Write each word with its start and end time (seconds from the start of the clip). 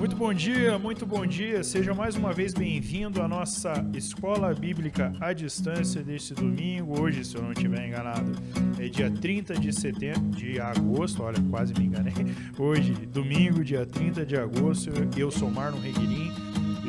Muito 0.00 0.16
bom 0.16 0.32
dia, 0.32 0.78
muito 0.78 1.04
bom 1.04 1.26
dia. 1.26 1.62
Seja 1.62 1.92
mais 1.92 2.16
uma 2.16 2.32
vez 2.32 2.54
bem-vindo 2.54 3.20
à 3.20 3.28
nossa 3.28 3.74
Escola 3.92 4.54
Bíblica 4.54 5.12
à 5.20 5.34
Distância 5.34 6.02
deste 6.02 6.32
domingo. 6.32 6.98
Hoje, 6.98 7.22
se 7.22 7.36
eu 7.36 7.42
não 7.42 7.52
estiver 7.52 7.86
enganado, 7.86 8.32
é 8.78 8.88
dia 8.88 9.10
30 9.10 9.56
de 9.56 9.70
setembro, 9.70 10.30
de 10.30 10.58
agosto. 10.58 11.22
Olha, 11.22 11.36
quase 11.50 11.74
me 11.74 11.84
enganei. 11.84 12.14
Hoje, 12.58 12.92
domingo, 13.12 13.62
dia 13.62 13.84
30 13.84 14.24
de 14.24 14.38
agosto. 14.38 14.90
Eu 15.18 15.30
sou 15.30 15.50
Marlon 15.50 15.78
Reguirim 15.78 16.32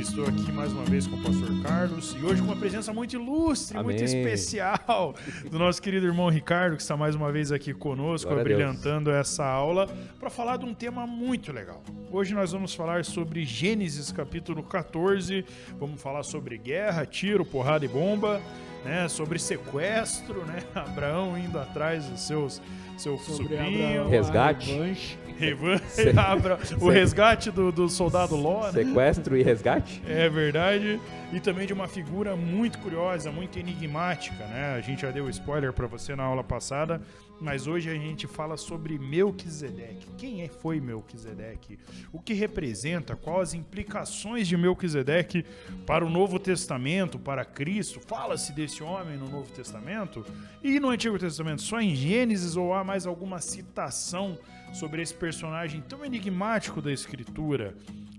Estou 0.01 0.25
aqui 0.25 0.51
mais 0.51 0.73
uma 0.73 0.83
vez 0.83 1.05
com 1.05 1.15
o 1.15 1.21
pastor 1.21 1.61
Carlos 1.61 2.17
e 2.19 2.25
hoje 2.25 2.41
com 2.41 2.47
uma 2.47 2.55
presença 2.55 2.91
muito 2.91 3.13
ilustre, 3.13 3.77
Amém. 3.77 3.95
muito 3.95 4.03
especial 4.03 5.13
do 5.47 5.59
nosso 5.59 5.79
querido 5.79 6.07
irmão 6.07 6.27
Ricardo, 6.27 6.75
que 6.75 6.81
está 6.81 6.97
mais 6.97 7.13
uma 7.13 7.31
vez 7.31 7.51
aqui 7.51 7.71
conosco, 7.71 8.27
Glória 8.27 8.41
abrilhantando 8.41 9.11
essa 9.11 9.45
aula, 9.45 9.87
para 10.19 10.31
falar 10.31 10.57
de 10.57 10.65
um 10.65 10.73
tema 10.73 11.05
muito 11.05 11.53
legal. 11.53 11.83
Hoje 12.09 12.33
nós 12.33 12.51
vamos 12.51 12.73
falar 12.73 13.05
sobre 13.05 13.45
Gênesis 13.45 14.11
capítulo 14.11 14.63
14, 14.63 15.45
vamos 15.79 16.01
falar 16.01 16.23
sobre 16.23 16.57
guerra, 16.57 17.05
tiro, 17.05 17.45
porrada 17.45 17.85
e 17.85 17.87
bomba, 17.87 18.41
né, 18.83 19.07
sobre 19.07 19.37
sequestro, 19.37 20.43
né, 20.45 20.63
Abraão 20.73 21.37
indo 21.37 21.59
atrás 21.59 22.05
dos 22.05 22.21
seus 22.21 22.59
seu 22.97 23.19
sobre 23.19 23.55
sobrinho, 23.57 24.09
resgate, 24.09 25.17
o 26.79 26.89
resgate 26.89 27.51
do, 27.51 27.71
do 27.71 27.89
soldado 27.89 28.35
Ló, 28.35 28.65
né? 28.65 28.71
sequestro 28.71 29.37
e 29.37 29.43
resgate, 29.43 30.01
é 30.05 30.29
verdade, 30.29 30.99
e 31.31 31.39
também 31.39 31.65
de 31.65 31.73
uma 31.73 31.87
figura 31.87 32.35
muito 32.35 32.79
curiosa, 32.79 33.31
muito 33.31 33.57
enigmática, 33.57 34.45
né? 34.47 34.75
A 34.75 34.81
gente 34.81 35.01
já 35.01 35.11
deu 35.11 35.29
spoiler 35.29 35.73
para 35.73 35.87
você 35.87 36.15
na 36.15 36.23
aula 36.23 36.43
passada, 36.43 37.01
mas 37.41 37.65
hoje 37.65 37.89
a 37.89 37.93
gente 37.93 38.27
fala 38.27 38.55
sobre 38.55 38.99
Melquisedeque. 38.99 40.07
Quem 40.15 40.43
é, 40.43 40.47
foi 40.47 40.79
Melquisedeque? 40.79 41.79
O 42.13 42.19
que 42.21 42.33
representa? 42.33 43.15
Quais 43.15 43.41
as 43.41 43.53
implicações 43.55 44.47
de 44.47 44.55
Melquisedeque 44.55 45.43
para 45.87 46.05
o 46.05 46.09
Novo 46.09 46.37
Testamento, 46.37 47.17
para 47.17 47.43
Cristo? 47.43 47.99
Fala-se 47.99 48.53
desse 48.53 48.83
homem 48.83 49.17
no 49.17 49.27
Novo 49.27 49.51
Testamento? 49.51 50.23
E 50.63 50.79
no 50.79 50.89
Antigo 50.89 51.17
Testamento, 51.17 51.63
só 51.63 51.81
em 51.81 51.95
Gênesis 51.95 52.55
ou 52.55 52.75
há 52.75 52.83
mais 52.83 53.07
alguma 53.07 53.41
citação 53.41 54.37
sobre 54.73 55.01
esse 55.01 55.13
personagem 55.13 55.81
tão 55.81 56.05
enigmático 56.05 56.81
da 56.81 56.91
Escritura? 56.91 57.75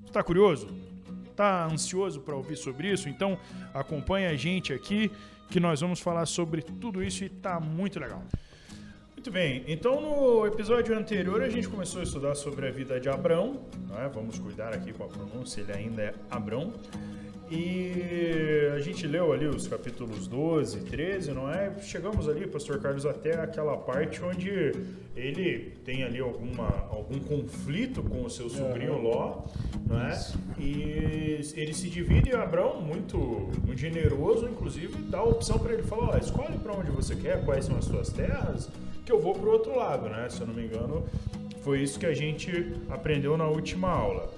Está 0.06 0.22
curioso? 0.22 0.69
Está 1.31 1.64
ansioso 1.64 2.20
para 2.20 2.36
ouvir 2.36 2.56
sobre 2.56 2.92
isso? 2.92 3.08
Então 3.08 3.39
acompanha 3.72 4.31
a 4.31 4.36
gente 4.36 4.73
aqui 4.73 5.11
que 5.48 5.58
nós 5.61 5.80
vamos 5.80 6.00
falar 6.00 6.27
sobre 6.27 6.62
tudo 6.62 7.03
isso 7.03 7.25
e 7.25 7.27
está 7.27 7.58
muito 7.61 7.98
legal. 7.98 8.23
Muito 9.14 9.30
bem, 9.30 9.62
então 9.69 10.00
no 10.00 10.47
episódio 10.47 10.98
anterior 10.98 11.42
a 11.42 11.48
gente 11.48 11.69
começou 11.69 12.00
a 12.00 12.03
estudar 12.03 12.34
sobre 12.34 12.67
a 12.67 12.73
vida 12.73 12.98
de 12.98 13.08
Abrão, 13.08 13.61
é? 13.97 14.08
vamos 14.08 14.36
cuidar 14.39 14.75
aqui 14.75 14.92
com 14.92 15.05
a 15.05 15.06
pronúncia, 15.06 15.61
ele 15.61 15.73
ainda 15.73 16.03
é 16.03 16.14
Abrão. 16.28 16.73
E 17.55 18.72
a 18.75 18.81
gente 18.81 19.06
leu 19.06 19.31
ali 19.31 19.47
os 19.47 19.69
capítulos 19.69 20.27
12 20.27 20.78
e 20.78 20.81
13, 20.84 21.33
não 21.33 21.50
é? 21.50 21.70
Chegamos 21.83 22.27
ali, 22.27 22.47
pastor 22.47 22.81
Carlos, 22.81 23.05
até 23.05 23.39
aquela 23.39 23.77
parte 23.77 24.25
onde 24.25 24.72
ele 25.14 25.75
tem 25.84 26.03
ali 26.03 26.19
alguma, 26.19 26.67
algum 26.89 27.20
conflito 27.20 28.03
com 28.03 28.25
o 28.25 28.30
seu 28.30 28.48
sobrinho 28.48 28.97
Ló, 28.97 29.42
não 29.86 30.00
é? 30.00 30.19
E 30.58 31.42
ele 31.55 31.75
se 31.75 31.91
divide 31.91 32.30
e 32.30 32.34
Abraão, 32.34 32.80
muito, 32.80 33.19
muito 33.19 33.77
generoso, 33.77 34.48
inclusive, 34.48 34.97
dá 35.11 35.19
a 35.19 35.25
opção 35.25 35.58
para 35.58 35.75
ele, 35.75 35.83
falar, 35.83 36.19
escolhe 36.19 36.56
para 36.56 36.73
onde 36.73 36.91
você 36.91 37.14
quer, 37.14 37.45
quais 37.45 37.67
são 37.67 37.77
as 37.77 37.84
suas 37.84 38.08
terras, 38.08 38.70
que 39.05 39.12
eu 39.12 39.20
vou 39.20 39.34
para 39.34 39.47
o 39.47 39.53
outro 39.53 39.77
lado, 39.77 40.08
né? 40.08 40.27
Se 40.30 40.41
eu 40.41 40.47
não 40.47 40.55
me 40.55 40.64
engano, 40.64 41.05
foi 41.61 41.83
isso 41.83 41.98
que 41.98 42.06
a 42.06 42.14
gente 42.14 42.73
aprendeu 42.89 43.36
na 43.36 43.47
última 43.47 43.91
aula. 43.91 44.33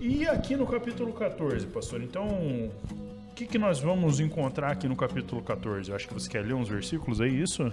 E 0.00 0.26
aqui 0.26 0.56
no 0.56 0.66
capítulo 0.66 1.12
14, 1.12 1.66
pastor, 1.66 2.02
então 2.02 2.26
o 2.26 3.34
que, 3.34 3.46
que 3.46 3.58
nós 3.58 3.80
vamos 3.80 4.20
encontrar 4.20 4.72
aqui 4.72 4.88
no 4.88 4.96
capítulo 4.96 5.42
14? 5.42 5.90
Eu 5.90 5.96
acho 5.96 6.08
que 6.08 6.14
você 6.14 6.28
quer 6.28 6.44
ler 6.44 6.54
uns 6.54 6.68
versículos 6.68 7.20
aí, 7.20 7.40
isso? 7.40 7.72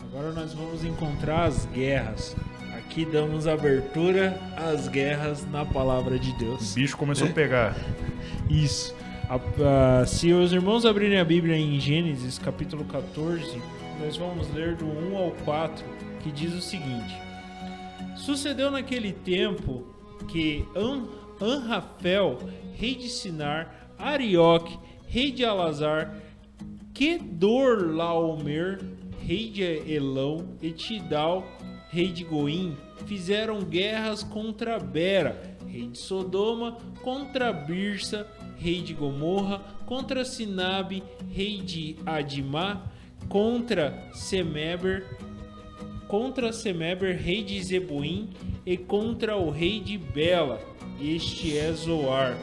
Agora 0.00 0.32
nós 0.32 0.52
vamos 0.54 0.84
encontrar 0.84 1.44
as 1.44 1.66
guerras. 1.66 2.36
Aqui 2.76 3.04
damos 3.04 3.46
abertura 3.46 4.38
às 4.56 4.88
guerras 4.88 5.46
na 5.50 5.64
palavra 5.64 6.18
de 6.18 6.32
Deus. 6.38 6.72
O 6.72 6.74
bicho 6.74 6.96
começou 6.96 7.28
a 7.28 7.32
pegar. 7.32 7.76
Isso. 8.48 8.94
A, 9.28 10.00
a, 10.00 10.06
se 10.06 10.32
os 10.32 10.52
irmãos 10.54 10.86
abrirem 10.86 11.18
a 11.18 11.24
Bíblia 11.24 11.54
em 11.54 11.78
Gênesis 11.78 12.38
capítulo 12.38 12.84
14, 12.86 13.60
nós 14.00 14.16
vamos 14.16 14.48
ler 14.54 14.74
do 14.76 14.86
1 14.86 15.16
ao 15.16 15.32
4, 15.44 15.84
que 16.22 16.32
diz 16.32 16.54
o 16.54 16.62
seguinte: 16.62 17.14
Sucedeu 18.16 18.70
naquele 18.70 19.12
tempo 19.12 19.84
que 20.28 20.66
Anrafel, 21.40 22.38
rei 22.74 22.94
de 22.94 23.08
Sinar, 23.08 23.92
Arioque, 23.98 24.78
rei 25.06 25.30
de 25.30 25.44
Alazar, 25.44 26.14
Kedorlaomer, 26.94 28.80
rei 29.20 29.48
de 29.50 29.62
Elão, 29.62 30.56
e 30.60 30.70
Tidal, 30.72 31.46
rei 31.90 32.08
de 32.08 32.24
Goim, 32.24 32.76
fizeram 33.06 33.60
guerras 33.60 34.22
contra 34.22 34.78
Bera, 34.78 35.56
rei 35.66 35.88
de 35.88 35.98
Sodoma, 35.98 36.78
contra 37.02 37.52
Birsa, 37.52 38.26
rei 38.56 38.80
de 38.80 38.94
Gomorra, 38.94 39.60
contra 39.86 40.24
Sinabe, 40.24 41.02
rei 41.30 41.58
de 41.58 41.96
Adimá, 42.04 42.90
contra 43.28 44.10
Semeber, 44.12 45.06
contra 46.08 46.52
Semeber, 46.52 47.16
rei 47.16 47.42
de 47.44 47.62
Zeboim, 47.62 48.30
e 48.66 48.76
contra 48.76 49.36
o 49.36 49.50
rei 49.50 49.80
de 49.80 49.96
Bela, 49.96 50.60
este 51.00 51.56
é 51.56 51.72
Zoar. 51.72 52.36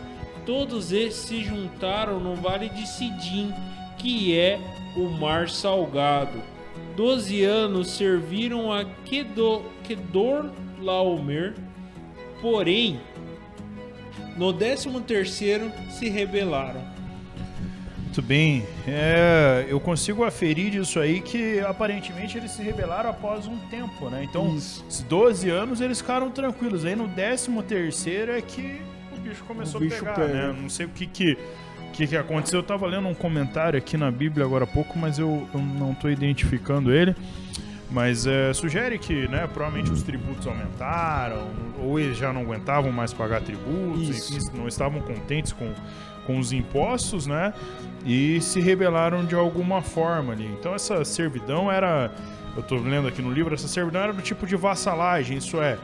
Todos 0.45 0.91
esses 0.91 1.21
se 1.21 1.43
juntaram 1.43 2.19
no 2.19 2.35
vale 2.35 2.69
de 2.69 2.87
Sidim, 2.87 3.53
que 3.97 4.37
é 4.37 4.59
o 4.95 5.09
mar 5.09 5.49
salgado. 5.49 6.41
Doze 6.95 7.43
anos 7.43 7.91
serviram 7.91 8.71
a 8.71 8.85
Kedor 9.05 10.51
Laomer, 10.79 11.55
porém, 12.41 12.99
no 14.37 14.53
décimo 14.53 15.01
terceiro 15.01 15.71
se 15.89 16.09
rebelaram. 16.09 16.94
Muito 18.15 18.29
bem, 18.29 18.63
é, 18.87 19.65
eu 19.67 19.77
consigo 19.77 20.23
aferir 20.23 20.71
disso 20.71 21.01
aí 21.01 21.19
que 21.19 21.59
aparentemente 21.59 22.37
eles 22.37 22.51
se 22.51 22.63
rebelaram 22.63 23.09
após 23.09 23.45
um 23.45 23.57
tempo, 23.69 24.09
né? 24.09 24.23
Então, 24.23 24.55
Isso. 24.55 25.05
12 25.09 25.49
anos 25.49 25.81
eles 25.81 25.99
ficaram 25.99 26.31
tranquilos. 26.31 26.85
Aí 26.85 26.95
no 26.95 27.09
13 27.09 27.49
terceiro 27.67 28.31
é 28.31 28.39
que 28.39 28.79
o 29.13 29.19
bicho 29.19 29.43
começou 29.43 29.81
o 29.81 29.83
bicho 29.83 29.97
a 30.07 30.13
pegar, 30.13 30.27
pega. 30.27 30.33
né? 30.53 30.57
Não 30.61 30.69
sei 30.69 30.85
o 30.85 30.89
que 30.89 31.05
que, 31.05 31.37
que 31.91 32.07
que 32.07 32.15
aconteceu. 32.15 32.59
Eu 32.59 32.63
tava 32.63 32.87
lendo 32.87 33.05
um 33.09 33.13
comentário 33.13 33.77
aqui 33.77 33.97
na 33.97 34.09
Bíblia 34.09 34.45
agora 34.45 34.63
há 34.63 34.67
pouco, 34.67 34.97
mas 34.97 35.19
eu, 35.19 35.45
eu 35.53 35.59
não 35.59 35.91
estou 35.91 36.09
identificando 36.09 36.93
ele. 36.93 37.13
Mas 37.91 38.25
é, 38.25 38.51
sugere 38.53 38.97
que, 38.97 39.27
né, 39.27 39.47
provavelmente 39.47 39.91
os 39.91 40.01
tributos 40.01 40.47
aumentaram, 40.47 41.49
ou 41.79 41.99
eles 41.99 42.17
já 42.17 42.33
não 42.33 42.41
aguentavam 42.41 42.91
mais 42.91 43.13
pagar 43.13 43.41
tributos, 43.41 44.09
enfim, 44.09 44.39
não 44.57 44.67
estavam 44.67 44.99
contentes 45.01 45.53
com 45.53 45.71
com 46.25 46.39
os 46.39 46.51
impostos, 46.51 47.27
né? 47.27 47.53
E 48.05 48.39
se 48.41 48.59
rebelaram 48.59 49.25
de 49.25 49.35
alguma 49.35 49.81
forma 49.81 50.33
ali. 50.33 50.45
Então 50.45 50.73
essa 50.73 51.05
servidão 51.05 51.71
era, 51.71 52.11
eu 52.55 52.61
estou 52.61 52.81
lendo 52.81 53.07
aqui 53.07 53.21
no 53.21 53.31
livro, 53.31 53.53
essa 53.53 53.67
servidão 53.67 54.01
era 54.01 54.13
do 54.13 54.21
tipo 54.21 54.45
de 54.45 54.55
vassalagem, 54.55 55.37
isso 55.37 55.61
é, 55.61 55.77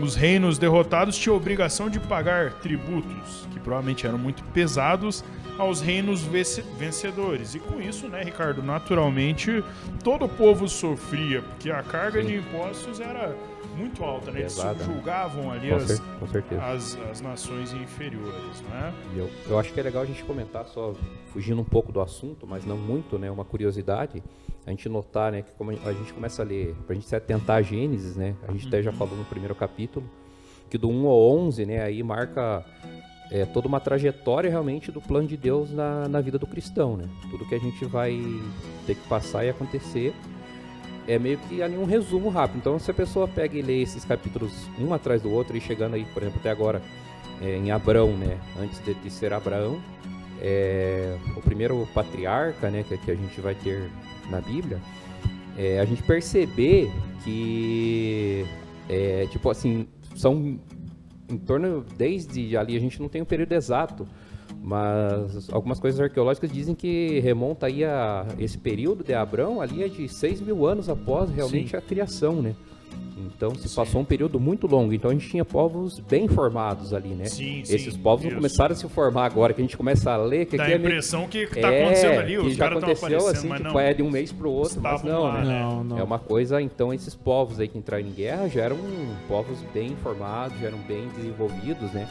os 0.00 0.14
reinos 0.14 0.58
derrotados 0.58 1.16
tinham 1.16 1.34
a 1.34 1.36
obrigação 1.36 1.90
de 1.90 2.00
pagar 2.00 2.52
tributos, 2.54 3.46
que 3.52 3.60
provavelmente 3.60 4.06
eram 4.06 4.18
muito 4.18 4.42
pesados 4.44 5.24
aos 5.58 5.80
reinos 5.80 6.22
vencedores. 6.22 7.54
E 7.54 7.58
com 7.58 7.80
isso, 7.80 8.08
né, 8.08 8.22
Ricardo, 8.22 8.62
naturalmente 8.62 9.62
todo 10.02 10.24
o 10.24 10.28
povo 10.28 10.68
sofria, 10.68 11.42
porque 11.42 11.70
a 11.70 11.82
carga 11.82 12.20
Sim. 12.22 12.28
de 12.28 12.36
impostos 12.36 13.00
era 13.00 13.36
muito 13.76 14.04
alta, 14.04 14.30
né? 14.30 14.40
Eles 14.40 14.60
julgavam 14.84 15.50
ali 15.50 15.70
com 15.70 15.76
as, 15.76 16.00
as, 16.60 16.98
as, 17.10 17.20
nações 17.20 17.72
inferiores, 17.72 18.60
né? 18.68 18.92
Eu, 19.16 19.30
eu 19.48 19.58
acho 19.58 19.72
que 19.72 19.80
é 19.80 19.82
legal 19.82 20.02
a 20.02 20.06
gente 20.06 20.22
comentar, 20.24 20.66
só 20.66 20.94
fugindo 21.32 21.60
um 21.60 21.64
pouco 21.64 21.90
do 21.90 22.00
assunto, 22.00 22.46
mas 22.46 22.64
não 22.64 22.76
muito, 22.76 23.18
né? 23.18 23.30
Uma 23.30 23.44
curiosidade, 23.44 24.22
a 24.66 24.70
gente 24.70 24.88
notar, 24.88 25.32
né? 25.32 25.42
Que 25.42 25.52
como 25.52 25.70
a 25.70 25.92
gente 25.92 26.12
começa 26.12 26.42
a 26.42 26.44
ler, 26.44 26.74
para 26.86 26.92
a 26.92 26.94
gente 26.94 27.08
se 27.08 27.16
atentar 27.16 27.58
a 27.58 27.62
Gênesis, 27.62 28.16
né? 28.16 28.36
A 28.46 28.52
gente 28.52 28.64
uhum. 28.64 28.68
até 28.68 28.82
já 28.82 28.90
uhum. 28.90 28.96
falou 28.96 29.16
no 29.16 29.24
primeiro 29.24 29.54
capítulo, 29.54 30.08
que 30.68 30.76
do 30.76 30.88
1 30.88 31.06
ao 31.06 31.22
11, 31.38 31.66
né? 31.66 31.82
Aí 31.82 32.02
marca 32.02 32.64
é, 33.32 33.46
toda 33.46 33.66
uma 33.66 33.80
trajetória 33.80 34.50
realmente 34.50 34.92
do 34.92 35.00
plano 35.00 35.26
de 35.26 35.38
Deus 35.38 35.72
na, 35.72 36.06
na 36.06 36.20
vida 36.20 36.38
do 36.38 36.46
cristão, 36.46 36.98
né? 36.98 37.08
Tudo 37.30 37.46
que 37.46 37.54
a 37.54 37.58
gente 37.58 37.82
vai 37.86 38.20
ter 38.86 38.94
que 38.94 39.08
passar 39.08 39.42
e 39.42 39.48
acontecer 39.48 40.14
é 41.08 41.18
meio 41.18 41.38
que 41.38 41.62
ali 41.62 41.78
um 41.78 41.86
resumo 41.86 42.28
rápido. 42.28 42.58
Então, 42.58 42.78
se 42.78 42.90
a 42.90 42.94
pessoa 42.94 43.26
pega 43.26 43.56
e 43.56 43.62
lê 43.62 43.80
esses 43.80 44.04
capítulos 44.04 44.52
um 44.78 44.92
atrás 44.92 45.22
do 45.22 45.32
outro 45.32 45.56
e 45.56 45.60
chegando 45.62 45.94
aí, 45.94 46.04
por 46.12 46.22
exemplo, 46.22 46.40
até 46.40 46.50
agora 46.50 46.82
é, 47.40 47.56
em 47.56 47.70
Abraão, 47.70 48.12
né? 48.12 48.38
Antes 48.60 48.84
de, 48.84 48.92
de 48.92 49.10
ser 49.10 49.32
Abraão, 49.32 49.80
é, 50.38 51.16
o 51.34 51.40
primeiro 51.40 51.88
patriarca, 51.94 52.70
né? 52.70 52.84
Que, 52.86 52.98
que, 52.98 53.10
a 53.10 53.14
gente 53.14 53.40
vai 53.40 53.54
ter 53.54 53.90
na 54.28 54.42
Bíblia, 54.42 54.78
é, 55.56 55.80
a 55.80 55.86
gente 55.86 56.02
perceber 56.02 56.92
que, 57.24 58.44
é, 58.90 59.26
tipo 59.30 59.48
assim, 59.48 59.88
são 60.14 60.60
em 61.32 61.38
torno, 61.38 61.84
desde 61.96 62.56
ali, 62.56 62.76
a 62.76 62.80
gente 62.80 63.00
não 63.00 63.08
tem 63.08 63.22
um 63.22 63.26
período 63.26 63.52
exato, 63.52 64.06
mas 64.62 65.50
algumas 65.50 65.80
coisas 65.80 66.00
arqueológicas 66.00 66.50
dizem 66.52 66.74
que 66.74 67.20
remonta 67.20 67.66
aí 67.66 67.84
a 67.84 68.26
esse 68.38 68.58
período 68.58 69.02
de 69.02 69.14
Abrão, 69.14 69.60
ali 69.60 69.82
é 69.82 69.88
de 69.88 70.08
6 70.08 70.40
mil 70.40 70.66
anos 70.66 70.88
após 70.88 71.30
realmente 71.30 71.70
Sim. 71.70 71.76
a 71.76 71.80
criação, 71.80 72.42
né? 72.42 72.54
Então 73.36 73.54
se 73.54 73.68
Sim. 73.68 73.76
passou 73.76 74.00
um 74.00 74.04
período 74.04 74.38
muito 74.40 74.66
longo. 74.66 74.92
Então 74.92 75.10
a 75.10 75.14
gente 75.14 75.28
tinha 75.28 75.44
povos 75.44 75.98
bem 75.98 76.28
formados 76.28 76.92
ali, 76.94 77.10
né? 77.10 77.26
Sim, 77.26 77.62
sim, 77.64 77.74
Esses 77.74 77.96
povos 77.96 78.24
não 78.26 78.34
começaram 78.34 78.72
a 78.72 78.76
se 78.76 78.88
formar 78.88 79.26
agora, 79.26 79.52
que 79.52 79.60
a 79.60 79.64
gente 79.64 79.76
começa 79.76 80.10
a 80.10 80.16
ler 80.16 80.46
que 80.46 80.56
Dá 80.56 80.64
aqui 80.64 80.72
a 80.72 80.74
é 80.76 80.78
meio- 80.78 80.90
impressão 80.90 81.26
que 81.28 81.46
tá 81.46 81.68
é, 81.72 81.80
acontecendo 81.82 82.18
ali, 82.20 82.32
que 82.32 82.38
os 82.38 82.54
já 82.54 82.64
caras 82.64 82.78
estão 82.78 82.92
aparecendo, 82.92 83.28
assim, 83.36 83.48
mas 83.48 83.58
tipo, 83.60 83.72
não. 83.72 83.80
é 83.80 83.94
de 83.94 84.02
um 84.02 84.10
mês 84.10 84.32
pro 84.32 84.50
outro, 84.50 84.80
mas 84.80 85.02
não, 85.02 85.22
lá, 85.24 85.32
né? 85.42 85.44
né? 85.48 85.60
Não, 85.60 85.84
não. 85.84 85.98
É 85.98 86.02
uma 86.02 86.18
coisa, 86.18 86.60
então 86.60 86.92
esses 86.92 87.14
povos 87.14 87.58
aí 87.60 87.68
que 87.68 87.78
entraram 87.78 88.04
em 88.04 88.12
guerra 88.12 88.48
já 88.48 88.62
eram 88.62 88.78
povos 89.28 89.58
bem 89.72 89.94
formados, 90.02 90.58
já 90.60 90.66
eram 90.68 90.78
bem 90.78 91.08
desenvolvidos, 91.16 91.92
né? 91.92 92.06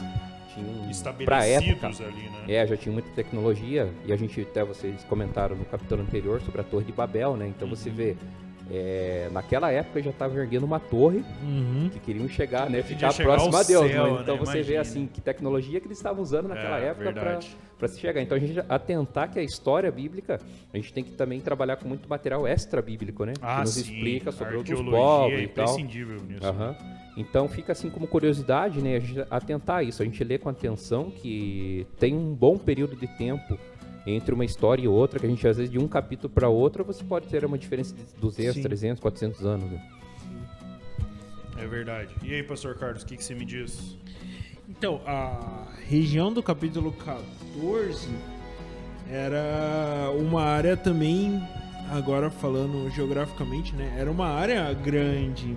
Tinham 0.54 0.68
época. 0.68 0.90
Estabelecidos 0.90 2.00
ali, 2.02 2.22
né? 2.28 2.44
É, 2.46 2.66
já 2.66 2.76
tinha 2.76 2.92
muita 2.92 3.08
tecnologia 3.16 3.88
e 4.04 4.12
a 4.12 4.16
gente 4.16 4.38
até 4.42 4.62
vocês 4.62 5.02
comentaram 5.08 5.56
no 5.56 5.64
capítulo 5.64 6.02
anterior 6.02 6.42
sobre 6.42 6.60
a 6.60 6.64
Torre 6.64 6.84
de 6.84 6.92
Babel, 6.92 7.36
né? 7.36 7.46
Então 7.48 7.66
você 7.68 7.88
Uhum. 7.88 7.94
vê 7.94 8.16
é, 8.72 9.28
naquela 9.30 9.70
época 9.70 10.02
já 10.02 10.10
estava 10.10 10.38
erguendo 10.38 10.64
uma 10.64 10.80
torre 10.80 11.22
Uhum. 11.42 11.90
que 11.92 11.98
queriam 12.00 12.26
chegar, 12.26 12.70
né? 12.70 12.82
Ficar 12.82 13.12
chegar 13.12 13.34
próximo 13.34 13.56
a 13.56 13.62
Deus, 13.62 13.90
céu, 13.90 14.14
né? 14.14 14.20
Então 14.22 14.34
né? 14.36 14.40
você 14.40 14.62
vê 14.62 14.74
Imagina. 14.74 14.80
assim 14.80 15.06
que 15.06 15.20
tecnologia 15.20 15.78
que 15.78 15.86
eles 15.86 15.98
estavam 15.98 16.22
usando 16.22 16.48
naquela 16.48 16.80
É, 16.80 16.86
época 16.86 17.12
para 17.78 17.88
se 17.88 18.00
chegar. 18.00 18.22
Então 18.22 18.36
a 18.36 18.40
gente 18.40 18.58
atentar 18.68 19.30
que 19.30 19.38
a 19.38 19.42
história 19.42 19.90
bíblica, 19.90 20.40
a 20.72 20.76
gente 20.76 20.92
tem 20.92 21.04
que 21.04 21.10
também 21.12 21.38
trabalhar 21.40 21.76
com 21.76 21.86
muito 21.86 22.08
material 22.08 22.46
extra 22.46 22.80
bíblico, 22.80 23.24
né? 23.26 23.34
Ah, 23.42 23.56
que 23.56 23.60
nos 23.62 23.70
sim. 23.74 23.80
explica 23.82 24.30
A 24.30 24.32
sobre 24.32 24.56
outros 24.56 24.80
povos 24.80 25.32
é 25.34 25.42
e 25.42 25.48
tal. 25.48 25.64
imprescindível 25.64 26.20
nisso. 26.22 26.46
Aham. 26.46 26.74
Então 27.14 27.46
fica 27.48 27.72
assim 27.72 27.90
como 27.90 28.06
curiosidade, 28.06 28.80
né? 28.80 28.96
A 28.96 29.00
gente 29.00 29.26
atentar 29.30 29.84
isso, 29.84 30.00
a 30.00 30.06
gente 30.06 30.24
lê 30.24 30.38
com 30.38 30.48
atenção 30.48 31.10
que 31.10 31.86
tem 31.98 32.14
um 32.14 32.32
bom 32.34 32.56
período 32.56 32.96
de 32.96 33.06
tempo 33.18 33.58
entre 34.06 34.34
uma 34.34 34.44
história 34.44 34.82
e 34.82 34.88
outra, 34.88 35.18
que 35.18 35.26
a 35.26 35.28
gente 35.28 35.46
às 35.46 35.56
vezes 35.56 35.70
de 35.70 35.78
um 35.78 35.86
capítulo 35.86 36.32
para 36.32 36.48
outro 36.48 36.84
você 36.84 37.04
pode 37.04 37.26
ter 37.28 37.44
uma 37.44 37.58
diferença 37.58 37.94
de 37.94 38.02
200, 38.20 38.54
Sim. 38.54 38.62
300, 38.62 39.00
400 39.00 39.46
anos. 39.46 39.70
Né? 39.70 39.82
É 41.58 41.66
verdade. 41.66 42.10
E 42.22 42.34
aí, 42.34 42.42
pastor 42.42 42.76
Carlos, 42.76 43.02
o 43.02 43.06
que, 43.06 43.16
que 43.16 43.24
você 43.24 43.34
me 43.34 43.44
diz? 43.44 43.96
Então, 44.68 45.00
a 45.06 45.68
região 45.88 46.32
do 46.32 46.42
capítulo 46.42 46.92
14 46.92 48.08
era 49.08 50.10
uma 50.18 50.42
área 50.42 50.76
também, 50.76 51.40
agora 51.90 52.30
falando 52.30 52.90
geograficamente, 52.90 53.74
né? 53.74 53.94
Era 53.98 54.10
uma 54.10 54.26
área 54.26 54.72
grande. 54.72 55.56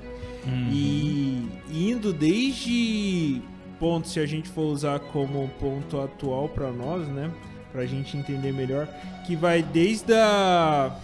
E 0.71 1.47
indo 1.71 2.13
desde 2.13 3.41
ponto, 3.79 4.07
se 4.07 4.19
a 4.19 4.25
gente 4.25 4.47
for 4.49 4.65
usar 4.65 4.99
como 4.99 5.47
ponto 5.59 5.99
atual 5.99 6.47
para 6.49 6.71
nós, 6.71 7.07
né? 7.07 7.31
Pra 7.75 7.85
gente 7.85 8.15
entender 8.15 8.53
melhor, 8.53 8.87
que 9.27 9.35
vai 9.35 9.61
desde 9.61 10.13
a 10.13 10.95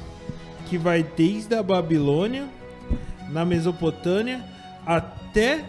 que 0.69 0.77
vai 0.77 1.03
desde 1.03 1.53
a 1.53 1.61
Babilônia, 1.61 2.47
na 3.29 3.43
Mesopotâmia, 3.43 4.41
até 4.85 5.65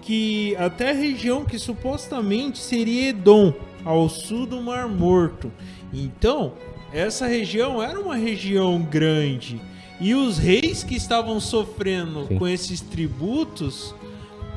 que 0.00 0.54
até 0.54 0.90
a 0.90 0.94
região 0.94 1.44
que 1.44 1.58
supostamente 1.58 2.60
seria 2.60 3.08
Edom, 3.08 3.52
ao 3.84 4.08
sul 4.08 4.46
do 4.46 4.62
Mar 4.62 4.86
Morto. 4.86 5.50
Então, 5.92 6.52
essa 6.92 7.26
região 7.26 7.82
era 7.82 7.98
uma 7.98 8.14
região 8.14 8.80
grande. 8.80 9.60
E 10.00 10.14
os 10.14 10.38
reis 10.38 10.84
que 10.84 10.94
estavam 10.94 11.40
sofrendo 11.40 12.28
Sim. 12.28 12.38
com 12.38 12.46
esses 12.46 12.80
tributos, 12.80 13.92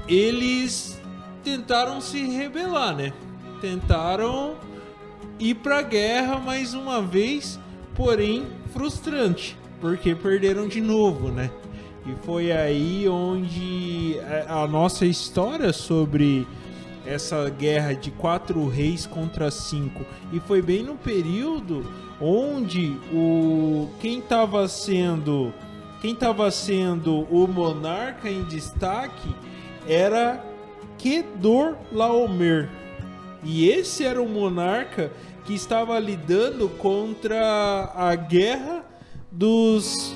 eles 0.07 1.01
tentaram 1.43 1.99
se 1.99 2.23
rebelar, 2.27 2.95
né? 2.95 3.11
Tentaram 3.59 4.53
ir 5.49 5.55
pra 5.55 5.81
guerra 5.81 6.39
mais 6.39 6.73
uma 6.73 7.01
vez, 7.01 7.59
porém 7.95 8.45
frustrante, 8.71 9.57
porque 9.81 10.15
perderam 10.15 10.67
de 10.67 10.79
novo, 10.81 11.29
né? 11.29 11.51
E 12.05 12.13
foi 12.25 12.51
aí 12.51 13.07
onde 13.07 14.17
a- 14.47 14.63
a 14.63 14.67
nossa 14.67 15.05
história 15.05 15.71
sobre 15.71 16.47
essa 17.05 17.49
guerra 17.49 17.93
de 17.93 18.11
quatro 18.11 18.67
reis 18.67 19.05
contra 19.05 19.51
cinco 19.51 20.05
e 20.31 20.39
foi 20.39 20.61
bem 20.61 20.83
no 20.83 20.95
período 20.95 21.85
onde 22.21 22.97
o 23.11 23.89
quem 23.99 24.19
estava 24.19 24.67
sendo 24.69 25.53
quem 26.01 26.13
estava 26.13 26.49
sendo 26.51 27.27
o 27.29 27.45
monarca 27.47 28.29
em 28.29 28.43
destaque 28.43 29.35
era 29.87 30.41
Kedor 30.97 31.75
Laomer 31.91 32.69
e 33.43 33.67
esse 33.69 34.05
era 34.05 34.21
o 34.21 34.27
monarca 34.29 35.11
que 35.45 35.53
estava 35.53 35.97
lidando 35.99 36.69
contra 36.69 37.91
a 37.95 38.15
guerra 38.15 38.85
dos 39.31 40.15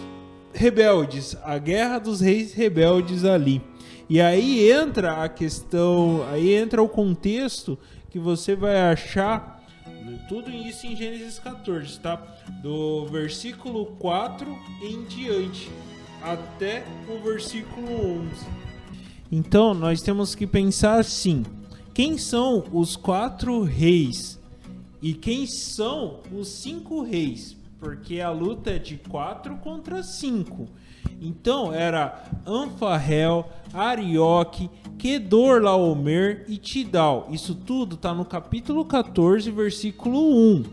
rebeldes, 0.53 1.35
a 1.43 1.57
guerra 1.57 1.99
dos 1.99 2.21
reis 2.21 2.53
rebeldes 2.53 3.23
ali. 3.25 3.61
E 4.09 4.21
aí 4.21 4.71
entra 4.71 5.23
a 5.23 5.29
questão, 5.29 6.25
aí 6.31 6.53
entra 6.53 6.81
o 6.81 6.87
contexto 6.87 7.77
que 8.09 8.17
você 8.17 8.55
vai 8.55 8.79
achar 8.79 9.57
tudo 10.27 10.49
isso 10.49 10.85
em 10.85 10.95
Gênesis 10.95 11.39
14, 11.39 11.99
tá? 11.99 12.21
Do 12.61 13.05
versículo 13.07 13.87
4 13.97 14.47
em 14.81 15.03
diante 15.03 15.69
até 16.21 16.83
o 17.09 17.21
versículo 17.23 18.21
11. 18.21 18.45
Então, 19.31 19.73
nós 19.73 20.01
temos 20.01 20.35
que 20.35 20.47
pensar 20.47 20.99
assim: 20.99 21.45
quem 21.93 22.17
são 22.17 22.63
os 22.71 22.95
quatro 22.95 23.63
reis 23.63 24.39
e 25.01 25.13
quem 25.13 25.45
são 25.45 26.21
os 26.31 26.47
cinco 26.47 27.01
reis? 27.03 27.55
Porque 27.79 28.19
a 28.19 28.31
luta 28.31 28.71
é 28.71 28.79
de 28.79 28.97
quatro 28.97 29.57
contra 29.57 30.01
cinco. 30.01 30.67
Então 31.21 31.73
era 31.73 32.23
Anfarrel, 32.45 33.49
Arioque, 33.73 34.69
Kedor 34.97 35.61
Laomer 35.61 36.45
e 36.47 36.57
Tidal. 36.57 37.27
Isso 37.31 37.53
tudo 37.53 37.95
está 37.95 38.13
no 38.13 38.25
capítulo 38.25 38.83
14, 38.83 39.49
versículo 39.51 40.19
1. 40.35 40.63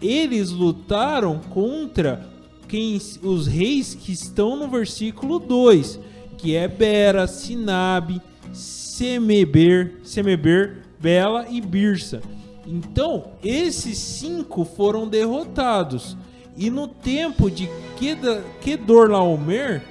Eles 0.00 0.50
lutaram 0.50 1.40
contra 1.50 2.28
quem, 2.68 2.96
os 3.22 3.46
reis 3.46 3.94
que 3.94 4.12
estão 4.12 4.56
no 4.56 4.68
versículo 4.68 5.38
2, 5.38 5.98
que 6.38 6.54
é 6.54 6.68
Bera, 6.68 7.26
Sinabe, 7.26 8.20
Semeber, 8.52 9.98
Semeber, 10.02 10.82
Bela 11.00 11.46
e 11.48 11.60
Birsa. 11.60 12.22
Então, 12.66 13.32
esses 13.42 13.98
cinco 13.98 14.64
foram 14.64 15.06
derrotados. 15.06 16.16
E 16.56 16.70
no 16.70 16.86
tempo 16.88 17.50
de 17.50 17.68
Keda- 17.98 18.44
Kedor 18.60 19.10
Laomer, 19.10 19.82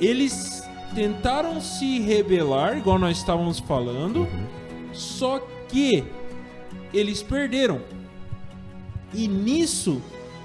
eles 0.00 0.62
tentaram 0.94 1.60
se 1.60 2.00
rebelar, 2.00 2.78
igual 2.78 2.98
nós 2.98 3.18
estávamos 3.18 3.58
falando, 3.58 4.26
só 4.92 5.40
que 5.68 6.04
eles 6.92 7.22
perderam. 7.22 7.80
E 9.12 9.26
nisso, 9.28 10.00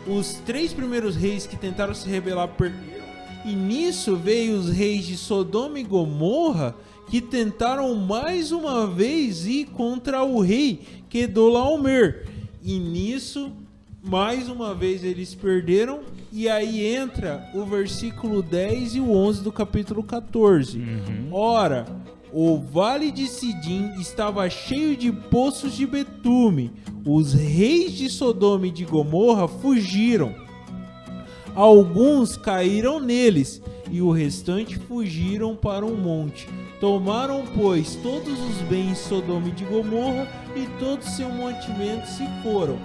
os 0.08 0.34
três 0.46 0.74
primeiros 0.74 1.16
reis 1.16 1.46
que 1.46 1.56
tentaram 1.56 1.94
se 1.94 2.10
rebelar 2.10 2.48
perderam. 2.50 2.98
E 3.46 3.54
nisso 3.54 4.16
veio 4.16 4.58
os 4.58 4.70
reis 4.70 5.06
de 5.06 5.16
Sodoma 5.16 5.80
e 5.80 5.84
Gomorra 5.84 6.76
que 7.10 7.22
tentaram 7.22 7.96
mais 7.96 8.52
uma 8.52 8.86
vez 8.86 9.46
ir 9.46 9.68
contra 9.68 10.24
o 10.24 10.42
rei 10.42 10.82
Kedorlaomer. 11.10 12.28
E 12.64 12.80
nisso, 12.80 13.52
mais 14.04 14.50
uma 14.50 14.74
vez 14.74 15.04
eles 15.04 15.34
perderam. 15.34 16.02
E 16.32 16.50
aí 16.50 16.86
entra 16.86 17.50
o 17.54 17.66
versículo 17.66 18.42
10 18.42 18.96
e 18.96 19.00
o 19.00 19.12
11 19.12 19.44
do 19.44 19.52
capítulo 19.52 20.04
14. 20.04 20.80
Ora, 21.32 21.86
o 22.32 22.58
vale 22.58 23.12
de 23.12 23.28
Sidim 23.28 23.94
estava 24.00 24.50
cheio 24.50 24.96
de 24.98 25.12
poços 25.12 25.74
de 25.74 25.86
betume. 25.88 26.72
Os 27.06 27.34
reis 27.34 27.94
de 27.94 28.10
Sodoma 28.10 28.68
e 28.68 28.72
de 28.72 28.84
Gomorra 28.84 29.48
fugiram. 29.48 30.47
Alguns 31.58 32.38
caíram 32.38 33.00
neles, 33.00 33.60
e 33.90 34.00
o 34.00 34.12
restante 34.12 34.78
fugiram 34.78 35.56
para 35.56 35.84
um 35.84 35.96
monte. 35.96 36.48
Tomaram, 36.80 37.46
pois, 37.56 37.96
todos 37.96 38.40
os 38.40 38.58
bens 38.70 39.00
Sodoma 39.00 39.48
e 39.48 39.52
de 39.52 39.66
Gomorra, 39.66 40.28
e 40.56 40.68
todos 40.80 41.08
seus 41.16 41.34
mantimentos 41.34 42.12
se 42.12 42.24
foram. 42.44 42.78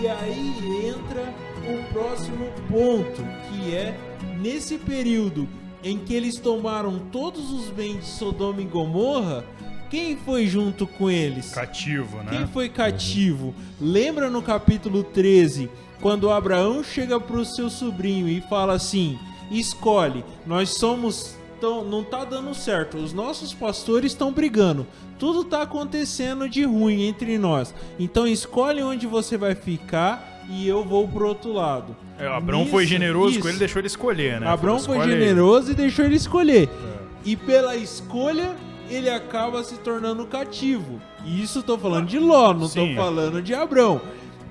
E 0.00 0.06
aí 0.06 0.54
entra 0.86 1.34
o 1.66 1.92
próximo 1.92 2.46
ponto, 2.68 3.20
que 3.48 3.74
é 3.74 3.98
nesse 4.40 4.78
período 4.78 5.48
em 5.82 5.98
que 5.98 6.14
eles 6.14 6.36
tomaram 6.36 7.00
todos 7.10 7.50
os 7.50 7.68
bens 7.70 7.96
de 7.96 8.10
Sodoma 8.10 8.62
e 8.62 8.64
Gomorra, 8.64 9.44
quem 9.90 10.16
foi 10.16 10.46
junto 10.46 10.86
com 10.86 11.10
eles? 11.10 11.50
Cativo, 11.52 12.18
né? 12.18 12.26
Quem 12.30 12.46
foi 12.46 12.68
cativo? 12.68 13.54
Lembra 13.80 14.30
no 14.30 14.40
capítulo 14.40 15.02
13, 15.02 15.68
quando 16.00 16.30
Abraão 16.30 16.82
chega 16.84 17.18
para 17.20 17.36
o 17.36 17.44
seu 17.44 17.68
sobrinho 17.68 18.28
e 18.28 18.40
fala 18.40 18.74
assim: 18.74 19.18
escolhe, 19.50 20.24
nós 20.46 20.70
somos 20.70 21.34
tão, 21.60 21.84
não 21.84 22.02
tá 22.04 22.24
dando 22.24 22.54
certo. 22.54 22.96
Os 22.96 23.12
nossos 23.12 23.52
pastores 23.52 24.12
estão 24.12 24.32
brigando. 24.32 24.86
Tudo 25.18 25.44
tá 25.44 25.62
acontecendo 25.62 26.48
de 26.48 26.64
ruim 26.64 27.02
entre 27.02 27.36
nós. 27.36 27.74
Então 27.98 28.26
escolhe 28.26 28.82
onde 28.82 29.06
você 29.06 29.36
vai 29.36 29.54
ficar 29.54 30.44
e 30.48 30.66
eu 30.66 30.82
vou 30.82 31.06
pro 31.06 31.26
outro 31.28 31.52
lado. 31.52 31.94
É, 32.18 32.26
o 32.28 32.32
Abrão 32.32 32.60
Nisso- 32.60 32.70
foi 32.70 32.86
generoso 32.86 33.32
isso. 33.32 33.40
com 33.40 33.48
ele, 33.48 33.58
deixou 33.58 33.80
ele 33.80 33.86
escolher, 33.86 34.40
né? 34.40 34.46
Abrão 34.46 34.78
Falou, 34.78 34.86
foi 34.86 34.96
"Escolhe 34.98 35.12
aí." 35.14 35.20
generoso 35.20 35.72
e 35.72 35.74
deixou 35.74 36.04
ele 36.06 36.16
escolher. 36.16 36.68
É. 36.68 37.00
E 37.24 37.36
pela 37.36 37.76
escolha, 37.76 38.56
ele 38.90 39.08
acaba 39.10 39.62
se 39.62 39.76
tornando 39.78 40.26
cativo. 40.26 41.00
E 41.24 41.42
isso 41.42 41.60
eu 41.60 41.62
tô 41.62 41.78
falando 41.78 42.06
de 42.06 42.18
Ló, 42.18 42.52
não 42.52 42.68
Sim. 42.68 42.94
tô 42.94 43.02
falando 43.02 43.40
de 43.42 43.54
Abrão. 43.54 44.00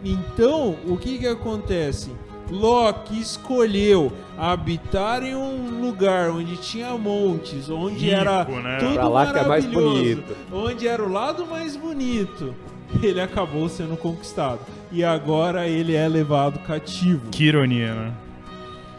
Então, 0.03 0.77
o 0.87 0.97
que 0.97 1.17
que 1.17 1.27
acontece? 1.27 2.11
Ló 2.49 2.91
que 2.91 3.19
escolheu 3.19 4.11
habitar 4.37 5.21
em 5.23 5.35
um 5.35 5.81
lugar 5.81 6.31
onde 6.31 6.57
tinha 6.57 6.97
montes, 6.97 7.69
onde 7.69 8.05
Rico, 8.05 8.15
era 8.15 8.43
né? 8.45 8.77
tudo 8.79 8.93
Pra 8.93 9.07
lá 9.07 9.31
que 9.31 9.39
é 9.39 9.47
mais 9.47 9.65
maravilhoso, 9.65 9.97
bonito. 9.97 10.35
onde 10.51 10.87
era 10.87 11.03
o 11.03 11.11
lado 11.11 11.45
mais 11.45 11.75
bonito. 11.75 12.55
Ele 13.03 13.21
acabou 13.21 13.69
sendo 13.69 13.95
conquistado. 13.95 14.61
E 14.91 15.03
agora 15.03 15.67
ele 15.67 15.93
é 15.93 16.07
levado 16.07 16.57
cativo. 16.59 17.29
Que 17.29 17.43
ironia, 17.43 17.93
né? 17.93 18.13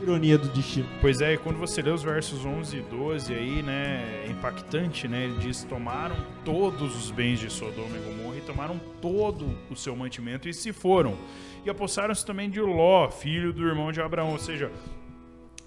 Ironia 0.01 0.39
do 0.39 0.49
destino. 0.49 0.89
Pois 1.01 1.21
é, 1.21 1.35
e 1.35 1.39
quando 1.39 1.59
você 1.59 1.83
lê 1.83 1.91
os 1.91 2.03
versos 2.03 2.45
11 2.45 2.77
e 2.79 2.81
12 2.81 3.35
aí, 3.35 3.63
né, 3.63 4.25
é 4.25 4.31
impactante, 4.31 5.07
né? 5.07 5.25
Ele 5.25 5.39
diz: 5.39 5.63
tomaram 5.65 6.17
todos 6.45 6.97
os 6.97 7.11
bens 7.11 7.39
de 7.39 7.51
Sodoma 7.51 7.97
e 7.97 8.01
Gomorra 8.01 8.39
e 8.39 8.41
tomaram 8.41 8.81
todo 9.01 9.59
o 9.71 9.77
seu 9.77 9.95
mantimento 9.95 10.49
e 10.49 10.55
se 10.55 10.73
foram. 10.73 11.17
E 11.65 11.71
apossaram-se 11.71 12.25
também 12.25 12.49
de 12.49 12.61
Ló, 12.61 13.11
filho 13.11 13.53
do 13.53 13.67
irmão 13.67 13.93
de 13.93 14.01
Abraão. 14.01 14.33
Ou 14.33 14.39
seja, 14.39 14.73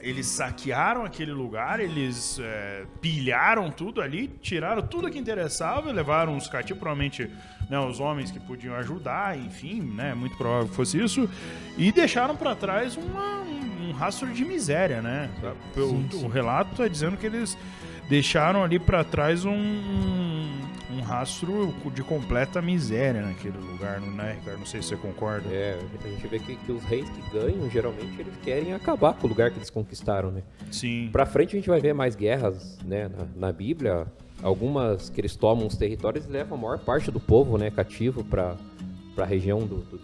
eles 0.04 0.26
saquearam 0.28 1.06
aquele 1.06 1.32
lugar, 1.32 1.80
eles 1.80 2.38
é, 2.40 2.86
pilharam 3.00 3.72
tudo 3.72 4.02
ali, 4.02 4.28
tiraram 4.42 4.82
tudo 4.82 5.10
que 5.10 5.18
interessava 5.18 5.90
e 5.90 5.94
levaram 5.94 6.36
os 6.36 6.48
cativos, 6.48 6.80
provavelmente 6.80 7.30
né, 7.74 7.80
os 7.80 8.00
homens 8.00 8.30
que 8.30 8.40
podiam 8.40 8.76
ajudar, 8.76 9.36
enfim, 9.36 9.82
né, 9.82 10.14
muito 10.14 10.38
provável 10.38 10.68
que 10.68 10.76
fosse 10.76 11.02
isso, 11.04 11.28
e 11.76 11.92
deixaram 11.92 12.36
para 12.36 12.54
trás 12.56 12.96
uma- 12.96 13.40
um, 13.42 13.90
um 13.90 13.92
rastro 13.92 14.32
de 14.32 14.46
miséria, 14.46 15.02
né? 15.02 15.28
O, 15.76 15.80
Sim, 15.90 16.08
o 16.14 16.20
sim. 16.20 16.28
relato 16.30 16.72
está 16.74 16.88
dizendo 16.88 17.18
que 17.18 17.26
eles 17.26 17.58
deixaram 18.08 18.64
ali 18.64 18.78
para 18.78 19.04
trás 19.04 19.44
um, 19.44 19.52
um, 20.92 21.02
rastro 21.02 21.74
de 21.94 22.04
completa 22.04 22.62
miséria 22.62 23.24
naquele 23.24 23.58
lugar, 23.58 24.00
não 24.00 24.24
é, 24.24 24.34
Ricardo? 24.34 24.60
Não 24.60 24.66
sei 24.66 24.82
se 24.82 24.90
você 24.90 24.96
concorda. 24.96 25.50
É, 25.50 25.78
a 26.04 26.08
gente 26.08 26.28
vê 26.28 26.38
que, 26.40 26.56
que 26.56 26.72
os 26.72 26.84
reis 26.84 27.10
que 27.10 27.22
ganham, 27.38 27.70
geralmente, 27.72 28.20
eles 28.20 28.34
querem 28.44 28.74
acabar 28.74 29.14
com 29.16 29.26
o 29.26 29.30
lugar 29.30 29.50
que 29.52 29.58
eles 29.58 29.70
conquistaram, 29.72 30.32
né? 30.32 30.44
Sim. 30.72 31.10
Pra 31.12 31.26
frente 31.26 31.56
a 31.56 31.60
gente 31.60 31.70
vai 31.70 31.82
ver 31.82 31.94
mais 31.94 32.16
guerras, 32.16 32.78
né, 32.86 33.10
na, 33.10 33.48
na 33.48 33.52
Bíblia. 33.52 34.06
Algumas 34.44 35.10
que 35.10 35.22
eles 35.22 35.36
tomam 35.36 35.66
os 35.68 35.76
territórios 35.78 36.26
e 36.26 36.30
levam 36.30 36.58
a 36.58 36.62
maior 36.62 36.80
parte 36.80 37.10
do 37.10 37.20
povo, 37.20 37.58
né, 37.58 37.72
cativo 37.72 38.24
pra, 38.24 38.56
pra 39.16 39.26
região 39.26 39.60
do, 39.60 39.78
do, 39.78 40.00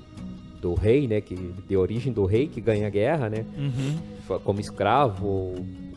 do 0.62 0.74
rei, 0.74 1.08
né, 1.08 1.19
que 1.22 1.36
de 1.36 1.75
origem 1.75 2.13
do 2.13 2.25
rei 2.25 2.48
que 2.48 2.62
ganha 2.62 2.88
a 2.88 2.89
guerra, 2.89 3.29
né, 3.29 3.46
Uhum. 3.58 4.39
como 4.39 4.60
escravo 4.62 5.27
ou, 5.27 5.55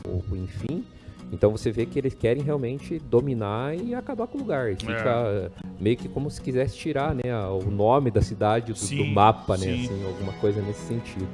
ou 0.09 0.37
enfim. 0.37 0.85
Então 1.33 1.51
você 1.51 1.71
vê 1.71 1.87
que 1.87 1.99
eles 1.99 2.13
querem 2.15 2.43
realmente 2.43 2.99
dominar 2.99 3.75
e 3.75 3.95
acabar 3.95 4.27
com 4.27 4.37
o 4.37 4.41
lugar. 4.43 4.71
E 4.73 4.77
Fica 4.77 5.51
meio 5.81 5.97
que 5.97 6.07
como 6.09 6.31
se 6.31 6.41
quisesse 6.43 6.77
tirar, 6.77 7.15
né, 7.15 7.31
a- 7.33 7.49
o 7.49 7.71
nome 7.71 8.11
da 8.11 8.21
cidade 8.21 8.67
do, 8.67 8.73
do 8.75 8.79
Sim, 8.79 9.15
mapa, 9.15 9.57
né, 9.57 9.65
sim. 9.67 9.85
assim, 9.87 10.05
alguma 10.05 10.33
coisa 10.35 10.61
nesse 10.61 10.81
sentido. 10.87 11.29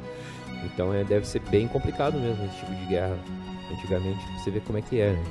Então 0.64 0.92
é, 0.94 1.02
deve 1.04 1.26
ser 1.26 1.40
bem 1.50 1.66
complicado 1.66 2.18
mesmo 2.18 2.44
esse 2.44 2.56
tipo 2.58 2.74
de 2.74 2.86
guerra. 2.86 3.18
Antigamente 3.72 4.18
você 4.38 4.50
vê 4.50 4.60
como 4.60 4.78
é 4.78 4.82
que 4.82 5.00
é, 5.00 5.12
né? 5.12 5.24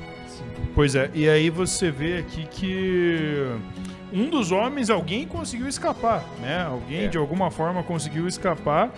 Pois 0.74 0.94
é, 0.94 1.10
e 1.14 1.28
aí 1.28 1.50
você 1.50 1.90
vê 1.90 2.18
aqui 2.18 2.46
que 2.50 3.46
um 4.12 4.28
dos 4.30 4.52
homens, 4.52 4.88
alguém 4.90 5.26
conseguiu 5.26 5.68
escapar, 5.68 6.24
né? 6.40 6.62
Alguém 6.62 7.04
É. 7.04 7.08
de 7.08 7.18
alguma 7.18 7.50
forma 7.50 7.82
conseguiu 7.82 8.26
escapar 8.26 8.90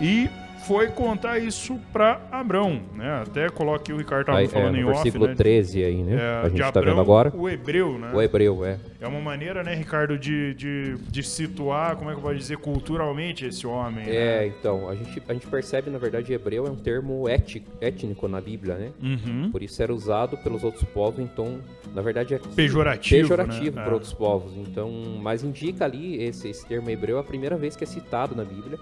e 0.00 0.28
foi 0.66 0.88
contar 0.88 1.38
isso 1.38 1.78
pra 1.92 2.20
Abrão, 2.30 2.80
né? 2.94 3.22
Até 3.22 3.48
coloque 3.48 3.92
o 3.92 3.96
Ricardo 3.96 4.26
tava 4.26 4.38
Aí, 4.38 4.46
é, 4.46 4.48
falando 4.48 4.72
no 4.72 4.78
em 4.80 4.84
off, 4.84 4.94
versículo 5.02 5.26
né? 5.28 5.34
13 5.34 5.84
aí, 5.84 6.02
né? 6.02 6.16
É, 6.16 6.46
a 6.46 6.48
gente 6.48 6.58
tá 6.58 6.68
Abrão, 6.68 6.84
vendo 6.84 7.00
agora. 7.00 7.32
o 7.34 7.48
hebreu, 7.48 7.98
né? 7.98 8.10
O 8.12 8.20
hebreu, 8.20 8.64
é. 8.64 8.78
É 9.00 9.06
uma 9.06 9.20
maneira, 9.20 9.62
né, 9.62 9.74
Ricardo, 9.74 10.18
de, 10.18 10.54
de, 10.54 10.96
de 11.08 11.22
situar, 11.22 11.96
como 11.96 12.10
é 12.10 12.14
que 12.14 12.18
eu 12.18 12.22
posso 12.22 12.34
dizer, 12.36 12.56
culturalmente 12.58 13.44
esse 13.46 13.66
homem, 13.66 14.04
É, 14.08 14.40
né? 14.40 14.46
então, 14.46 14.88
a 14.88 14.94
gente, 14.94 15.22
a 15.28 15.32
gente 15.32 15.46
percebe, 15.46 15.90
na 15.90 15.98
verdade, 15.98 16.32
hebreu 16.32 16.66
é 16.66 16.70
um 16.70 16.76
termo 16.76 17.28
éti- 17.28 17.64
étnico 17.80 18.26
na 18.26 18.40
Bíblia, 18.40 18.74
né? 18.76 18.90
Uhum. 19.02 19.50
Por 19.52 19.62
isso 19.62 19.80
era 19.82 19.94
usado 19.94 20.36
pelos 20.38 20.64
outros 20.64 20.84
povos, 20.84 21.20
então, 21.20 21.60
na 21.94 22.02
verdade, 22.02 22.34
é 22.34 22.38
Pejorativo, 22.54 23.22
pejorativo 23.22 23.76
né? 23.76 23.82
para 23.82 23.90
É. 23.92 23.94
outros 23.94 24.12
povos. 24.12 24.52
Então, 24.56 24.90
mas 25.22 25.44
indica 25.44 25.84
ali 25.84 26.22
esse, 26.22 26.48
esse 26.48 26.66
termo 26.66 26.88
hebreu 26.90 27.18
é 27.18 27.20
a 27.20 27.24
primeira 27.24 27.56
vez 27.56 27.76
que 27.76 27.84
é 27.84 27.86
citado 27.86 28.34
na 28.34 28.44
Bíblia, 28.44 28.78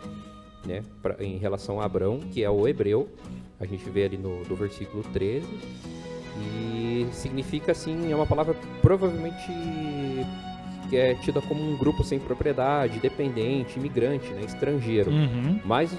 né? 0.67 0.83
Pra, 1.03 1.17
em 1.21 1.37
relação 1.39 1.81
a 1.81 1.85
Abrão, 1.85 2.21
que 2.31 2.43
é 2.43 2.51
o 2.51 2.67
hebreu. 2.69 3.09
A 3.61 3.67
gente 3.67 3.89
vê 3.89 4.05
ali 4.05 4.17
no 4.19 4.43
do 4.45 4.55
versículo 4.57 5.03
13. 5.13 5.47
E 6.37 7.07
significa 7.13 7.73
assim, 7.73 8.11
é 8.11 8.17
uma 8.17 8.27
palavra 8.27 8.55
provavelmente 8.83 9.47
que 10.91 10.97
é 10.97 11.15
tida 11.15 11.41
como 11.41 11.63
um 11.63 11.77
grupo 11.77 12.05
sem 12.05 12.19
propriedade, 12.19 12.99
dependente, 12.99 13.79
imigrante, 13.79 14.29
né? 14.33 14.43
estrangeiro. 14.45 15.11
Uhum. 15.11 15.59
Mais 15.65 15.91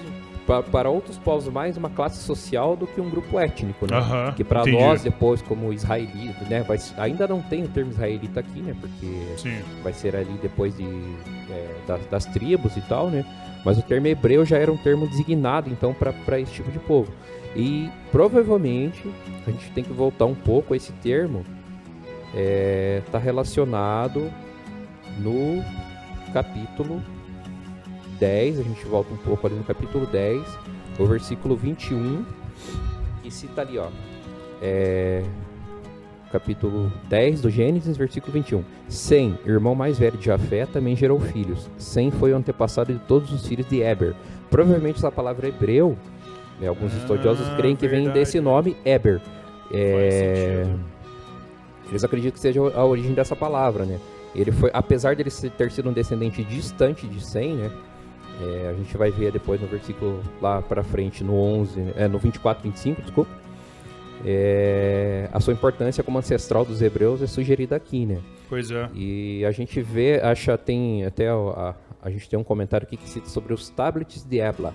pa- 0.46 0.62
para 0.62 0.88
outros 0.88 1.18
povos 1.18 1.48
mais 1.48 1.76
uma 1.76 1.90
classe 1.90 2.22
social 2.22 2.76
do 2.76 2.86
que 2.86 3.00
um 3.00 3.10
grupo 3.10 3.38
étnico, 3.40 3.86
né? 3.90 3.96
Aham, 3.96 4.32
Que 4.34 4.44
para 4.44 4.64
nós 4.66 5.02
depois 5.02 5.42
como 5.42 5.72
israelita, 5.72 6.44
né, 6.48 6.62
vai, 6.62 6.78
ainda 6.98 7.26
não 7.26 7.42
tem 7.42 7.64
o 7.64 7.68
termo 7.68 7.90
israelita 7.90 8.40
aqui, 8.40 8.60
né? 8.60 8.76
Porque 8.80 9.06
Sim. 9.38 9.58
vai 9.82 9.92
ser 9.92 10.14
ali 10.14 10.38
depois 10.40 10.76
de 10.76 10.84
é, 10.84 11.74
das, 11.86 12.06
das 12.06 12.24
tribos 12.26 12.76
e 12.76 12.80
tal, 12.82 13.10
né? 13.10 13.24
Mas 13.66 13.78
o 13.78 13.82
termo 13.82 14.06
hebreu 14.06 14.44
já 14.44 14.58
era 14.58 14.70
um 14.70 14.76
termo 14.76 15.08
designado 15.08 15.68
então 15.68 15.92
para 15.92 16.38
esse 16.38 16.52
tipo 16.52 16.70
de 16.70 16.78
povo. 16.78 17.12
E 17.56 17.90
provavelmente 18.12 19.12
a 19.44 19.50
gente 19.50 19.72
tem 19.72 19.82
que 19.82 19.92
voltar 19.92 20.26
um 20.26 20.36
pouco 20.36 20.72
esse 20.72 20.92
termo 20.92 21.44
está 23.04 23.18
relacionado 23.18 24.30
no 25.18 25.64
capítulo 26.32 27.02
10, 28.20 28.60
a 28.60 28.62
gente 28.62 28.84
volta 28.84 29.12
um 29.12 29.16
pouco 29.16 29.48
ali 29.48 29.56
no 29.56 29.64
capítulo 29.64 30.06
10, 30.06 30.42
o 31.00 31.06
versículo 31.06 31.56
21, 31.56 32.24
que 33.22 33.30
cita 33.32 33.62
ali, 33.62 33.78
ó, 33.78 33.88
é, 34.62 35.24
capítulo 36.40 36.92
10 37.08 37.40
do 37.40 37.48
Gênesis, 37.50 37.96
versículo 37.96 38.30
21. 38.34 38.62
Sem, 38.88 39.38
irmão 39.46 39.74
mais 39.74 39.98
velho 39.98 40.18
de 40.18 40.26
Jafé, 40.26 40.66
também 40.66 40.94
gerou 40.94 41.18
filhos. 41.18 41.70
Sem 41.78 42.10
foi 42.10 42.32
o 42.32 42.36
antepassado 42.36 42.92
de 42.92 42.98
todos 43.00 43.32
os 43.32 43.46
filhos 43.46 43.66
de 43.66 43.80
Eber. 43.80 44.14
Provavelmente 44.50 44.96
essa 44.98 45.10
palavra 45.10 45.48
hebreu, 45.48 45.96
né, 46.60 46.68
alguns 46.68 46.92
Ah, 46.92 46.98
estudiosos 46.98 47.48
creem 47.56 47.74
que 47.74 47.88
vem 47.88 48.00
verdade. 48.04 48.18
desse 48.20 48.38
nome 48.38 48.76
Eber. 48.84 49.20
É, 49.72 50.66
eles 51.88 52.04
acreditam 52.04 52.32
que 52.34 52.38
seja 52.40 52.60
a 52.60 52.84
origem 52.84 53.14
dessa 53.14 53.34
palavra, 53.34 53.84
né? 53.86 53.98
Ele 54.34 54.52
foi, 54.52 54.70
apesar 54.74 55.16
dele 55.16 55.30
ser- 55.30 55.50
ter 55.50 55.70
sido 55.72 55.88
um 55.88 55.92
descendente 55.92 56.44
distante 56.44 57.06
de 57.06 57.24
Sem, 57.24 57.54
né? 57.56 57.70
É, 58.42 58.68
a 58.70 58.74
gente 58.74 58.94
vai 58.98 59.10
ver 59.10 59.32
depois 59.32 59.58
no 59.58 59.66
versículo 59.66 60.20
lá 60.42 60.60
pra 60.60 60.82
frente, 60.84 61.24
no 61.24 61.34
11, 61.34 61.80
é, 61.96 62.06
no 62.06 62.18
24, 62.18 62.62
25, 62.62 63.00
desculpa. 63.00 63.30
É, 64.28 65.28
a 65.32 65.38
sua 65.38 65.52
importância 65.52 66.02
como 66.02 66.18
ancestral 66.18 66.64
dos 66.64 66.82
hebreus 66.82 67.22
é 67.22 67.28
sugerida 67.28 67.76
aqui, 67.76 68.04
né? 68.04 68.18
Pois 68.48 68.72
é. 68.72 68.90
E 68.92 69.44
a 69.44 69.52
gente 69.52 69.80
vê, 69.80 70.20
acha, 70.20 70.58
tem 70.58 71.04
até 71.04 71.28
a, 71.28 71.34
a, 71.34 71.74
a 72.02 72.10
gente 72.10 72.28
tem 72.28 72.36
um 72.36 72.42
comentário 72.42 72.84
aqui 72.84 72.96
que 72.96 73.08
cita 73.08 73.28
sobre 73.28 73.54
os 73.54 73.68
tablets 73.68 74.24
de 74.24 74.40
Ebla, 74.40 74.74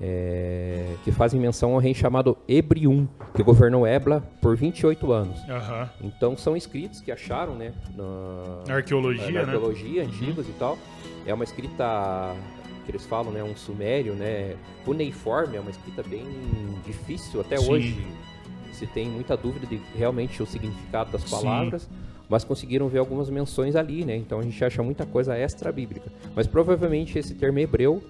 é, 0.00 0.84
que 1.02 1.10
fazem 1.10 1.40
menção 1.40 1.72
ao 1.74 1.80
rei 1.80 1.94
chamado 1.94 2.38
Ebrium, 2.46 3.08
que 3.34 3.42
governou 3.42 3.84
Ebla 3.84 4.22
por 4.40 4.56
28 4.56 5.10
anos. 5.10 5.36
Aham. 5.48 5.90
Então 6.00 6.36
são 6.36 6.56
escritos 6.56 7.00
que 7.00 7.10
acharam, 7.10 7.56
né? 7.56 7.72
Na, 7.96 8.72
Arqueologia, 8.72 9.24
na 9.26 9.32
né? 9.32 9.40
arqueologia 9.40 10.04
antigos 10.04 10.48
e 10.48 10.52
tal. 10.52 10.78
É 11.26 11.34
uma 11.34 11.42
escrita 11.42 12.36
que 12.84 12.92
eles 12.92 13.04
falam, 13.04 13.32
né? 13.32 13.42
Um 13.42 13.56
sumério, 13.56 14.14
né? 14.14 14.54
Cuneiforme, 14.84 15.56
é 15.56 15.60
uma 15.60 15.70
escrita 15.70 16.04
bem 16.04 16.24
difícil 16.84 17.40
até 17.40 17.56
Sim. 17.56 17.68
hoje. 17.72 18.06
Se 18.76 18.86
tem 18.86 19.08
muita 19.08 19.36
dúvida 19.36 19.66
de 19.66 19.80
realmente 19.94 20.42
o 20.42 20.46
significado 20.46 21.10
das 21.10 21.22
Sim. 21.22 21.30
palavras, 21.30 21.88
mas 22.28 22.44
conseguiram 22.44 22.88
ver 22.88 22.98
algumas 22.98 23.30
menções 23.30 23.74
ali, 23.74 24.04
né? 24.04 24.16
Então 24.16 24.38
a 24.38 24.42
gente 24.42 24.62
acha 24.64 24.82
muita 24.82 25.06
coisa 25.06 25.36
extra 25.36 25.72
bíblica. 25.72 26.12
Mas 26.34 26.46
provavelmente 26.46 27.18
esse 27.18 27.34
termo 27.34 27.58
hebreu 27.58 28.02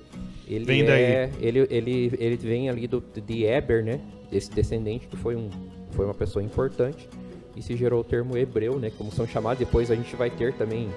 ele 0.47 0.65
Vem 0.65 0.85
daí. 0.85 1.03
é 1.03 1.31
ele, 1.41 1.67
ele, 1.71 2.13
ele 2.19 2.37
vem 2.37 2.69
ali 2.69 2.87
do 2.87 3.03
de 3.25 3.45
Eber, 3.45 3.85
né? 3.85 4.01
Esse 4.31 4.51
descendente 4.51 5.07
que 5.07 5.17
foi 5.17 5.37
um 5.37 5.51
foi 5.91 6.05
uma 6.05 6.15
pessoa 6.15 6.43
importante 6.43 7.09
e 7.57 7.63
se 7.63 7.75
gerou 7.77 8.01
o 8.01 8.05
termo 8.05 8.37
hebreu, 8.37 8.79
né? 8.79 8.93
Como 8.97 9.11
são 9.11 9.27
chamados. 9.27 9.59
Depois 9.59 9.91
a 9.91 9.95
gente 9.95 10.15
vai 10.15 10.31
ter 10.31 10.53
também 10.55 10.89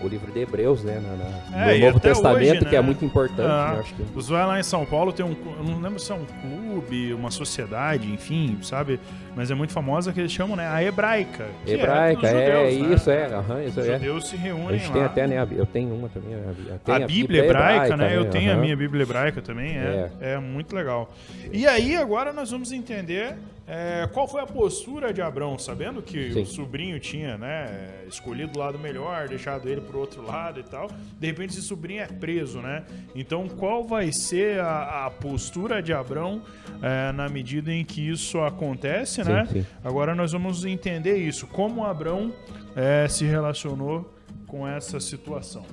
o 0.00 0.08
livro 0.08 0.32
de 0.32 0.40
Hebreus, 0.40 0.82
né? 0.82 1.00
Na, 1.00 1.56
na, 1.58 1.70
É, 1.70 1.78
no 1.78 1.86
Novo 1.86 2.00
Testamento, 2.00 2.50
hoje, 2.58 2.64
que 2.66 2.76
é 2.76 2.80
né? 2.80 2.86
muito 2.86 3.04
importante, 3.04 3.40
Ah, 3.42 3.72
né? 3.74 3.80
Acho 3.80 3.94
que 3.94 4.02
Os 4.14 4.28
vai 4.28 4.46
lá 4.46 4.58
em 4.58 4.62
São 4.62 4.84
Paulo 4.84 5.12
tem 5.12 5.24
um, 5.24 5.36
eu 5.58 5.64
não 5.64 5.80
lembro 5.80 5.98
se 5.98 6.10
é 6.10 6.14
um 6.14 6.24
clube, 6.24 7.12
uma 7.14 7.30
sociedade, 7.30 8.10
enfim, 8.12 8.58
sabe? 8.62 8.98
Mas 9.36 9.50
é 9.50 9.54
muito 9.54 9.72
famosa 9.72 10.12
que 10.12 10.20
eles 10.20 10.32
chamam, 10.32 10.56
né, 10.56 10.66
a 10.68 10.82
hebraica. 10.82 11.46
que 11.64 11.72
hebraica, 11.72 12.26
é, 12.26 12.70
judeus, 12.70 12.88
né? 12.88 12.94
isso, 12.94 13.10
é, 13.10 13.26
aham, 13.34 13.62
isso 13.64 13.80
Os 13.80 13.88
é. 13.88 13.92
judeus 13.94 14.28
se 14.28 14.36
A 14.36 14.38
reúnem 14.38 14.78
gente 14.78 14.88
lá. 14.88 14.92
tem 14.94 15.02
até, 15.04 15.26
né? 15.26 15.38
a- 15.42 15.48
Eu 15.50 15.66
tenho 15.66 15.94
uma 15.94 16.08
também. 16.08 16.34
A, 16.34 16.96
a 16.96 16.98
Bíblia 17.06 17.44
hebraica, 17.44 17.96
né? 17.96 18.16
Eu 18.16 18.24
tenho 18.30 18.50
a 18.50 18.54
aham. 18.54 18.60
minha 18.60 18.76
Bíblia 18.76 19.02
hebraica 19.02 19.40
também, 19.40 19.76
é, 19.78 20.10
é. 20.20 20.38
muito 20.38 20.74
legal. 20.74 21.12
E 21.52 21.66
aí, 21.66 21.96
agora 21.96 22.32
nós 22.32 22.50
vamos 22.50 22.72
entender 22.72 23.36
é, 23.74 24.06
qual 24.12 24.28
foi 24.28 24.42
a 24.42 24.46
postura 24.46 25.14
de 25.14 25.22
Abraão, 25.22 25.58
sabendo 25.58 26.02
que 26.02 26.30
Sim. 26.30 26.42
o 26.42 26.44
sobrinho 26.44 27.00
tinha, 27.00 27.38
né, 27.38 28.04
escolhido 28.06 28.58
o 28.58 28.60
lado 28.60 28.78
melhor, 28.78 29.28
deixado 29.28 29.66
ele 29.66 29.80
pro 29.80 29.98
outro 29.98 30.20
lado 30.20 30.60
e 30.60 30.62
tal. 30.62 30.90
De 31.18 31.26
repente, 31.26 31.52
esse 31.54 31.62
sobrinho 31.62 32.02
é 32.02 32.06
preso, 32.06 32.60
né? 32.60 32.84
Então, 33.14 33.48
qual 33.48 33.82
vai 33.82 34.12
ser 34.12 34.60
a, 34.60 35.06
a 35.06 35.10
postura 35.10 35.82
de 35.82 35.90
Abraão 35.90 36.42
é, 36.82 37.12
na 37.12 37.30
medida 37.30 37.72
em 37.72 37.82
que 37.82 38.06
isso 38.06 38.42
acontece, 38.42 39.24
Sim, 39.24 39.30
né? 39.30 39.48
sim. 39.50 39.66
Agora 39.82 40.14
nós 40.14 40.32
vamos 40.32 40.66
entender 40.66 41.16
isso, 41.16 41.46
como 41.46 41.82
Abraão 41.82 42.30
é, 42.76 43.08
se 43.08 43.24
relacionou 43.24 44.12
com 44.46 44.68
essa 44.68 45.00
situação. 45.00 45.64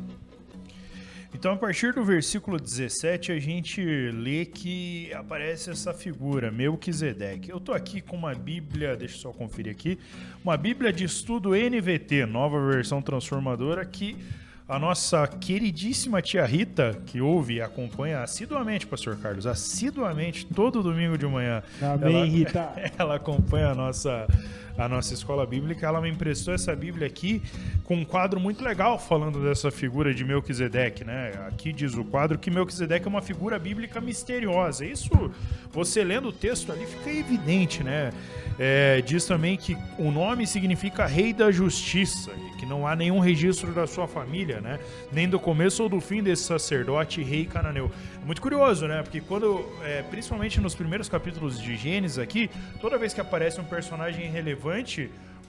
Então, 1.33 1.53
a 1.53 1.55
partir 1.55 1.93
do 1.93 2.03
versículo 2.03 2.59
17, 2.59 3.31
a 3.31 3.39
gente 3.39 3.81
lê 4.11 4.45
que 4.45 5.13
aparece 5.13 5.69
essa 5.69 5.93
figura, 5.93 6.51
Melquisedeque. 6.51 7.49
Eu 7.49 7.59
tô 7.59 7.71
aqui 7.71 8.01
com 8.01 8.17
uma 8.17 8.33
Bíblia, 8.33 8.97
deixa 8.97 9.15
eu 9.15 9.19
só 9.19 9.31
conferir 9.31 9.71
aqui, 9.71 9.99
uma 10.43 10.57
Bíblia 10.57 10.91
de 10.91 11.03
estudo 11.03 11.51
NVT, 11.51 12.25
nova 12.25 12.59
versão 12.67 13.01
transformadora, 13.01 13.85
que 13.85 14.17
a 14.69 14.77
nossa 14.77 15.25
queridíssima 15.27 16.21
tia 16.21 16.45
Rita, 16.45 17.01
que 17.07 17.19
ouve 17.19 17.55
e 17.55 17.61
acompanha 17.61 18.21
assiduamente, 18.21 18.85
Pastor 18.85 19.17
Carlos, 19.17 19.47
assiduamente, 19.47 20.45
todo 20.45 20.83
domingo 20.83 21.17
de 21.17 21.25
manhã. 21.25 21.63
Amém, 21.81 22.15
ela, 22.15 22.25
Rita. 22.25 22.73
ela 22.95 23.15
acompanha 23.15 23.69
a 23.69 23.75
nossa, 23.75 24.27
a 24.79 24.87
nossa 24.87 25.13
escola 25.13 25.45
bíblica. 25.45 25.85
Ela 25.85 26.01
me 26.01 26.09
emprestou 26.09 26.53
essa 26.53 26.75
Bíblia 26.75 27.05
aqui 27.05 27.41
com 27.83 27.95
um 27.95 28.05
quadro 28.05 28.39
muito 28.39 28.63
legal 28.63 28.97
falando 28.97 29.43
dessa 29.43 29.69
figura 29.69 30.13
de 30.13 30.23
Melquisedeque, 30.23 31.03
né? 31.03 31.33
Aqui 31.47 31.73
diz 31.73 31.95
o 31.95 32.03
quadro 32.03 32.37
que 32.37 32.49
Melquisedeque 32.49 33.05
é 33.05 33.09
uma 33.09 33.21
figura 33.21 33.59
bíblica 33.59 33.99
misteriosa. 33.99 34.85
Isso, 34.85 35.09
você 35.71 36.03
lendo 36.03 36.29
o 36.29 36.31
texto 36.31 36.71
ali, 36.71 36.85
fica 36.85 37.11
evidente, 37.11 37.83
né? 37.83 38.11
É, 38.57 39.01
diz 39.01 39.25
também 39.25 39.55
que 39.55 39.77
o 39.97 40.11
nome 40.11 40.45
significa 40.45 41.05
Rei 41.05 41.33
da 41.33 41.49
Justiça, 41.49 42.31
e 42.31 42.57
que 42.57 42.65
não 42.65 42.85
há 42.85 42.95
nenhum 42.95 43.19
registro 43.19 43.73
da 43.73 43.87
sua 43.87 44.07
família, 44.07 44.59
né? 44.59 44.79
Nem 45.11 45.27
do 45.29 45.39
começo 45.39 45.83
ou 45.83 45.89
do 45.89 46.01
fim 46.01 46.21
desse 46.21 46.43
sacerdote 46.43 47.21
rei 47.23 47.45
cananeu. 47.45 47.91
É 48.21 48.25
muito 48.25 48.41
curioso, 48.41 48.87
né? 48.87 49.01
Porque 49.01 49.21
quando, 49.21 49.65
é, 49.83 50.03
principalmente 50.03 50.59
nos 50.59 50.75
primeiros 50.75 51.07
capítulos 51.07 51.59
de 51.61 51.75
Gênesis 51.75 52.19
aqui, 52.19 52.49
toda 52.81 52.97
vez 52.97 53.13
que 53.13 53.21
aparece 53.21 53.59
um 53.59 53.63
personagem 53.63 54.29
relevante, 54.29 54.68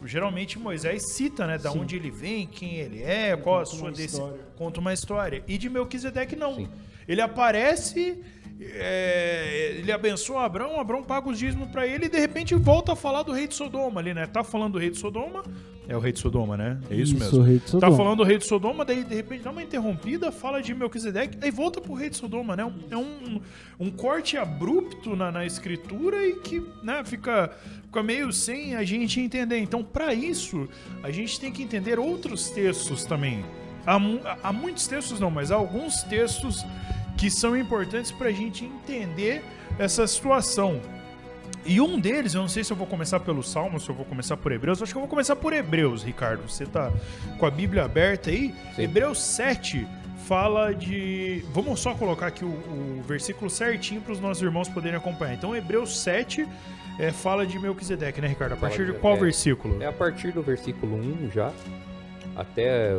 geralmente 0.05 0.59
Moisés 0.59 1.13
cita, 1.13 1.47
né? 1.47 1.59
Da 1.59 1.73
onde 1.73 1.97
ele 1.97 2.11
vem, 2.11 2.47
quem 2.47 2.77
ele 2.77 3.03
é, 3.03 3.37
qual 3.37 3.61
a 3.61 3.67
sua 3.67 3.91
desse... 3.91 4.07
história. 4.07 4.41
Conta 4.57 4.81
uma 4.81 4.93
história. 4.93 5.43
E 5.47 5.59
de 5.59 5.69
Melquisedeque 5.69 6.37
não. 6.37 6.57
Sim. 6.57 6.69
Ele 7.07 7.21
aparece, 7.21 8.23
é, 8.63 9.77
ele 9.79 9.91
abençoa 9.91 10.45
Abraão, 10.45 10.79
Abraão 10.79 11.03
paga 11.03 11.29
os 11.29 11.39
dízimos 11.39 11.69
pra 11.71 11.87
ele 11.87 12.07
e 12.07 12.09
de 12.09 12.19
repente 12.19 12.55
volta 12.55 12.93
a 12.93 12.97
falar 12.97 13.23
do 13.23 13.33
rei 13.33 13.47
de 13.47 13.55
Sodoma 13.55 14.01
ali, 14.01 14.13
né? 14.13 14.27
Tá 14.27 14.45
falando 14.45 14.75
do 14.75 14.79
rei 14.79 14.91
de 14.91 14.99
Sodoma. 14.99 15.43
É 15.89 15.97
o 15.97 15.99
rei 15.99 16.13
de 16.13 16.21
Sodoma, 16.21 16.57
né? 16.57 16.79
É 16.89 16.95
isso, 16.95 17.15
Isso, 17.17 17.25
mesmo. 17.25 17.41
o 17.41 17.43
rei 17.43 17.59
de 17.59 17.81
Tá 17.81 17.91
falando 17.91 18.19
do 18.19 18.23
rei 18.23 18.39
de 18.39 18.47
Sodoma, 18.47 18.85
daí 18.85 19.03
de 19.03 19.15
repente 19.15 19.43
dá 19.43 19.51
uma 19.51 19.63
interrompida, 19.63 20.31
fala 20.31 20.63
de 20.63 20.73
Melquisedeque, 20.73 21.39
aí 21.43 21.51
volta 21.51 21.81
pro 21.81 21.95
rei 21.95 22.11
de 22.11 22.17
Sodoma, 22.17 22.55
né? 22.55 22.71
É 22.91 22.97
um, 22.97 23.41
um 23.79 23.91
corte 23.91 24.37
abrupto 24.37 25.17
na, 25.17 25.33
na 25.33 25.45
escritura 25.45 26.25
e 26.25 26.37
que 26.37 26.63
né, 26.83 27.03
fica, 27.05 27.51
fica 27.87 28.03
meio 28.03 28.33
sem 28.33 28.77
a 28.77 28.85
gente 28.85 29.21
entender. 29.21 29.59
Então, 29.59 29.83
para 29.83 30.15
isso, 30.15 30.69
a 31.03 31.11
gente 31.11 31.41
tem 31.41 31.51
que 31.51 31.63
entender 31.63 31.99
outros 31.99 32.51
textos 32.51 33.05
também. 33.05 33.45
Há, 33.85 33.99
há 34.43 34.53
muitos 34.53 34.87
textos 34.87 35.19
não, 35.19 35.31
mas 35.31 35.51
há 35.51 35.57
alguns 35.57 36.05
textos 36.05 36.65
que 37.17 37.31
são 37.31 37.57
importantes 37.57 38.11
para 38.11 38.29
a 38.29 38.33
gente 38.33 38.65
entender 38.65 39.45
essa 39.79 40.07
situação. 40.07 40.81
E 41.65 41.81
um 41.81 42.01
deles, 42.01 42.35
eu 42.35 42.41
não 42.41 42.49
sei 42.49 42.65
se 42.65 42.73
eu 42.73 42.77
vou 42.77 42.87
começar 42.87 43.21
pelo 43.21 43.43
Salmo, 43.43 43.79
se 43.79 43.89
eu 43.89 43.95
vou 43.95 44.05
começar 44.07 44.37
por 44.37 44.51
Hebreus. 44.51 44.79
eu 44.79 44.85
Acho 44.85 44.93
que 44.93 44.97
eu 44.97 45.03
vou 45.03 45.09
começar 45.11 45.37
por 45.37 45.53
Hebreus, 45.53 46.03
Ricardo. 46.03 46.49
Você 46.49 46.65
tá 46.65 46.91
com 47.39 47.45
a 47.45 47.51
Bíblia 47.51 47.85
aberta 47.85 48.31
aí? 48.31 48.55
Sim. 48.75 48.83
Hebreus 48.83 49.21
7 49.23 49.87
fala 50.27 50.73
de. 50.75 51.45
Vamos 51.53 51.81
só 51.81 51.95
colocar 51.95 52.29
aqui 52.29 52.45
o, 52.45 52.49
o 52.49 53.03
versículo 53.07 53.51
certinho 53.51 54.01
para 54.01 54.13
os 54.13 54.21
nossos 54.21 54.43
irmãos 54.43 54.69
poderem 54.69 54.97
acompanhar. 54.97 55.35
Então, 55.35 55.55
Hebreus 55.55 55.99
7 56.01 56.47
é, 56.99 57.11
fala 57.11 57.47
de 57.47 57.59
Melquisedeque, 57.59 58.21
né, 58.21 58.29
Ricardo? 58.29 58.53
A 58.53 58.57
partir 58.57 58.87
de 58.87 58.93
de- 58.93 58.99
qual 58.99 59.17
é. 59.17 59.21
versículo? 59.21 59.83
É 59.83 59.87
a 59.87 59.93
partir 59.93 60.33
do 60.33 60.43
versículo 60.43 60.97
1 60.97 61.31
já, 61.31 61.53
até 62.37 62.97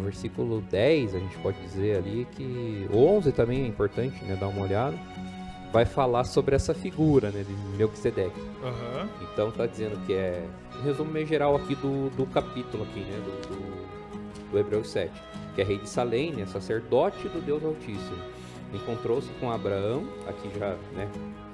o 0.00 0.04
versículo 0.04 0.60
10, 0.70 1.14
a 1.14 1.18
gente 1.18 1.36
pode 1.38 1.60
dizer 1.62 1.98
ali 1.98 2.26
que. 2.32 2.86
O 2.92 3.04
11 3.06 3.32
também 3.32 3.64
é 3.64 3.66
importante, 3.66 4.22
né? 4.24 4.36
Dar 4.38 4.48
uma 4.48 4.62
olhada. 4.62 4.96
Vai 5.72 5.84
falar 5.84 6.24
sobre 6.24 6.56
essa 6.56 6.74
figura, 6.74 7.30
né? 7.30 7.44
De 7.44 7.52
Melquisedeque. 7.76 8.40
Aham. 8.62 9.08
Então 9.22 9.50
tá 9.50 9.66
dizendo 9.66 10.04
que 10.04 10.12
é. 10.12 10.44
Um 10.78 10.82
resumo 10.82 11.12
meio 11.12 11.26
geral 11.26 11.54
aqui 11.54 11.74
do, 11.76 12.10
do 12.16 12.26
capítulo 12.26 12.82
aqui, 12.84 13.00
né? 13.00 13.20
Do, 13.24 13.48
do, 13.48 14.50
do 14.50 14.58
Hebreus 14.58 14.90
7. 14.90 15.12
Que 15.54 15.60
é 15.60 15.64
rei 15.64 15.78
de 15.78 15.88
Salém, 15.88 16.32
né? 16.32 16.46
Sacerdote 16.46 17.28
do 17.28 17.40
Deus 17.40 17.62
Altíssimo. 17.64 18.18
Encontrou-se 18.72 19.28
com 19.40 19.50
Abraão, 19.50 20.04
aqui 20.26 20.48
já, 20.58 20.76
né? 20.92 21.08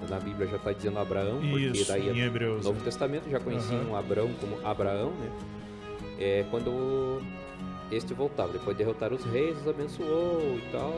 Na 0.09 0.21
Bíblia 0.21 0.47
já 0.47 0.59
tá 0.59 0.73
dizendo 0.73 0.99
Abraão, 0.99 1.41
porque 1.41 1.67
Isso, 1.67 1.89
daí 1.89 2.09
é 2.09 2.13
em 2.13 2.21
Hebreus. 2.21 2.65
no 2.65 2.73
Novo 2.73 2.85
Testamento 2.85 3.29
já 3.31 3.41
conheciam 3.41 3.97
Abraão 3.97 4.31
como 4.39 4.67
Abraão, 4.67 5.11
né? 5.11 5.31
É, 6.19 6.45
quando 6.51 7.21
este 7.91 8.15
voltava, 8.15 8.53
depois 8.53 8.77
de 8.77 8.83
derrotar 8.85 9.13
os 9.13 9.25
reis, 9.25 9.57
os 9.59 9.69
abençoou 9.69 10.59
e 10.59 10.69
tal. 10.73 10.95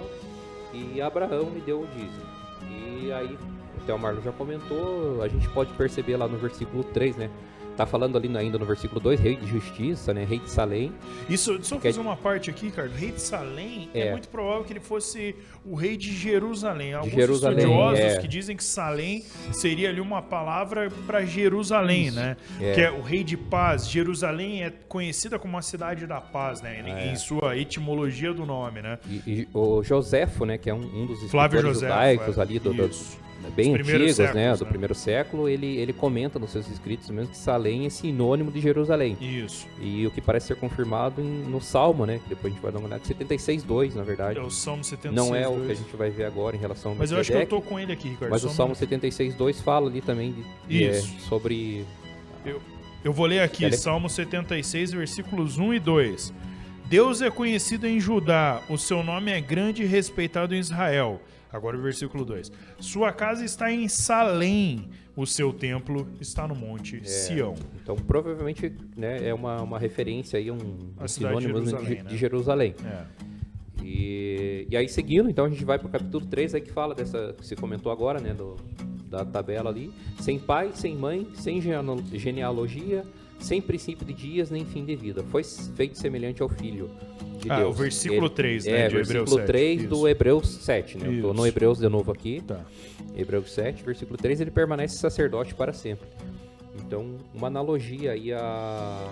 E 0.72 1.00
Abraão 1.00 1.50
lhe 1.50 1.60
deu 1.60 1.80
o 1.80 1.86
dízimo. 1.86 2.26
E 2.70 3.12
aí, 3.12 3.38
até 3.82 3.94
o 3.94 3.98
Marlon 3.98 4.20
já 4.22 4.32
comentou, 4.32 5.22
a 5.22 5.28
gente 5.28 5.48
pode 5.48 5.72
perceber 5.72 6.16
lá 6.16 6.28
no 6.28 6.36
versículo 6.36 6.84
3, 6.84 7.16
né? 7.16 7.30
Tá 7.78 7.86
falando 7.86 8.18
ali 8.18 8.28
ainda 8.36 8.58
no 8.58 8.66
versículo 8.66 9.00
2, 9.00 9.20
rei 9.20 9.36
de 9.36 9.46
justiça, 9.46 10.12
né? 10.12 10.24
Rei 10.24 10.40
de 10.40 10.50
Salém. 10.50 10.92
Isso, 11.30 11.54
deixa 11.56 11.76
eu 11.76 11.80
Que 11.80 11.86
é- 11.86 11.92
fazer 11.92 12.00
uma 12.02 12.16
parte 12.16 12.50
aqui, 12.50 12.72
cara. 12.72 12.88
Rei 12.88 13.12
de 13.12 13.20
Salém 13.22 13.88
é. 13.94 14.08
É. 14.08 14.10
muito 14.10 14.28
provável 14.28 14.64
que 14.64 14.72
ele 14.72 14.80
fosse 14.80 15.36
o 15.64 15.76
rei 15.76 15.96
de 15.96 16.12
Jerusalém. 16.12 16.92
Alguns 16.94 17.12
Jerusalém, 17.14 17.58
estudiosos 17.58 18.00
é. 18.00 18.18
que 18.20 18.26
dizem 18.26 18.56
que 18.56 18.64
Salém 18.64 19.24
seria 19.52 19.90
ali 19.90 20.00
uma 20.00 20.20
palavra 20.20 20.90
para 21.06 21.24
Jerusalém, 21.24 22.10
né? 22.10 22.36
é. 22.60 22.72
Que 22.74 22.80
é 22.80 22.90
o 22.90 23.00
rei 23.00 23.22
de 23.22 23.36
paz. 23.36 23.88
Jerusalém 23.88 24.64
é 24.64 24.70
conhecida 24.88 25.38
como 25.38 25.56
a 25.56 25.62
cidade 25.62 26.04
da 26.04 26.20
paz, 26.20 26.60
né? 26.60 26.82
Em, 26.84 26.90
É. 26.90 27.12
em 27.12 27.16
sua 27.16 27.56
etimologia 27.56 28.34
do 28.34 28.44
nome, 28.44 28.82
né? 28.82 28.98
E, 29.08 29.22
e 29.24 29.48
o 29.54 29.84
Joséfo, 29.84 30.44
né? 30.44 30.58
Que 30.58 30.68
é 30.68 30.74
um, 30.74 30.80
um 31.02 31.06
dos 31.06 31.30
Flávio 31.30 31.60
José. 31.62 31.86
judaicos 31.86 32.40
ali 32.40 32.58
do, 32.58 32.74
do- 32.74 32.86
Isso. 32.88 33.16
Bem 33.54 33.68
Os 33.72 33.78
primeiros 33.78 34.18
antigos, 34.18 34.18
né, 34.18 34.40
séculos, 34.42 34.58
do 34.58 34.64
né? 34.64 34.70
primeiro 34.70 34.94
século, 34.94 35.48
ele, 35.48 35.76
ele 35.76 35.92
comenta 35.92 36.38
nos 36.38 36.50
seus 36.50 36.68
escritos 36.68 37.08
mesmo 37.10 37.30
que 37.30 37.36
Salém 37.38 37.86
é 37.86 37.90
sinônimo 37.90 38.50
de 38.50 38.60
Jerusalém. 38.60 39.16
Isso. 39.20 39.66
E 39.80 40.06
o 40.06 40.10
que 40.10 40.20
parece 40.20 40.48
ser 40.48 40.56
confirmado 40.56 41.20
em- 41.20 41.44
no 41.44 41.60
Salmo, 41.60 42.04
né, 42.04 42.18
que 42.22 42.28
depois 42.28 42.52
a 42.52 42.54
gente 42.54 42.62
vai 42.62 42.72
dar 42.72 42.78
uma 42.78 42.88
olhada, 42.88 43.02
76.2, 43.04 43.94
na 43.94 44.02
verdade. 44.02 44.38
É 44.38 44.42
o 44.42 44.50
Salmo 44.50 44.82
76. 44.82 45.14
Não 45.14 45.34
é 45.36 45.46
o 45.46 45.64
que 45.66 45.72
a 45.72 45.74
gente 45.74 45.94
vai 45.96 46.10
ver 46.10 46.24
agora 46.24 46.56
em 46.56 46.58
relação 46.58 46.92
ao 46.92 46.96
Mas 46.98 47.10
eu 47.12 47.18
acho 47.18 47.30
que 47.30 47.36
eu 47.38 47.46
tô 47.46 47.60
com 47.62 47.78
ele 47.78 47.92
aqui, 47.92 48.08
Ricardo. 48.08 48.30
Mas 48.32 48.42
o 48.44 48.48
Salmo 48.48 48.74
minuto. 48.74 49.06
76.2 49.06 49.62
fala 49.62 49.88
ali 49.88 50.00
também 50.00 50.34
de, 50.66 50.84
é, 50.84 50.94
sobre... 51.28 51.84
Eu 53.04 53.12
vou 53.12 53.26
ler 53.26 53.40
aqui, 53.40 53.64
ler? 53.64 53.74
Salmo 53.74 54.08
76, 54.10 54.92
versículos 54.92 55.56
1 55.58 55.74
e 55.74 55.78
2. 55.80 56.34
Deus 56.86 57.20
é 57.22 57.30
conhecido 57.30 57.86
em 57.86 58.00
Judá, 58.00 58.62
o 58.68 58.76
seu 58.78 59.02
nome 59.02 59.30
é 59.30 59.40
grande 59.40 59.82
e 59.82 59.86
respeitado 59.86 60.54
em 60.54 60.58
Israel. 60.58 61.20
Agora 61.52 61.76
o 61.78 61.80
versículo 61.82 62.24
2. 62.24 62.52
Sua 62.78 63.12
casa 63.12 63.44
está 63.44 63.72
em 63.72 63.88
Salém, 63.88 64.88
o 65.16 65.26
seu 65.26 65.52
templo 65.52 66.06
está 66.20 66.46
no 66.46 66.54
monte 66.54 67.00
Sião. 67.08 67.54
Então, 67.82 67.96
provavelmente, 67.96 68.72
né, 68.96 69.26
é 69.26 69.32
uma, 69.32 69.62
uma 69.62 69.78
referência 69.78 70.38
aí, 70.38 70.50
um, 70.50 70.56
A 70.98 71.02
um 71.02 71.06
de 71.06 71.10
sinônimo 71.10 71.40
de, 71.40 71.70
Jerusalém, 71.70 71.96
de 71.96 72.02
né? 72.04 72.16
Jerusalém. 72.16 72.74
É. 72.84 73.04
E, 73.82 74.66
e 74.70 74.76
aí, 74.76 74.88
seguindo, 74.88 75.30
então 75.30 75.44
a 75.44 75.48
gente 75.48 75.64
vai 75.64 75.78
pro 75.78 75.88
capítulo 75.88 76.26
3, 76.26 76.54
aí 76.54 76.60
que 76.60 76.70
fala 76.72 76.94
dessa, 76.94 77.34
que 77.38 77.46
você 77.46 77.56
comentou 77.56 77.90
agora, 77.90 78.20
né, 78.20 78.34
do, 78.34 78.56
da 79.08 79.24
tabela 79.24 79.70
ali. 79.70 79.92
Sem 80.20 80.38
pai, 80.38 80.72
sem 80.74 80.96
mãe, 80.96 81.26
sem 81.34 81.60
genealo- 81.60 82.04
genealogia, 82.12 83.04
sem 83.38 83.60
princípio 83.60 84.04
de 84.06 84.12
dias, 84.12 84.50
nem 84.50 84.64
fim 84.64 84.84
de 84.84 84.94
vida. 84.96 85.22
Foi 85.30 85.42
feito 85.44 85.98
semelhante 85.98 86.42
ao 86.42 86.48
Filho 86.48 86.90
de 87.40 87.50
Ah, 87.50 87.58
Deus. 87.58 87.70
o 87.70 87.72
versículo 87.82 88.26
Ele- 88.26 88.34
3, 88.34 88.64
né, 88.64 88.80
É, 88.80 88.88
versículo 88.88 89.28
7, 89.36 89.46
3 89.46 89.80
isso. 89.82 89.88
do 89.90 90.08
Hebreus 90.08 90.48
7, 90.64 90.98
né? 90.98 91.06
Eu 91.08 91.22
tô 91.22 91.32
no. 91.32 91.46
Hebreus 91.46 91.78
de 91.78 91.88
novo 91.88 92.10
aqui. 92.10 92.42
Tá. 92.46 92.60
Hebreus 93.16 93.52
7, 93.52 93.82
versículo 93.84 94.16
3, 94.18 94.40
ele 94.40 94.50
permanece 94.50 94.96
sacerdote 94.98 95.54
para 95.54 95.72
sempre. 95.72 96.06
Então, 96.84 97.16
uma 97.34 97.46
analogia 97.48 98.12
aí 98.12 98.32
a, 98.32 99.08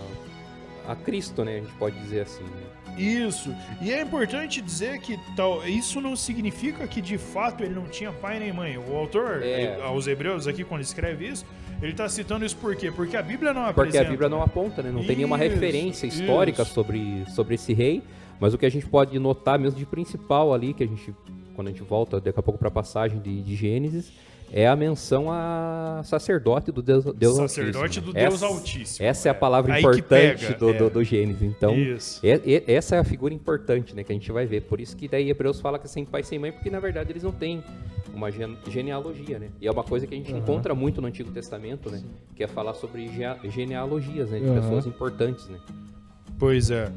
a 0.88 0.94
Cristo, 0.96 1.44
né? 1.44 1.56
A 1.58 1.60
gente 1.60 1.72
pode 1.74 1.98
dizer 2.00 2.20
assim. 2.22 2.42
né? 2.44 2.96
Isso. 2.98 3.54
E 3.82 3.92
é 3.92 4.00
importante 4.00 4.62
dizer 4.62 4.98
que 5.00 5.18
tal, 5.36 5.66
isso 5.68 6.00
não 6.00 6.16
significa 6.16 6.86
que 6.88 7.00
de 7.02 7.18
fato 7.18 7.62
ele 7.62 7.74
não 7.74 7.84
tinha 7.86 8.10
pai 8.10 8.38
nem 8.38 8.52
mãe. 8.52 8.78
O 8.78 8.96
autor, 8.96 9.42
É. 9.42 9.74
ele- 9.74 9.82
aos 9.82 10.06
Hebreus 10.06 10.46
aqui, 10.46 10.64
quando 10.64 10.80
escreve 10.80 11.28
isso, 11.28 11.44
ele 11.82 11.92
está 11.92 12.08
citando 12.08 12.44
isso 12.44 12.56
por 12.56 12.74
quê? 12.76 12.90
Porque 12.90 13.16
a 13.16 13.22
Bíblia 13.22 13.52
não 13.52 13.64
Porque 13.66 13.80
apresenta. 13.80 14.06
a 14.06 14.10
Bíblia 14.10 14.28
não 14.28 14.42
aponta, 14.42 14.82
né? 14.82 14.90
Não 14.90 15.04
tem 15.04 15.16
nenhuma 15.16 15.36
Isso, 15.36 15.48
referência 15.54 16.06
histórica 16.06 16.62
isso. 16.62 16.72
sobre, 16.72 17.24
sobre 17.28 17.54
esse 17.54 17.72
rei. 17.72 18.02
Mas 18.40 18.52
o 18.54 18.58
que 18.58 18.66
a 18.66 18.70
gente 18.70 18.86
pode 18.86 19.18
notar 19.18 19.58
mesmo 19.58 19.78
de 19.78 19.86
principal 19.86 20.52
ali, 20.52 20.74
que 20.74 20.82
a 20.84 20.86
gente, 20.86 21.14
quando 21.54 21.68
a 21.68 21.70
gente 21.70 21.82
volta 21.82 22.20
daqui 22.20 22.38
a 22.38 22.42
pouco 22.42 22.58
para 22.58 22.68
a 22.68 22.70
passagem 22.70 23.18
de, 23.20 23.42
de 23.42 23.54
Gênesis, 23.54 24.12
é 24.52 24.66
a 24.66 24.76
menção 24.76 25.26
a 25.30 26.00
sacerdote 26.04 26.70
do 26.70 26.80
Deus, 26.80 27.04
Deus 27.16 27.36
Sacerdote 27.36 27.78
Altíssimo. 27.98 28.06
do 28.06 28.12
Deus 28.12 28.34
essa, 28.34 28.46
Altíssimo. 28.46 29.06
Essa 29.06 29.28
é 29.28 29.30
a 29.30 29.34
palavra 29.34 29.74
Aí 29.74 29.82
que 29.82 29.88
importante 29.88 30.46
pega, 30.46 30.54
do, 30.58 30.70
é. 30.70 30.72
do, 30.74 30.90
do 30.90 31.04
Gênesis. 31.04 31.42
Então, 31.42 31.74
Isso. 31.76 32.20
é- 32.24 32.40
é- 32.44 32.72
essa 32.74 32.96
é 32.96 32.98
a 32.98 33.04
figura 33.04 33.34
importante, 33.34 33.94
né, 33.94 34.04
que 34.04 34.12
a 34.12 34.14
gente 34.14 34.30
vai 34.30 34.46
ver. 34.46 34.62
Por 34.62 34.80
isso 34.80 34.96
que 34.96 35.08
daí 35.08 35.28
Hebreus 35.28 35.60
fala 35.60 35.78
que 35.78 35.86
é 35.86 35.88
sem 35.88 36.04
pai 36.04 36.20
e 36.20 36.24
sem 36.24 36.38
mãe, 36.38 36.52
porque 36.52 36.70
na 36.70 36.80
verdade 36.80 37.10
eles 37.12 37.22
não 37.22 37.32
têm 37.32 37.62
uma 38.14 38.30
gene- 38.30 38.56
genealogia, 38.70 39.38
né? 39.38 39.48
E 39.60 39.66
é 39.66 39.70
uma 39.70 39.84
coisa 39.84 40.06
que 40.06 40.14
a 40.14 40.16
gente 40.16 40.32
encontra 40.32 40.74
muito 40.74 41.02
no 41.02 41.08
Antigo 41.08 41.30
Testamento, 41.32 41.90
né? 41.90 42.02
Que 42.34 42.44
é 42.44 42.46
falar 42.46 42.74
sobre 42.74 43.08
ge- 43.08 43.50
genealogias, 43.50 44.30
né? 44.30 44.38
De 44.38 44.46
Aham. 44.46 44.60
pessoas 44.60 44.86
importantes, 44.86 45.46
né? 45.48 45.58
Pois 46.38 46.70
é. 46.70 46.90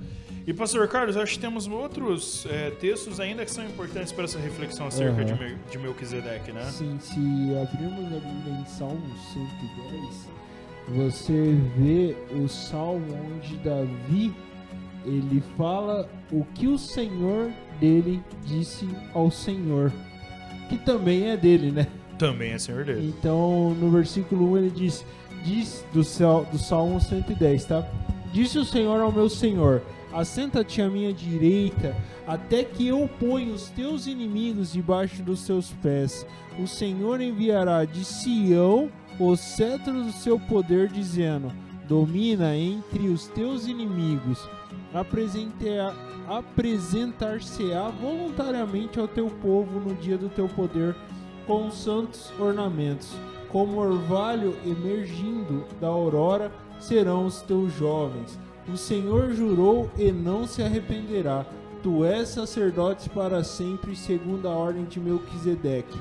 E, 0.49 0.53
pastor 0.53 0.88
Carlos, 0.88 1.15
acho 1.15 1.33
que 1.35 1.39
temos 1.39 1.67
outros 1.67 2.43
é, 2.49 2.71
textos 2.71 3.19
ainda 3.19 3.45
que 3.45 3.51
são 3.51 3.63
importantes 3.63 4.12
para 4.12 4.23
essa 4.23 4.39
reflexão 4.39 4.88
acerca 4.88 5.21
Aham. 5.21 5.25
de, 5.25 5.33
Mel- 5.39 5.57
de 5.69 5.77
Melquisedeque, 5.77 6.51
né? 6.51 6.63
Sim, 6.71 6.97
se 6.99 7.19
abrirmos 7.62 8.05
a 8.07 8.19
Bíblia 8.19 8.59
em 8.59 8.65
Salmo 8.65 8.99
110, 9.31 10.27
você 10.88 11.55
vê 11.77 12.15
o 12.35 12.47
salmo 12.47 13.05
onde 13.35 13.57
Davi 13.57 14.33
ele 15.05 15.43
fala 15.55 16.09
o 16.31 16.43
que 16.55 16.67
o 16.67 16.79
Senhor 16.79 17.51
dele 17.79 18.19
disse 18.43 18.89
ao 19.13 19.29
Senhor, 19.29 19.93
que 20.67 20.79
também 20.79 21.29
é 21.29 21.38
dele, 21.38 21.69
né? 21.71 21.85
Também 22.17 22.53
é 22.53 22.57
senhor 22.57 22.83
dele. 22.85 23.13
Então, 23.19 23.75
no 23.75 23.91
versículo 23.91 24.53
1 24.53 24.57
ele 24.57 24.69
diz, 24.71 25.05
diz 25.43 25.85
do, 25.93 25.99
do 26.51 26.57
Salmo 26.57 26.99
110, 26.99 27.65
tá? 27.65 27.88
Disse 28.32 28.60
o 28.60 28.65
Senhor 28.65 29.02
ao 29.02 29.12
meu 29.12 29.30
Senhor: 29.30 29.82
Assenta-te 30.13 30.82
à 30.82 30.89
minha 30.89 31.13
direita, 31.13 31.96
até 32.28 32.63
que 32.63 32.88
eu 32.88 33.08
ponha 33.20 33.54
os 33.54 33.70
teus 33.70 34.08
inimigos 34.08 34.72
debaixo 34.72 35.22
dos 35.22 35.46
teus 35.46 35.72
pés. 35.82 36.26
O 36.60 36.68
Senhor 36.68 37.22
enviará 37.22 37.86
de 37.86 38.04
Sião 38.04 38.89
o 39.20 39.36
cetro 39.36 40.04
do 40.04 40.12
seu 40.12 40.39
poder, 40.39 40.88
dizendo: 40.89 41.52
Domina 41.88 42.56
entre 42.56 43.08
os 43.08 43.28
teus 43.28 43.68
inimigos. 43.68 44.48
Apresentar-se-á 46.28 47.89
voluntariamente 47.89 49.00
ao 49.00 49.08
teu 49.08 49.28
povo 49.28 49.80
no 49.80 49.96
dia 49.96 50.18
do 50.18 50.30
teu 50.30 50.48
poder 50.48 50.96
com 51.48 51.72
santos 51.72 52.32
ornamentos. 52.39 53.15
Como 53.52 53.80
orvalho 53.80 54.56
emergindo 54.63 55.65
da 55.82 55.88
aurora 55.88 56.52
serão 56.80 57.26
os 57.26 57.42
teus 57.42 57.74
jovens. 57.76 58.39
O 58.72 58.78
Senhor 58.78 59.32
jurou 59.34 59.89
e 59.98 60.12
não 60.12 60.46
se 60.48 60.62
arrependerá. 60.62 61.46
Tu 61.82 62.04
és 62.04 62.28
sacerdote 62.30 63.10
para 63.10 63.44
sempre, 63.44 63.96
segundo 63.96 64.48
a 64.48 64.52
ordem 64.52 64.84
de 64.86 65.00
Melquisedeque. 65.00 65.98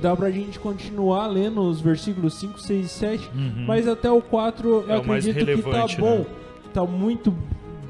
Dá 0.00 0.14
pra 0.14 0.30
gente 0.30 0.58
continuar 0.58 1.26
lendo 1.28 1.60
os 1.62 1.80
versículos 1.80 2.34
5, 2.34 2.60
6 2.60 2.86
e 2.86 2.88
7, 2.88 3.30
Uhum. 3.34 3.64
mas 3.66 3.86
até 3.86 4.10
o 4.10 4.20
4 4.20 4.84
É 4.88 4.94
eu 4.96 4.98
acredito 5.00 5.34
que 5.34 5.44
tá 5.44 5.50
relevante, 5.52 6.00
bom. 6.00 6.18
né? 6.18 6.26
Tá 6.72 6.84
muito 6.84 7.32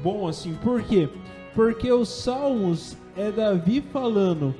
bom 0.03 0.27
assim. 0.27 0.53
Por 0.63 0.81
quê? 0.83 1.09
Porque 1.55 1.91
os 1.91 2.09
Salmos 2.09 2.95
é 3.17 3.31
Davi 3.31 3.81
falando, 3.91 4.53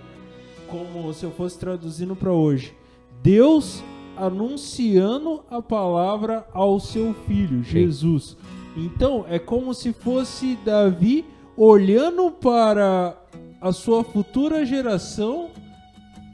como 0.67 1.13
se 1.13 1.23
eu 1.23 1.31
fosse 1.31 1.59
traduzindo 1.59 2.15
para 2.15 2.31
hoje, 2.31 2.73
Deus 3.21 3.83
anunciando 4.17 5.43
a 5.49 5.61
palavra 5.61 6.45
ao 6.53 6.79
seu 6.79 7.13
filho, 7.27 7.63
Jesus. 7.63 8.37
Então, 8.75 9.25
é 9.29 9.39
como 9.39 9.73
se 9.73 9.93
fosse 9.93 10.57
Davi 10.65 11.25
olhando 11.55 12.29
para 12.31 13.17
a 13.61 13.71
sua 13.71 14.03
futura 14.03 14.65
geração 14.65 15.49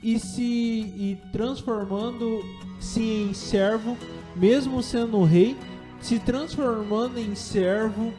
e 0.04 0.18
se 0.18 0.42
e 0.42 1.18
transformando-se 1.32 3.02
em 3.02 3.34
servo, 3.34 3.96
mesmo 4.36 4.82
sendo 4.82 5.24
rei, 5.24 5.56
se 6.00 6.18
transformando 6.18 7.20
em 7.20 7.36
servo 7.36 8.12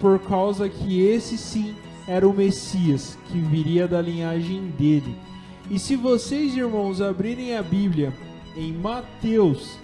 por 0.00 0.18
causa 0.18 0.68
que 0.68 1.00
esse 1.00 1.38
sim 1.38 1.74
era 2.06 2.28
o 2.28 2.34
Messias, 2.34 3.16
que 3.28 3.38
viria 3.38 3.88
da 3.88 4.02
linhagem 4.02 4.66
dele. 4.76 5.16
E 5.70 5.78
se 5.78 5.96
vocês, 5.96 6.54
irmãos, 6.54 7.00
abrirem 7.00 7.56
a 7.56 7.62
Bíblia 7.62 8.12
em 8.56 8.72
Mateus, 8.72 9.78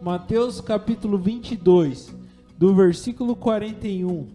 Mateus 0.00 0.60
capítulo 0.60 1.18
22, 1.18 2.14
do 2.56 2.74
versículo 2.74 3.36
41 3.36 4.28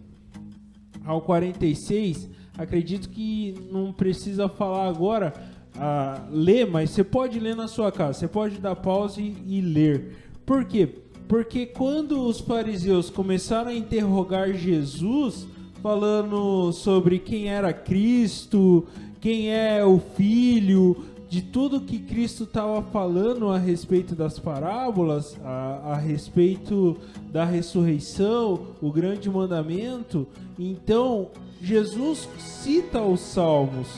ao 1.04 1.20
46, 1.20 2.28
acredito 2.56 3.08
que 3.08 3.54
não 3.70 3.92
precisa 3.92 4.48
falar 4.48 4.88
agora, 4.88 5.34
ah, 5.76 6.24
ler, 6.30 6.66
mas 6.66 6.90
você 6.90 7.02
pode 7.02 7.40
ler 7.40 7.56
na 7.56 7.66
sua 7.66 7.90
casa, 7.90 8.20
você 8.20 8.28
pode 8.28 8.58
dar 8.58 8.76
pause 8.76 9.36
e 9.46 9.60
ler. 9.60 10.16
Por 10.46 10.64
quê? 10.64 10.88
Porque 11.26 11.66
quando 11.66 12.24
os 12.26 12.40
fariseus 12.40 13.10
começaram 13.10 13.70
a 13.70 13.74
interrogar 13.74 14.52
Jesus, 14.54 15.46
falando 15.82 16.72
sobre 16.72 17.18
quem 17.18 17.48
era 17.48 17.72
Cristo, 17.72 18.86
quem 19.20 19.52
é 19.52 19.84
o 19.84 19.98
Filho, 19.98 21.04
de 21.28 21.42
tudo 21.42 21.82
que 21.82 21.98
Cristo 21.98 22.44
estava 22.44 22.80
falando 22.82 23.50
a 23.50 23.58
respeito 23.58 24.14
das 24.14 24.38
parábolas, 24.38 25.38
a, 25.44 25.92
a 25.92 25.96
respeito 25.96 26.96
da 27.30 27.44
ressurreição, 27.44 28.68
o 28.80 28.90
grande 28.90 29.28
mandamento, 29.28 30.26
então 30.58 31.28
Jesus 31.60 32.28
cita 32.38 33.02
os 33.02 33.20
salmos. 33.20 33.88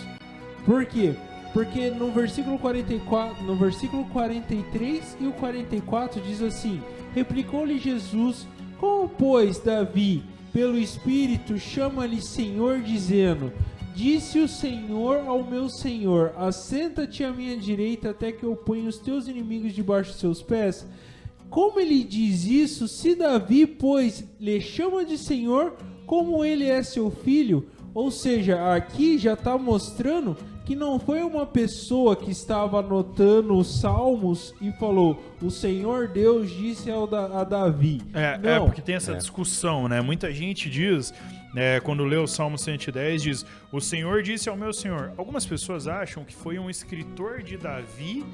Por 0.64 0.84
quê? 0.86 1.14
Porque 1.52 1.90
no 1.90 2.10
versículo 2.10 2.58
44, 2.58 3.44
no 3.44 3.56
versículo 3.56 4.04
43 4.06 5.16
e 5.20 5.26
o 5.26 5.32
44 5.32 6.20
diz 6.20 6.42
assim: 6.42 6.80
Replicou-lhe 7.14 7.78
Jesus: 7.78 8.46
Como 8.78 9.08
pois 9.08 9.58
Davi, 9.58 10.22
pelo 10.52 10.78
espírito, 10.78 11.58
chama-lhe 11.58 12.20
Senhor 12.20 12.80
dizendo: 12.80 13.52
Disse 14.00 14.38
o 14.38 14.48
Senhor 14.48 15.24
ao 15.26 15.44
meu 15.44 15.68
Senhor: 15.68 16.32
Assenta-te 16.38 17.22
à 17.22 17.30
minha 17.30 17.54
direita 17.58 18.08
até 18.08 18.32
que 18.32 18.44
eu 18.44 18.56
ponha 18.56 18.88
os 18.88 18.96
teus 18.98 19.28
inimigos 19.28 19.74
debaixo 19.74 20.12
dos 20.12 20.20
seus 20.20 20.40
pés. 20.40 20.86
Como 21.50 21.78
ele 21.78 22.02
diz 22.02 22.46
isso, 22.46 22.88
se 22.88 23.14
Davi, 23.14 23.66
pois, 23.66 24.24
lhe 24.40 24.58
chama 24.58 25.04
de 25.04 25.18
Senhor, 25.18 25.74
como 26.06 26.42
ele 26.42 26.64
é 26.64 26.82
seu 26.82 27.10
filho? 27.10 27.66
Ou 27.92 28.10
seja, 28.10 28.74
aqui 28.74 29.18
já 29.18 29.34
está 29.34 29.58
mostrando 29.58 30.34
que 30.64 30.74
não 30.74 30.98
foi 30.98 31.22
uma 31.22 31.44
pessoa 31.44 32.16
que 32.16 32.30
estava 32.30 32.78
anotando 32.78 33.54
os 33.58 33.80
salmos 33.80 34.54
e 34.62 34.72
falou: 34.72 35.22
O 35.42 35.50
Senhor 35.50 36.08
Deus 36.08 36.50
disse 36.50 36.90
ao 36.90 37.06
da, 37.06 37.40
a 37.40 37.44
Davi. 37.44 38.00
É, 38.14 38.38
não. 38.38 38.50
é, 38.50 38.60
porque 38.60 38.80
tem 38.80 38.94
essa 38.94 39.12
É. 39.12 39.16
discussão, 39.16 39.88
né? 39.88 40.00
Muita 40.00 40.32
gente 40.32 40.70
diz, 40.70 41.12
é, 41.56 41.80
quando 41.80 42.04
lê 42.04 42.16
o 42.16 42.26
Salmo 42.28 42.56
110, 42.56 43.22
diz: 43.22 43.46
O 43.72 43.80
Senhor 43.80 44.22
disse 44.22 44.48
ao 44.48 44.56
meu 44.56 44.72
Senhor. 44.72 45.12
Algumas 45.16 45.46
pessoas 45.46 45.86
acham 45.86 46.24
que 46.24 46.34
foi 46.34 46.58
um 46.58 46.68
escritor 46.68 47.42
de 47.42 47.56
Davi 47.56 48.24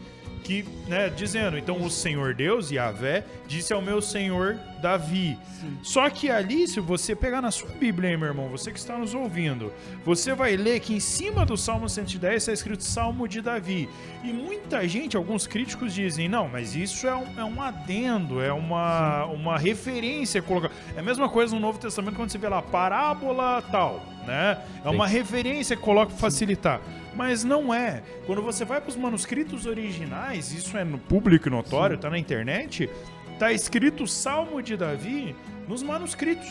que, 0.47 0.65
né, 0.87 1.09
dizendo, 1.09 1.59
então 1.59 1.83
o 1.83 1.91
Senhor 1.91 2.33
Deus, 2.33 2.71
Yahvé, 2.71 3.25
disse 3.49 3.73
ao 3.73 3.83
meu 3.83 4.01
Senhor 4.01 4.57
Davi. 4.81 5.37
Só 5.83 6.09
que 6.09 6.31
ali, 6.31 6.69
se 6.69 6.79
você 6.79 7.17
pegar 7.17 7.43
na 7.43 7.51
sua 7.51 7.69
Bíblia, 7.71 8.11
hein, 8.11 8.17
meu 8.17 8.29
irmão, 8.29 8.49
você 8.49 8.71
que 8.71 8.79
está 8.79 8.97
nos 8.97 9.13
ouvindo, 9.13 9.73
você 10.05 10.35
vai 10.35 10.57
ler 10.57 10.79
que 10.79 10.95
em 10.95 11.01
cima 11.01 11.45
do 11.45 11.57
Salmo 11.57 11.89
110 11.89 12.37
está 12.37 12.53
escrito 12.53 12.85
Salmo 12.85 13.27
de 13.27 13.41
Davi. 13.41 13.89
E 14.23 14.33
muita 14.33 14.87
gente, 14.87 15.17
alguns 15.17 15.49
críticos 15.49 15.93
dizem, 15.93 16.29
não, 16.29 16.49
mas 16.49 16.77
isso 16.77 17.09
é 17.09 17.17
um, 17.17 17.41
é 17.41 17.45
um 17.45 17.61
adendo, 17.61 18.41
é 18.41 18.53
uma, 18.53 19.25
uma 19.27 19.59
referência. 19.59 20.41
colocar. 20.41 20.71
É 20.95 21.01
a 21.01 21.03
mesma 21.03 21.29
coisa 21.29 21.55
no 21.57 21.61
Novo 21.61 21.81
Testamento 21.81 22.15
quando 22.15 22.31
você 22.31 22.39
vê 22.39 22.49
lá, 22.49 22.63
parábola 22.63 23.63
tal, 23.63 24.01
né? 24.27 24.59
É 24.85 24.89
uma 24.89 25.07
referência 25.07 25.77
que 25.77 25.83
coloca 25.83 26.09
para 26.09 26.19
facilitar. 26.19 26.81
Mas 27.15 27.45
não 27.45 27.73
é. 27.73 28.03
Quando 28.27 28.43
você 28.43 28.65
vai 28.65 28.81
para 28.81 28.91
os 28.91 28.97
manuscritos 28.97 29.65
originais, 29.65 30.53
isso 30.53 30.77
é 30.77 30.85
no 30.85 30.99
público 30.99 31.49
notório, 31.49 31.97
tá 31.97 32.11
na 32.11 32.19
internet, 32.19 32.91
tá 33.39 33.53
escrito 33.53 34.07
Salmo 34.07 34.63
de 34.63 34.77
Davi 34.77 35.35
nos 35.67 35.83
manuscritos. 35.83 36.49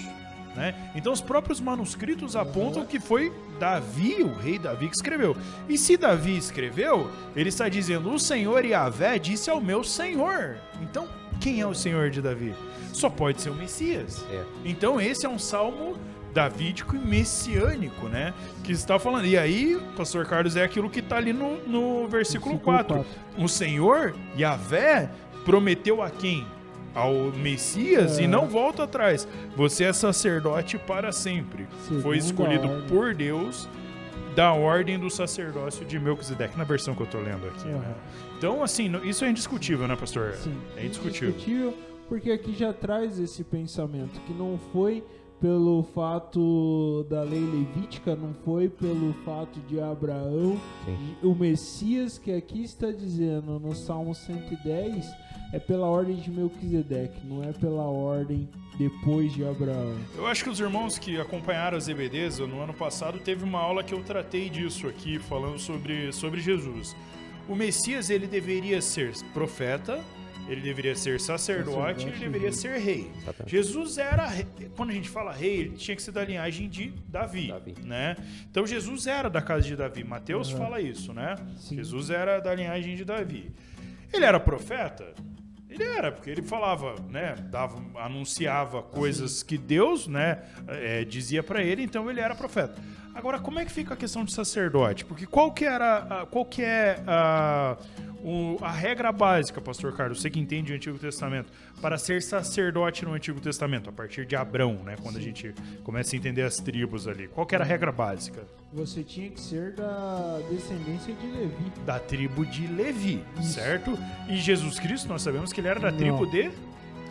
Né? 0.56 0.74
Então 0.96 1.12
os 1.12 1.20
próprios 1.20 1.60
manuscritos 1.60 2.36
apontam 2.36 2.86
que 2.86 2.98
foi 3.00 3.32
Davi, 3.60 4.24
o 4.24 4.34
rei 4.34 4.58
Davi, 4.58 4.88
que 4.88 4.96
escreveu. 4.96 5.36
E 5.68 5.78
se 5.78 5.98
Davi 5.98 6.38
escreveu, 6.38 7.12
ele 7.36 7.50
está 7.50 7.68
dizendo: 7.68 8.12
O 8.12 8.18
Senhor 8.18 8.64
Yahvé 8.64 9.20
disse 9.20 9.50
ao 9.50 9.60
meu 9.60 9.84
Senhor. 9.84 10.56
Então, 10.82 11.08
Quem 11.42 11.60
é 11.60 11.68
o 11.68 11.74
Senhor 11.74 12.10
de 12.10 12.22
Davi? 12.22 12.56
Só 12.94 13.10
pode 13.10 13.42
ser 13.42 13.50
o 13.50 13.56
Messias. 13.56 14.26
É. 14.32 14.44
Então 14.64 15.02
esse 15.02 15.26
é 15.26 15.30
um 15.30 15.38
salmo 15.38 15.98
davídico 16.36 16.96
e 16.96 17.00
messiânico, 17.00 18.08
né? 18.10 18.34
Que 18.64 18.74
está 18.74 19.00
falando. 19.00 19.26
E 19.26 19.38
aí, 19.38 19.82
pastor 19.96 20.26
Carlos, 20.26 20.56
é 20.58 20.64
aquilo 20.64 20.90
que 20.90 21.00
está 21.00 21.16
ali 21.18 21.32
no, 21.34 21.58
no 21.66 22.08
versículo 22.10 22.56
Versículo 22.56 22.60
4. 22.60 22.96
quatro. 22.98 23.12
O 23.44 23.48
Senhor, 23.48 24.14
Yahvé, 24.38 25.10
prometeu 25.46 26.02
a 26.04 26.10
quem? 26.10 26.46
Ao 26.94 27.14
Messias 27.32 28.20
É. 28.20 28.24
e 28.24 28.28
não 28.28 28.48
volta 28.48 28.84
atrás. 28.84 29.28
Você 29.56 29.86
é 29.86 29.94
sacerdote 29.94 30.78
para 30.78 31.12
sempre. 31.12 31.68
Segunda 31.84 32.02
Foi 32.04 32.18
escolhido 32.18 32.68
por 32.88 33.14
Deus 33.16 33.68
da 34.36 34.52
ordem 34.54 35.00
do 35.00 35.10
sacerdócio 35.10 35.86
de 35.86 35.98
Melquisedeque, 35.98 36.58
na 36.58 36.64
versão 36.66 36.94
que 36.94 37.02
eu 37.02 37.08
tô 37.08 37.20
lendo 37.20 37.48
aqui. 37.48 37.68
né? 37.68 37.76
Aham. 37.76 37.96
Então, 38.38 38.62
assim, 38.64 38.92
isso 39.06 39.24
é 39.24 39.30
indiscutível, 39.30 39.88
né, 39.88 39.96
pastor? 39.96 40.34
Sim, 40.34 40.54
É 40.76 40.86
indiscutível. 40.86 41.30
indiscutível, 41.30 41.74
porque 42.10 42.30
aqui 42.32 42.54
já 42.54 42.74
traz 42.74 43.18
esse 43.20 43.44
pensamento 43.46 44.20
que 44.28 44.34
não 44.34 44.60
foi 44.74 45.02
pelo 45.40 45.84
fato 45.84 47.06
da 47.10 47.22
lei 47.24 47.40
levítica, 47.40 48.16
não 48.16 48.34
foi 48.46 48.70
pelo 48.70 49.14
fato 49.26 49.60
de 49.68 49.80
Abraão, 49.80 50.60
Sim. 50.86 51.16
o 51.22 51.36
Messias 51.36 52.18
que 52.18 52.32
aqui 52.32 52.64
está 52.64 52.92
dizendo 52.92 53.60
no 53.60 53.76
Salmo 53.76 54.16
110 54.16 55.06
é 55.54 55.60
pela 55.60 55.88
ordem 55.88 56.16
de 56.16 56.32
Melquisedeque, 56.32 57.26
não 57.26 57.44
é 57.44 57.52
pela 57.54 57.84
ordem 57.84 58.50
depois 58.78 59.34
de 59.34 59.46
Abraão. 59.46 59.96
Eu 60.16 60.26
acho 60.28 60.44
que 60.44 60.50
os 60.50 60.60
irmãos 60.60 60.98
que 60.98 61.20
acompanharam 61.20 61.78
as 61.78 61.88
EBDs 61.88 62.40
no 62.40 62.62
ano 62.62 62.74
passado 62.74 63.20
teve 63.20 63.44
uma 63.44 63.60
aula 63.60 63.84
que 63.84 63.94
eu 63.94 64.04
tratei 64.04 64.50
disso 64.50 64.88
aqui, 64.88 65.20
falando 65.20 65.60
sobre, 65.60 66.12
sobre 66.12 66.42
Jesus. 66.42 66.96
O 67.48 67.56
Messias 67.56 68.10
ele 68.10 68.28
deveria 68.28 68.82
ser 68.82 69.14
profeta, 69.34 70.04
ele 70.48 70.62
deveria 70.62 70.96
ser 70.96 71.20
sacerdote, 71.20 71.76
Sacerdote 72.02 72.08
ele 72.08 72.16
e 72.16 72.20
deveria 72.20 72.50
rei. 72.50 72.52
ser 72.58 72.78
rei. 72.78 73.12
Exatamente. 73.18 73.52
Jesus 73.52 73.98
era, 73.98 74.28
quando 74.76 74.90
a 74.92 74.94
gente 74.94 75.10
fala 75.10 75.32
rei, 75.32 75.58
ele 75.62 75.70
tinha 75.72 75.96
que 75.96 76.02
ser 76.02 76.12
da 76.12 76.24
linhagem 76.24 76.70
de 76.70 76.94
Davi, 77.08 77.48
Davi. 77.48 77.76
né? 77.84 78.16
Então 78.50 78.66
Jesus 78.66 79.08
era 79.08 79.30
da 79.30 79.42
casa 79.42 79.64
de 79.66 79.76
Davi. 79.76 80.04
Mateus 80.04 80.50
Aham. 80.50 80.58
fala 80.60 80.82
isso, 80.82 81.14
né? 81.14 81.36
Sim. 81.58 81.76
Jesus 81.78 82.10
era 82.10 82.40
da 82.40 82.54
linhagem 82.54 82.96
de 82.96 83.04
Davi. 83.06 83.52
Ele 84.14 84.24
era 84.26 84.40
profeta? 84.40 85.14
Ele 85.70 85.84
era, 85.84 86.10
porque 86.12 86.30
ele 86.30 86.42
falava, 86.42 86.96
né, 87.10 87.36
dava, 87.50 87.82
anunciava 88.00 88.82
coisas 88.82 89.44
que 89.44 89.58
Deus, 89.58 90.08
né, 90.08 90.42
é, 90.70 91.04
dizia 91.04 91.44
pra 91.44 91.62
ele, 91.62 91.84
então 91.84 92.10
ele 92.10 92.22
era 92.22 92.34
profeta. 92.34 92.76
Agora, 93.14 93.40
como 93.40 93.60
é 93.60 93.66
que 93.66 93.72
fica 93.72 93.94
a 93.94 93.98
questão 93.98 94.24
de 94.24 94.32
sacerdote? 94.32 95.04
Porque 95.04 95.26
qual 95.26 95.52
que 95.52 95.66
era, 95.66 96.26
qual 96.32 96.46
que 96.46 96.62
é 96.64 97.02
a, 97.06 97.76
o- 98.28 98.58
a 98.62 98.72
regra 98.72 99.12
básica, 99.12 99.62
Pastor 99.62 99.96
Carlos, 99.96 100.20
você 100.22 100.30
que 100.30 100.40
entende 100.40 100.72
o 100.74 100.76
Antigo 100.76 100.98
Testamento, 100.98 101.52
para 101.82 101.98
ser 101.98 102.22
sacerdote 102.24 103.06
no 103.06 103.14
Antigo 103.14 103.40
Testamento, 103.40 103.90
a 103.90 103.94
partir 103.94 104.26
de 104.26 104.36
Abrão, 104.36 104.82
né, 104.84 104.96
quando 105.02 105.18
a 105.18 105.22
gente 105.22 105.54
começa 105.84 106.16
a 106.16 106.18
entender 106.18 106.42
as 106.42 106.58
tribos 106.58 107.08
ali. 107.08 107.28
Qual 107.28 107.46
que 107.46 107.54
era 107.54 107.64
a 107.64 107.68
regra 107.68 107.92
básica? 107.92 108.42
Você 108.74 109.04
tinha 109.04 109.30
que 109.30 109.40
ser 109.40 109.74
da 109.74 110.40
descendência 110.50 111.14
de 111.14 111.28
Levi. 111.28 111.72
Da 111.86 112.00
tribo 112.00 112.46
de 112.46 112.66
Levi, 112.68 113.24
Isso. 113.40 113.54
certo? 113.54 113.98
E 114.28 114.38
Jesus 114.38 114.80
Cristo, 114.80 115.08
nós 115.08 115.22
sabemos 115.22 115.54
que 115.54 115.62
ele 115.62 115.68
era 115.68 115.80
da 115.80 115.92
Não. 115.92 115.98
tribo 115.98 116.26
de 116.26 116.50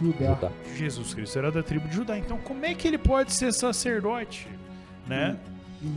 Judá. 0.00 0.34
Judá. 0.34 0.52
Jesus 0.76 1.14
Cristo 1.14 1.38
era 1.38 1.52
da 1.52 1.62
tribo 1.62 1.86
de 1.88 1.94
Judá. 1.94 2.18
Então, 2.18 2.36
como 2.38 2.66
é 2.66 2.74
que 2.74 2.88
ele 2.88 2.98
pode 2.98 3.32
ser 3.32 3.52
sacerdote, 3.52 4.48
né? 5.06 5.36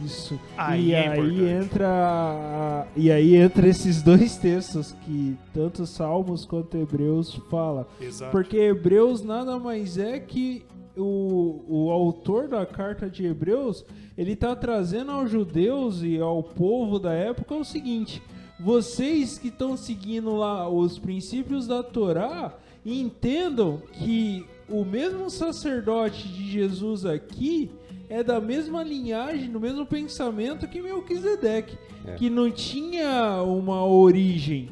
Isso. 0.06 0.40
Aí 0.58 0.88
e 0.88 0.94
é 0.94 1.08
aí 1.08 1.20
importante. 1.20 1.66
entra 1.66 2.88
e 2.96 3.12
aí 3.12 3.36
entra 3.36 3.68
esses 3.68 4.02
dois 4.02 4.38
textos 4.38 4.94
que 5.06 5.38
tanto 5.54 5.86
Salmos 5.86 6.46
quanto 6.46 6.78
Hebreus 6.78 7.34
fala. 7.50 7.88
Exato. 8.02 8.32
Porque 8.32 8.58
Hebreus 8.58 9.24
nada 9.24 9.58
mais 9.58 9.98
é 9.98 10.20
que 10.20 10.66
o, 10.98 11.64
o 11.68 11.92
autor 11.92 12.48
da 12.48 12.66
carta 12.66 13.10
de 13.10 13.26
Hebreus, 13.26 13.86
ele 14.18 14.34
está 14.34 14.56
trazendo 14.56 15.12
aos 15.12 15.30
judeus 15.30 16.02
e 16.02 16.20
ao 16.20 16.42
povo 16.42 17.00
da 17.00 17.14
época 17.14 17.56
o 17.56 17.64
seguinte: 17.64 18.22
vocês 18.60 19.38
que 19.38 19.50
estão 19.50 19.78
seguindo 19.78 20.36
lá 20.36 20.68
os 20.68 20.98
princípios 20.98 21.68
da 21.68 21.84
Torá, 21.84 22.58
entendam 22.86 23.82
que 23.94 24.46
o 24.68 24.84
mesmo 24.84 25.30
sacerdote 25.30 26.28
de 26.28 26.52
Jesus 26.52 27.06
aqui 27.06 27.72
é 28.10 28.24
da 28.24 28.40
mesma 28.40 28.84
linhagem, 28.84 29.50
do 29.50 29.60
mesmo 29.60 29.86
pensamento 29.86 30.68
que 30.68 30.82
Melquisedeque, 30.82 31.78
É. 32.06 32.14
que 32.16 32.30
não 32.30 32.50
tinha 32.52 33.42
uma 33.44 33.86
origem. 33.86 34.70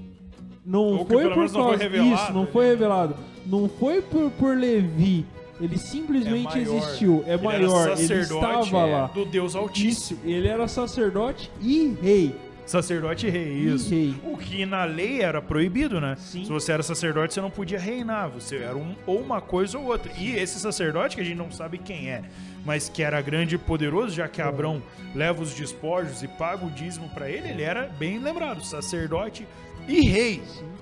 Não 0.66 0.80
Ou 1.00 1.06
foi 1.06 1.24
por 1.24 1.36
menos 1.36 1.52
não 1.54 1.62
foi 1.64 1.70
causa 1.78 1.84
revelado, 1.84 2.14
isso, 2.24 2.34
não 2.34 2.42
né? 2.44 2.50
foi 2.52 2.66
revelado. 2.68 3.16
Não 3.46 3.70
foi 3.70 4.02
por, 4.02 4.32
por 4.32 4.58
Levi. 4.58 5.26
Ele 5.62 5.78
simplesmente 5.78 6.58
É 6.58 6.62
existiu. 6.62 7.24
É 7.28 7.34
Ele 7.36 7.44
maior. 7.44 7.82
era 7.84 7.92
Ele 7.92 7.98
sacerdote 8.08 8.66
estava 8.66 8.88
é, 8.88 8.92
lá. 8.96 9.08
do 9.08 9.26
Deus 9.26 9.56
Altíssimo. 9.56 10.20
Ele 10.26 10.48
era 10.48 10.68
sacerdote 10.68 11.52
e 11.62 11.96
rei. 12.02 12.36
Sacerdote 12.66 13.28
e 13.28 13.30
rei, 13.30 13.54
isso. 13.54 13.94
E 13.94 13.98
rei. 14.08 14.16
O 14.26 14.38
que 14.38 14.66
na 14.66 14.84
lei 14.86 15.22
era 15.22 15.40
proibido, 15.40 16.02
né? 16.02 16.16
Sim. 16.18 16.44
Se 16.44 16.50
você 16.52 16.72
era 16.72 16.82
sacerdote, 16.82 17.34
você 17.36 17.40
não 17.42 17.52
podia 17.52 17.78
reinar. 17.80 18.28
Você 18.32 18.56
era 18.58 18.76
um, 18.76 18.96
ou 19.06 19.22
uma 19.22 19.40
coisa 19.40 19.78
ou 19.78 19.86
outra. 19.86 20.12
E 20.18 20.32
esse 20.36 20.60
sacerdote, 20.60 21.16
que 21.16 21.22
a 21.22 21.26
gente 21.26 21.38
não 21.38 21.52
sabe 21.52 21.78
quem 21.78 22.10
é, 22.10 22.24
mas 22.66 22.90
que 22.90 23.04
era 23.04 23.22
grande 23.22 23.56
e 23.56 23.58
poderoso, 23.58 24.14
já 24.16 24.28
que 24.28 24.42
Abrão 24.42 24.82
leva 25.14 25.42
os 25.42 25.54
despojos 25.54 26.24
e 26.24 26.28
paga 26.28 26.66
o 26.66 26.70
dízimo 26.72 27.08
pra 27.10 27.30
ele, 27.30 27.48
ele 27.50 27.62
era 27.64 27.84
bem 27.88 28.20
lembrado, 28.20 28.64
sacerdote 28.66 29.48
e 29.88 30.02
rei, 30.02 30.42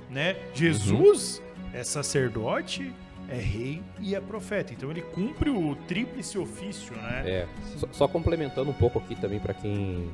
né? 0.09 0.35
Jesus 0.53 1.43
é 1.73 1.83
sacerdote, 1.83 2.93
é 3.29 3.35
rei 3.35 3.83
e 3.99 4.15
é 4.15 4.21
profeta. 4.21 4.73
Então 4.73 4.89
ele 4.89 5.01
cumpre 5.01 5.49
o 5.49 5.75
tríplice 5.87 6.37
ofício, 6.37 6.95
né? 6.95 7.23
É, 7.25 7.47
só, 7.77 7.87
só 7.91 8.07
complementando 8.07 8.69
um 8.69 8.73
pouco 8.73 8.99
aqui 8.99 9.15
também 9.15 9.39
para 9.39 9.53
quem 9.53 10.09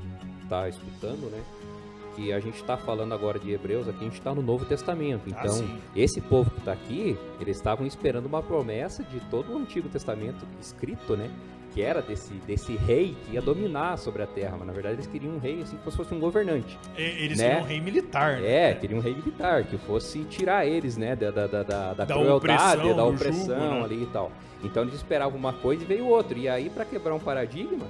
tá 0.49 0.67
escutando, 0.67 1.29
né? 1.29 1.39
Que 2.15 2.33
a 2.33 2.39
gente 2.39 2.61
tá 2.63 2.75
falando 2.75 3.13
agora 3.13 3.37
de 3.39 3.51
Hebreus, 3.51 3.87
aqui 3.87 3.99
a 4.01 4.09
gente 4.09 4.19
tá 4.21 4.33
no 4.33 4.41
Novo 4.41 4.65
Testamento. 4.65 5.21
Ah, 5.27 5.29
Então, 5.39 5.53
sim. 5.53 5.79
esse 5.95 6.19
povo 6.19 6.49
que 6.49 6.61
tá 6.61 6.73
aqui, 6.73 7.17
eles 7.39 7.57
estavam 7.57 7.85
esperando 7.85 8.25
uma 8.25 8.41
promessa 8.41 9.03
de 9.03 9.19
todo 9.29 9.53
o 9.53 9.57
Antigo 9.57 9.87
Testamento 9.87 10.45
escrito, 10.59 11.15
né? 11.15 11.29
Que 11.73 11.81
era 11.83 12.01
desse, 12.01 12.33
desse 12.47 12.75
rei 12.75 13.15
que 13.25 13.33
ia 13.35 13.41
dominar 13.41 13.97
sobre 13.97 14.23
a 14.23 14.27
terra, 14.27 14.55
mas 14.57 14.65
na 14.67 14.73
verdade 14.73 14.95
eles 14.95 15.07
queriam 15.07 15.33
um 15.35 15.37
rei 15.39 15.61
assim 15.61 15.77
que 15.77 15.91
fosse 15.95 16.13
um 16.13 16.19
governante. 16.19 16.77
E- 16.97 17.01
Eles 17.01 17.37
Né? 17.37 17.45
eram 17.51 17.61
um 17.61 17.65
rei 17.65 17.79
militar, 17.79 18.37
né? 18.41 18.71
É, 18.71 18.73
queriam 18.73 18.99
um 18.99 19.01
rei 19.03 19.13
militar, 19.13 19.63
que 19.63 19.77
fosse 19.77 20.23
tirar 20.25 20.65
eles, 20.65 20.97
né, 20.97 21.15
da, 21.15 21.29
da, 21.29 21.45
da, 21.47 21.63
da, 21.63 21.93
da 21.93 22.05
Da 22.05 22.13
crueldade, 22.13 22.77
opressão, 22.81 22.95
da 22.95 23.05
opressão 23.05 23.59
jugo, 23.59 23.75
né? 23.75 23.83
ali 23.83 24.03
e 24.03 24.07
tal. 24.07 24.31
Então 24.63 24.83
eles 24.83 24.95
esperavam 24.95 25.37
uma 25.37 25.53
coisa 25.53 25.83
e 25.83 25.85
veio 25.85 26.05
outra. 26.07 26.37
E 26.37 26.49
aí, 26.49 26.69
pra 26.69 26.83
quebrar 26.85 27.13
um 27.13 27.19
paradigma, 27.19 27.85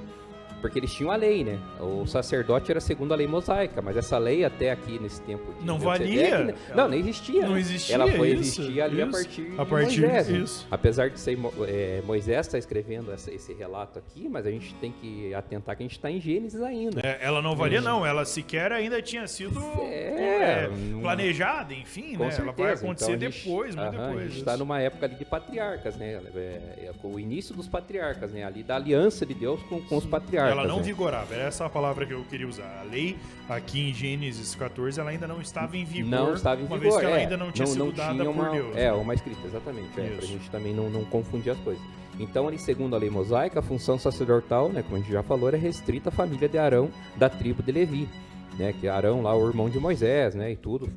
porque 0.60 0.80
eles 0.80 0.94
tinham 0.94 1.12
a 1.12 1.16
lei, 1.16 1.44
né? 1.44 1.60
O 1.80 2.06
sacerdote 2.06 2.72
era 2.72 2.80
segundo 2.80 3.14
a 3.14 3.16
lei 3.16 3.28
mosaica, 3.28 3.82
mas 3.82 3.96
essa 3.98 4.18
lei 4.18 4.44
até 4.44 4.72
aqui 4.72 5.00
nesse 5.00 5.22
tempo 5.22 5.54
de 5.60 5.66
Não 5.66 5.78
Melquisedeque, 5.80 6.30
valia. 6.32 6.44
né? 6.46 6.54
Não, 6.76 6.88
nem 6.88 7.00
existia. 7.00 7.42
Não 7.44 7.54
né? 7.54 7.60
existia 7.60 7.96
Ela 7.96 8.12
foi 8.12 8.30
isso, 8.30 8.62
existir 8.62 8.82
ali 8.82 9.02
a 9.02 9.06
isso. 9.06 9.12
partir 9.12 9.42
A 9.42 9.64
de 9.64 9.70
partir 9.70 10.02
Moisés. 10.02 10.28
né? 10.30 10.38
disso. 10.40 10.68
Apesar 10.70 11.10
de 11.10 11.20
ser 11.20 11.38
é, 11.68 12.02
Moisés 12.06 12.46
está 12.48 12.58
escrevendo 12.58 13.12
essa- 13.12 13.32
esse 13.32 13.54
relato 13.54 14.00
aqui, 14.00 14.28
mas 14.30 14.46
a 14.46 14.52
gente 14.52 14.74
tem 14.76 14.92
que 14.92 15.34
atentar 15.34 15.76
que 15.76 15.84
a 15.84 15.86
gente 15.86 15.96
está 15.96 16.10
em 16.12 16.20
Gênesis 16.20 16.62
ainda. 16.62 17.00
É, 17.04 17.20
ela 17.22 17.42
não 17.42 17.56
valia, 17.56 17.82
não. 17.82 18.06
Ela 18.06 18.26
sequer 18.26 18.72
ainda 18.72 19.02
tinha 19.02 19.28
sido 19.28 19.60
É, 19.82 20.66
é, 20.66 20.70
não- 20.92 21.02
planejada, 21.02 21.74
enfim, 21.74 22.18
né? 22.18 22.30
certeza. 22.32 22.42
Ela 22.42 22.52
vai 22.52 22.74
acontecer 22.74 23.12
Então, 23.14 23.28
a 23.28 23.32
gente- 23.32 23.44
depois, 23.46 23.76
muito 23.76 23.88
aham, 23.96 24.08
depois. 24.08 24.20
A 24.26 24.28
gente 24.28 24.40
está 24.40 24.58
numa 24.58 24.80
época 24.82 25.06
ali 25.06 25.16
de 25.16 25.26
patriarcas, 25.26 25.96
né? 25.96 26.20
É, 26.36 26.40
é, 26.88 26.92
com 27.02 27.14
o 27.14 27.20
início 27.20 27.56
dos 27.56 27.68
patriarcas, 27.68 28.32
né? 28.32 28.44
Ali 28.44 28.64
da 28.64 28.76
aliança 28.76 29.26
de 29.26 29.34
Deus 29.34 29.62
com, 29.64 29.82
com 29.82 29.98
os 29.98 30.06
patriarcas. 30.06 30.49
Ela 30.52 30.68
não 30.68 30.82
vigorava, 30.82 31.34
era 31.34 31.44
essa 31.44 31.66
a 31.66 31.70
palavra 31.70 32.06
que 32.06 32.14
eu 32.14 32.24
queria 32.24 32.48
usar. 32.48 32.80
A 32.80 32.84
lei, 32.84 33.18
aqui 33.48 33.90
em 33.90 33.94
Gênesis 33.94 34.56
14, 34.56 35.00
ela 35.00 35.10
ainda 35.10 35.28
não 35.28 35.42
estava 35.42 35.78
em 35.78 35.86
vigor. 35.86 36.10
Não 36.10 36.34
estava 36.34 36.62
em 36.62 36.66
uma 36.66 36.78
vigor. 36.78 36.92
vez 36.92 36.98
que 36.98 37.06
ela 37.06 37.18
é, 37.18 37.24
ainda 37.24 37.38
não 37.38 37.52
tinha 37.52 37.68
sido 37.68 37.92
dada 37.92 38.14
tinha 38.14 38.26
por 38.26 38.34
uma, 38.34 38.50
Deus. 38.50 38.76
É, 38.76 38.86
né? 38.86 38.94
uma 38.94 39.14
escrita, 39.14 39.46
exatamente. 39.46 39.90
É, 40.00 40.08
pra 40.10 40.16
Isso. 40.16 40.28
gente 40.28 40.50
também 40.50 40.74
não, 40.74 40.90
não 40.90 41.04
confundir 41.06 41.52
as 41.52 41.60
coisas. 41.60 41.84
Então, 42.20 42.48
ali, 42.48 42.60
segundo 42.60 42.96
a 42.96 43.00
lei 43.00 43.10
mosaica, 43.10 43.60
a 43.60 43.62
função 43.62 43.98
sacerdotal, 43.98 44.70
né, 44.70 44.84
como 44.84 44.98
a 44.98 45.00
gente 45.00 45.12
já 45.12 45.24
falou, 45.24 45.48
era 45.48 45.58
restrita 45.58 46.10
à 46.10 46.12
família 46.12 46.50
de 46.50 46.58
Arão, 46.58 46.90
da 47.16 47.30
tribo 47.30 47.64
de 47.64 47.72
Levi. 47.72 48.10
Né, 48.58 48.74
que 48.74 48.90
Arão 48.90 49.22
lá, 49.22 49.34
o 49.34 49.48
irmão 49.48 49.70
de 49.70 49.80
Moisés, 49.80 50.36
né, 50.36 50.52
e 50.52 50.56
tudo 50.56 50.90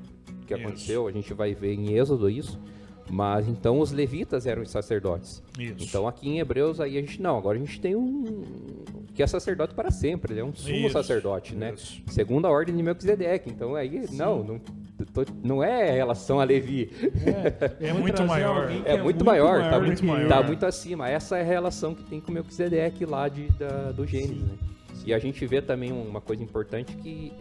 que 0.47 0.55
Isso. 0.55 0.63
aconteceu, 0.63 1.07
a 1.07 1.13
gente 1.13 1.33
vai 1.33 1.55
ver 1.55 1.75
em 1.75 1.95
Êxodo 1.95 2.29
isso. 2.29 2.59
Mas 3.11 3.47
então 3.49 3.79
os 3.81 3.93
levitas 3.93 4.47
eram 4.47 4.63
os 4.63 4.71
sacerdotes. 4.71 5.43
Isso. 5.59 5.77
Então 5.81 6.07
aqui 6.09 6.29
em 6.29 6.39
Hebreus 6.39 6.81
aí 6.81 6.97
a 6.97 7.01
gente 7.01 7.21
não, 7.21 7.37
agora 7.37 7.57
a 7.59 7.61
gente 7.61 7.81
tem 7.81 7.95
um 7.95 8.45
que 9.15 9.23
é 9.23 9.27
sacerdote 9.27 9.75
para 9.75 9.91
sempre, 9.91 10.33
ele 10.33 10.41
é 10.41 10.45
um 10.45 10.55
sumo 10.55 10.75
Isso, 10.75 10.91
sacerdote, 10.93 11.55
né? 11.55 11.73
isso. 11.75 12.01
Segundo 12.07 12.47
a 12.47 12.51
ordem 12.51 12.75
de 12.75 12.83
Melquisedeque. 12.83 13.51
Então 13.51 13.75
aí 13.75 14.07
não, 14.13 14.43
não 14.43 14.59
tô- 15.13 15.27
não 15.43 15.63
é 15.63 15.91
relação 15.91 16.41
a 16.41 16.45
Levi. 16.45 16.91
É, 17.81 17.89
É 17.89 17.93
muito 17.93 18.23
maior. 18.25 18.69
que 18.69 18.83
É, 18.89 19.03
muito, 19.03 19.25
maior, 19.25 19.61
tá, 19.63 19.79
do 19.79 19.85
muito, 19.85 20.03
que 20.03 20.11
ele. 20.11 20.29
tá 20.29 20.43
muito 20.43 20.65
acima. 20.65 21.09
Essa 21.11 21.37
é 21.37 21.43
a 21.43 21.45
relação 21.45 21.95
que 21.95 22.03
tem 22.05 22.21
com 22.21 22.31
o 22.31 22.35
Melquisedeque 22.35 23.05
lá 23.05 23.29
de, 23.29 23.49
da, 23.59 23.93
do 23.93 24.07
Gênesis, 24.07 24.41
né? 24.43 24.55
E 25.05 25.13
a 25.13 25.19
gente 25.19 25.45
vê 25.47 25.61
também 25.61 25.93
uma 25.93 26.21
coisa 26.21 26.43
importante 26.43 26.95
que 26.97 27.33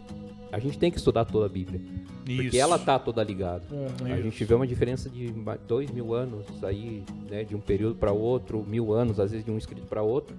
a 0.50 0.58
gente 0.58 0.78
tem 0.78 0.90
que 0.90 0.98
estudar 0.98 1.24
toda 1.24 1.46
a 1.46 1.48
Bíblia. 1.48 1.80
Porque 2.24 2.42
Isso. 2.48 2.56
ela 2.56 2.78
tá 2.78 2.98
toda 2.98 3.22
ligada. 3.22 3.64
Aham. 3.72 4.12
A 4.14 4.20
gente 4.20 4.44
vê 4.44 4.54
uma 4.54 4.66
diferença 4.66 5.08
de 5.10 5.32
dois 5.66 5.90
mil 5.90 6.14
anos 6.14 6.46
aí, 6.62 7.02
né, 7.30 7.42
de 7.44 7.56
um 7.56 7.60
período 7.60 7.96
para 7.96 8.12
outro, 8.12 8.64
mil 8.66 8.92
anos, 8.92 9.18
às 9.18 9.30
vezes 9.30 9.44
de 9.44 9.50
um 9.50 9.58
escrito 9.58 9.86
para 9.86 10.02
outro. 10.02 10.36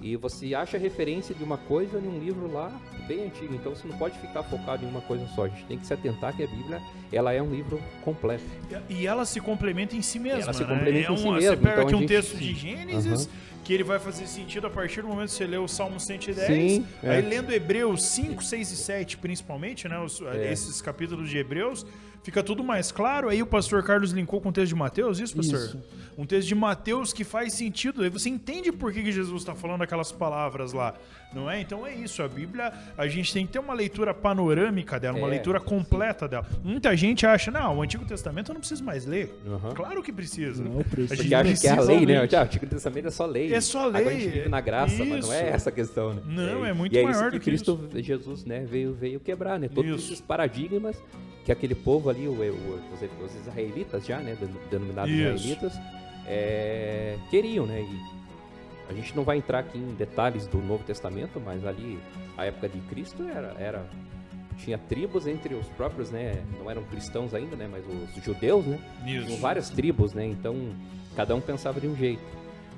E 0.00 0.14
você 0.14 0.54
acha 0.54 0.76
referência 0.76 1.34
de 1.34 1.42
uma 1.42 1.56
coisa 1.56 1.98
em 1.98 2.06
um 2.06 2.18
livro 2.20 2.52
lá 2.52 2.70
bem 3.08 3.24
antigo. 3.24 3.54
Então 3.54 3.74
você 3.74 3.88
não 3.88 3.96
pode 3.96 4.16
ficar 4.18 4.42
focado 4.42 4.84
em 4.84 4.88
uma 4.88 5.00
coisa 5.00 5.26
só. 5.34 5.44
A 5.44 5.48
gente 5.48 5.64
tem 5.64 5.78
que 5.78 5.86
se 5.86 5.94
atentar 5.94 6.36
que 6.36 6.42
a 6.42 6.46
Bíblia 6.46 6.82
ela 7.10 7.32
é 7.32 7.42
um 7.42 7.50
livro 7.50 7.80
completo. 8.04 8.44
E 8.90 9.06
ela 9.06 9.24
se 9.24 9.40
complementa 9.40 9.96
em 9.96 10.02
si 10.02 10.18
mesma. 10.18 10.42
Ela 10.42 10.52
se 10.52 10.64
né? 10.64 10.68
complementa 10.68 11.10
é 11.10 11.12
em 11.14 11.16
si 11.16 11.24
uma- 11.24 11.34
mesma, 11.36 11.50
Você 11.50 11.56
pega 11.56 11.72
então 11.72 11.84
aqui 11.86 11.94
um 11.94 11.98
gente- 12.00 12.08
texto 12.08 12.36
de 12.36 12.54
Gênesis, 12.54 13.28
que 13.66 13.74
ele 13.74 13.82
vai 13.82 13.98
fazer 13.98 14.28
sentido 14.28 14.68
a 14.68 14.70
partir 14.70 15.02
do 15.02 15.08
momento 15.08 15.26
que 15.30 15.34
você 15.34 15.44
lê 15.44 15.56
o 15.56 15.66
Salmo 15.66 15.98
110. 15.98 16.46
Sim, 16.46 16.86
é. 17.02 17.16
Aí 17.16 17.22
lendo 17.22 17.52
Hebreus 17.52 18.04
5, 18.04 18.40
6 18.44 18.70
e 18.70 18.76
7, 18.76 19.16
principalmente, 19.16 19.88
né? 19.88 19.98
os- 19.98 20.22
É. 20.22 20.52
esses 20.52 20.80
capítulos 20.80 21.28
de 21.28 21.36
Hebreus, 21.38 21.84
fica 22.26 22.42
tudo 22.42 22.64
mais 22.64 22.90
claro. 22.90 23.28
Aí 23.28 23.40
o 23.40 23.46
pastor 23.46 23.84
Carlos 23.84 24.10
linkou 24.10 24.40
com 24.40 24.48
o 24.48 24.52
texto 24.52 24.70
de 24.70 24.74
Mateus, 24.74 25.20
isso, 25.20 25.36
pastor? 25.36 25.60
Isso. 25.60 25.82
Um 26.18 26.26
texto 26.26 26.48
de 26.48 26.54
Mateus 26.56 27.12
que 27.12 27.22
faz 27.22 27.52
sentido. 27.52 28.02
Aí 28.02 28.10
você 28.10 28.28
entende 28.28 28.72
por 28.72 28.92
que 28.92 29.00
que 29.00 29.12
Jesus 29.12 29.42
está 29.42 29.54
falando 29.54 29.82
aquelas 29.82 30.10
palavras 30.10 30.72
lá. 30.72 30.94
Não 31.32 31.48
é? 31.48 31.60
Então 31.60 31.86
é 31.86 31.94
isso. 31.94 32.22
A 32.22 32.28
Bíblia, 32.28 32.72
a 32.98 33.06
gente 33.06 33.32
tem 33.32 33.46
que 33.46 33.52
ter 33.52 33.58
uma 33.60 33.74
leitura 33.74 34.12
panorâmica 34.12 34.98
dela, 34.98 35.18
uma 35.18 35.28
É, 35.28 35.30
leitura 35.30 35.60
completa 35.60 36.26
dela. 36.26 36.46
Muita 36.64 36.96
gente 36.96 37.24
acha, 37.26 37.50
não, 37.50 37.78
o 37.78 37.82
Antigo 37.82 38.04
Testamento 38.04 38.50
eu 38.50 38.54
não 38.54 38.60
preciso 38.60 38.82
mais 38.82 39.06
ler. 39.06 39.38
Uhum. 39.46 39.74
Claro 39.74 40.02
que 40.02 40.12
precisa. 40.12 40.64
Não, 40.64 40.82
precisa. 40.82 41.14
A 41.14 41.16
gente 41.16 41.34
acha 41.34 41.60
que 41.60 41.66
é 41.68 41.70
a 41.70 41.80
lei, 41.80 42.06
né? 42.06 42.20
ler. 42.22 42.34
Ah, 42.34 42.40
o 42.40 42.44
Antigo 42.44 42.66
Testamento 42.66 43.06
é 43.06 43.10
só 43.10 43.26
lei. 43.26 43.52
É 43.54 43.60
só 43.60 43.86
Agora 43.86 43.98
a 44.04 44.08
lei, 44.08 44.20
gente 44.20 44.32
vive 44.32 44.48
na 44.48 44.60
graça, 44.60 44.98
mas 44.98 45.08
não 45.08 45.18
isso. 45.18 45.32
é 45.32 45.48
essa 45.50 45.68
a 45.68 45.72
questão, 45.72 46.14
né? 46.14 46.22
Não, 46.26 46.64
é 46.66 46.72
muito 46.72 46.92
e 46.94 46.98
é 46.98 47.02
maior 47.02 47.14
isso 47.14 47.24
do 47.26 47.30
que 47.32 47.38
que 47.38 47.50
Cristo, 47.50 47.88
Jesus, 47.94 48.44
né, 48.44 48.64
veio, 48.64 48.94
veio 48.94 49.20
quebrar, 49.20 49.60
né? 49.60 49.68
Todos 49.68 49.90
Isso. 49.90 50.12
esses 50.12 50.20
paradigmas 50.20 50.96
que 51.44 51.52
aquele 51.52 51.76
povo 51.76 52.10
ali, 52.10 52.15
o- 52.28 52.82
os, 52.92 53.02
os 53.24 53.34
israelitas 53.36 54.06
já, 54.06 54.18
né, 54.18 54.36
den- 54.40 54.48
denominados 54.70 55.10
Isso. 55.12 55.34
israelitas, 55.34 55.78
é, 56.26 57.16
queriam, 57.30 57.66
né? 57.66 57.80
E 57.82 58.16
a 58.88 58.94
gente 58.94 59.14
não 59.16 59.24
vai 59.24 59.38
entrar 59.38 59.60
aqui 59.60 59.78
em 59.78 59.94
detalhes 59.94 60.46
do 60.46 60.58
Novo 60.58 60.84
Testamento, 60.84 61.40
mas 61.44 61.64
ali, 61.66 61.98
a 62.36 62.44
época 62.44 62.68
de 62.68 62.78
Cristo 62.88 63.22
era... 63.28 63.54
era 63.58 63.86
tinha 64.58 64.78
tribos 64.78 65.26
entre 65.26 65.54
os 65.54 65.66
próprios, 65.66 66.10
né? 66.10 66.42
Não 66.58 66.70
eram 66.70 66.82
cristãos 66.84 67.34
ainda, 67.34 67.54
né? 67.56 67.68
Mas 67.70 67.84
os 67.86 68.24
judeus, 68.24 68.64
né? 68.64 68.78
Tinham 69.04 69.24
Isso. 69.24 69.36
várias 69.36 69.68
tribos, 69.68 70.14
né? 70.14 70.24
Então, 70.24 70.74
cada 71.14 71.34
um 71.34 71.42
pensava 71.42 71.78
de 71.78 71.86
um 71.86 71.94
jeito. 71.94 72.22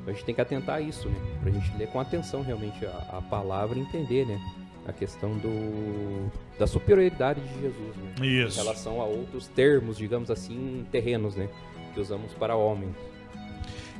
Então, 0.01 0.09
a 0.09 0.11
gente 0.13 0.25
tem 0.25 0.35
que 0.35 0.41
atentar 0.41 0.75
a 0.79 0.81
isso, 0.81 1.09
né? 1.09 1.15
Pra 1.41 1.53
gente 1.53 1.77
ler 1.77 1.87
com 1.87 2.01
atenção 2.01 2.43
realmente 2.43 2.85
a, 2.85 3.19
a 3.19 3.23
palavra 3.23 3.79
e 3.79 3.83
entender, 3.83 4.27
né? 4.27 4.41
A 4.89 4.93
questão 4.93 5.37
do, 5.37 6.31
da 6.59 6.67
superioridade 6.67 7.41
de 7.41 7.61
Jesus, 7.61 7.97
né? 7.97 8.27
Em 8.27 8.47
Isso. 8.47 8.59
relação 8.59 9.01
a 9.01 9.05
outros 9.05 9.47
termos, 9.49 9.99
digamos 9.99 10.31
assim, 10.31 10.87
terrenos, 10.91 11.37
né? 11.37 11.49
Que 11.93 12.01
usamos 12.01 12.33
para 12.33 12.57
homens. 12.57 12.97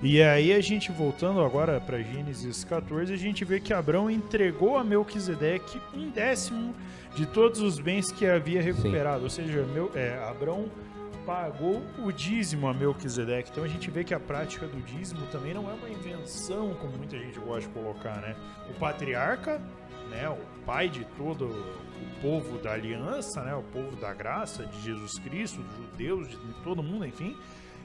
E 0.03 0.23
aí 0.23 0.53
a 0.53 0.61
gente 0.61 0.93
voltando 0.93 1.41
agora 1.41 1.81
para 1.81 2.01
Gênesis 2.01 2.63
14, 2.63 3.13
a 3.13 3.17
gente 3.17 3.45
vê 3.45 3.59
que 3.59 3.75
Abraão 3.75 4.09
entregou 4.09 4.79
a 4.79 4.85
Melquisedeque 4.85 5.81
um 5.93 6.09
décimo 6.09 6.73
de 7.17 7.27
todos 7.27 7.61
os 7.61 7.81
bens 7.81 8.13
que 8.13 8.25
havia 8.25 8.63
recuperado. 8.63 9.25
Ou 9.25 9.31
seja, 9.31 9.65
meu, 9.65 9.91
é, 9.97 10.17
Abraão 10.23 10.71
pagou 11.27 11.83
o 11.99 12.13
dízimo 12.13 12.69
a 12.69 12.73
Melquisedeque. 12.73 13.51
Então 13.51 13.65
a 13.65 13.69
gente 13.69 13.91
vê 13.91 14.05
que 14.05 14.15
a 14.15 14.21
prática 14.21 14.67
do 14.67 14.81
dízimo 14.81 15.27
também 15.33 15.53
não 15.53 15.69
é 15.69 15.75
uma 15.75 15.91
invenção, 15.91 16.75
como 16.81 16.97
muita 16.97 17.19
gente 17.19 17.39
gosta 17.41 17.63
de 17.63 17.69
colocar, 17.69 18.17
né? 18.23 18.37
O 18.71 18.75
patriarca, 18.79 19.61
né, 20.11 20.29
o 20.29 20.65
pai 20.65 20.89
de 20.89 21.05
todo 21.17 21.45
o 21.47 22.21
povo 22.21 22.59
da 22.59 22.73
aliança, 22.73 23.43
né, 23.43 23.55
o 23.55 23.63
povo 23.63 23.97
da 23.97 24.13
graça 24.15 24.65
de 24.67 24.81
Jesus 24.83 25.19
Cristo, 25.19 25.61
dos 25.63 25.77
judeus, 25.77 26.29
de 26.29 26.37
todo 26.65 26.83
mundo, 26.83 27.05
enfim, 27.07 27.37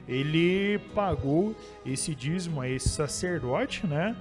ele 0.08 0.78
pagou 0.94 1.54
esse 1.84 2.14
dízimo 2.14 2.60
a 2.60 2.68
esse 2.68 2.88
sacerdote, 2.88 3.86
né? 3.86 4.16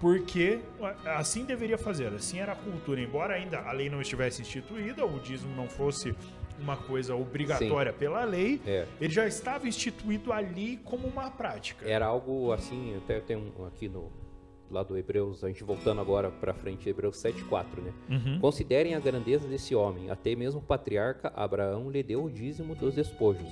Porque 0.00 0.60
assim 1.06 1.44
deveria 1.44 1.78
fazer, 1.78 2.08
assim 2.08 2.38
era 2.38 2.52
a 2.52 2.56
cultura. 2.56 3.00
Embora 3.00 3.34
ainda 3.34 3.58
a 3.60 3.72
lei 3.72 3.88
não 3.88 4.00
estivesse 4.00 4.42
instituída, 4.42 5.04
o 5.06 5.18
dízimo 5.18 5.54
não 5.56 5.66
fosse 5.68 6.14
uma 6.60 6.76
coisa 6.76 7.16
obrigatória 7.16 7.92
pela 7.92 8.22
lei, 8.24 8.60
É. 8.66 8.86
ele 9.00 9.12
já 9.12 9.26
estava 9.26 9.66
instituído 9.66 10.32
ali 10.32 10.76
como 10.84 11.08
uma 11.08 11.30
prática. 11.30 11.88
Era 11.88 12.06
algo 12.06 12.52
assim, 12.52 12.96
até 12.96 13.18
tem 13.18 13.36
um 13.36 13.66
aqui 13.66 13.88
no 13.88 14.12
lá 14.70 14.82
do 14.82 14.96
Hebreus, 14.96 15.44
a 15.44 15.48
gente 15.48 15.62
voltando 15.62 16.00
agora 16.00 16.30
para 16.30 16.52
frente, 16.54 16.88
Hebreus 16.88 17.16
7:4, 17.16 17.80
né? 17.82 17.92
Uhum. 18.10 18.40
Considerem 18.40 18.94
a 18.94 19.00
grandeza 19.00 19.46
desse 19.46 19.74
homem, 19.74 20.10
até 20.10 20.34
mesmo 20.34 20.60
o 20.60 20.62
patriarca 20.62 21.32
Abraão 21.36 21.90
lhe 21.90 22.02
deu 22.02 22.24
o 22.24 22.30
dízimo 22.30 22.74
dos 22.74 22.94
despojos. 22.94 23.48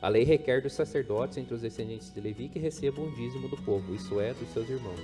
A 0.00 0.08
lei 0.08 0.24
requer 0.24 0.60
dos 0.60 0.72
sacerdotes 0.72 1.38
entre 1.38 1.54
os 1.54 1.60
descendentes 1.62 2.12
de 2.12 2.20
Levi 2.20 2.48
que 2.48 2.58
recebam 2.58 3.06
o 3.06 3.10
dízimo 3.12 3.48
do 3.48 3.56
povo, 3.58 3.94
isso 3.94 4.20
é, 4.20 4.34
dos 4.34 4.48
seus 4.48 4.68
irmãos, 4.68 4.98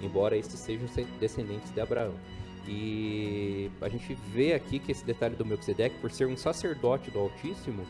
embora 0.00 0.36
estes 0.36 0.58
sejam 0.58 0.88
se- 0.88 1.04
descendentes 1.20 1.70
de 1.72 1.80
Abraão. 1.80 2.14
E 2.66 3.70
a 3.80 3.88
gente 3.88 4.14
vê 4.32 4.52
aqui 4.54 4.78
que 4.78 4.92
esse 4.92 5.04
detalhe 5.04 5.34
do 5.36 5.44
Melquisedeque, 5.44 5.98
por 6.00 6.10
ser 6.10 6.26
um 6.26 6.36
sacerdote 6.36 7.10
do 7.10 7.18
Altíssimo, 7.18 7.82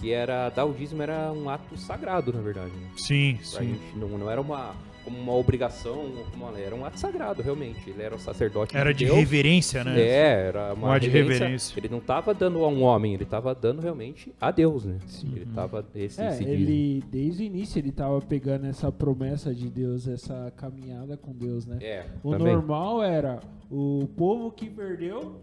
que 0.00 0.12
era 0.12 0.48
dar 0.50 0.64
o 0.64 0.72
dízimo 0.72 1.02
era 1.02 1.32
um 1.32 1.48
ato 1.48 1.76
sagrado, 1.76 2.32
na 2.32 2.40
verdade. 2.40 2.70
Né? 2.72 2.90
Sim, 2.96 3.34
Pra 3.50 3.60
sim. 3.60 3.80
não, 3.96 4.08
não 4.08 4.30
era 4.30 4.40
uma 4.40 4.74
como 5.08 5.18
uma 5.20 5.34
obrigação, 5.34 6.10
como 6.30 6.46
uma- 6.46 6.58
era 6.58 6.74
um 6.74 6.84
ato 6.84 6.98
sagrado, 7.00 7.42
realmente. 7.42 7.88
Ele 7.88 8.02
era 8.02 8.14
um 8.14 8.18
sacerdote 8.18 8.76
Era 8.76 8.92
de 8.92 9.06
Deus. 9.06 9.16
reverência, 9.16 9.82
né? 9.82 10.00
É, 10.00 10.46
era 10.48 10.74
uma 10.74 10.88
Um 10.88 10.92
ato 10.92 11.00
de 11.00 11.06
reverência. 11.08 11.38
reverência. 11.44 11.78
Ele 11.80 11.88
não 11.88 11.98
estava 11.98 12.34
dando 12.34 12.64
a 12.64 12.68
um 12.68 12.82
homem, 12.82 13.14
ele 13.14 13.22
estava 13.24 13.54
dando 13.54 13.80
realmente 13.80 14.32
a 14.40 14.50
Deus, 14.50 14.84
né? 14.84 14.98
Ele 15.24 15.44
estava 15.44 15.84
esse, 15.94 16.20
É, 16.20 16.28
esse 16.28 16.44
dízimo. 16.44 16.52
ele, 16.52 17.04
desde 17.10 17.42
o 17.42 17.46
início, 17.46 17.78
ele 17.78 17.92
tava 17.92 18.20
pegando 18.20 18.66
essa 18.66 18.90
promessa 18.92 19.54
de 19.54 19.68
Deus, 19.68 20.06
essa 20.06 20.52
caminhada 20.56 21.16
com 21.16 21.32
Deus, 21.32 21.66
né? 21.66 21.78
É, 21.80 22.04
O 22.22 22.32
também. 22.32 22.52
normal 22.52 23.02
era 23.02 23.40
o 23.70 24.08
povo 24.16 24.50
que 24.50 24.68
perdeu 24.68 25.36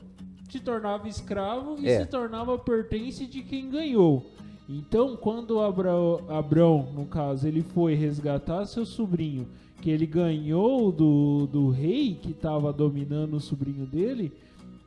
se 0.49 0.59
tornava 0.59 1.07
escravo 1.09 1.75
e 1.79 1.89
É. 1.89 1.99
se 2.01 2.05
tornava 2.05 2.57
pertence 2.57 3.25
de 3.25 3.41
quem 3.41 3.69
ganhou. 3.69 4.25
Então, 4.67 5.15
quando 5.15 5.59
Abraão, 5.59 6.21
Abrão, 6.27 6.87
no 6.95 7.05
caso, 7.05 7.47
ele 7.47 7.61
foi 7.61 7.93
resgatar 7.93 8.65
seu 8.65 8.85
sobrinho, 8.85 9.47
que 9.81 9.89
ele 9.91 10.05
ganhou 10.07 10.91
do, 10.91 11.45
do 11.47 11.69
rei 11.69 12.17
que 12.19 12.31
estava 12.31 12.73
dominando 12.73 13.35
o 13.35 13.39
sobrinho 13.39 13.85
dele, 13.85 14.31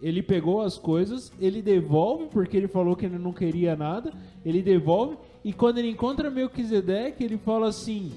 ele 0.02 0.22
pegou 0.22 0.60
as 0.60 0.76
coisas, 0.78 1.32
ele 1.40 1.62
devolve, 1.62 2.26
porque 2.26 2.56
ele 2.56 2.66
falou 2.68 2.96
que 2.96 3.06
ele 3.06 3.18
não 3.18 3.32
queria 3.32 3.76
nada, 3.76 4.12
ele 4.44 4.62
devolve, 4.62 5.16
e 5.44 5.52
quando 5.52 5.78
ele 5.78 5.90
encontra 5.90 6.30
Melquisedeque, 6.30 7.22
ele 7.22 7.36
fala 7.38 7.68
assim: 7.68 8.12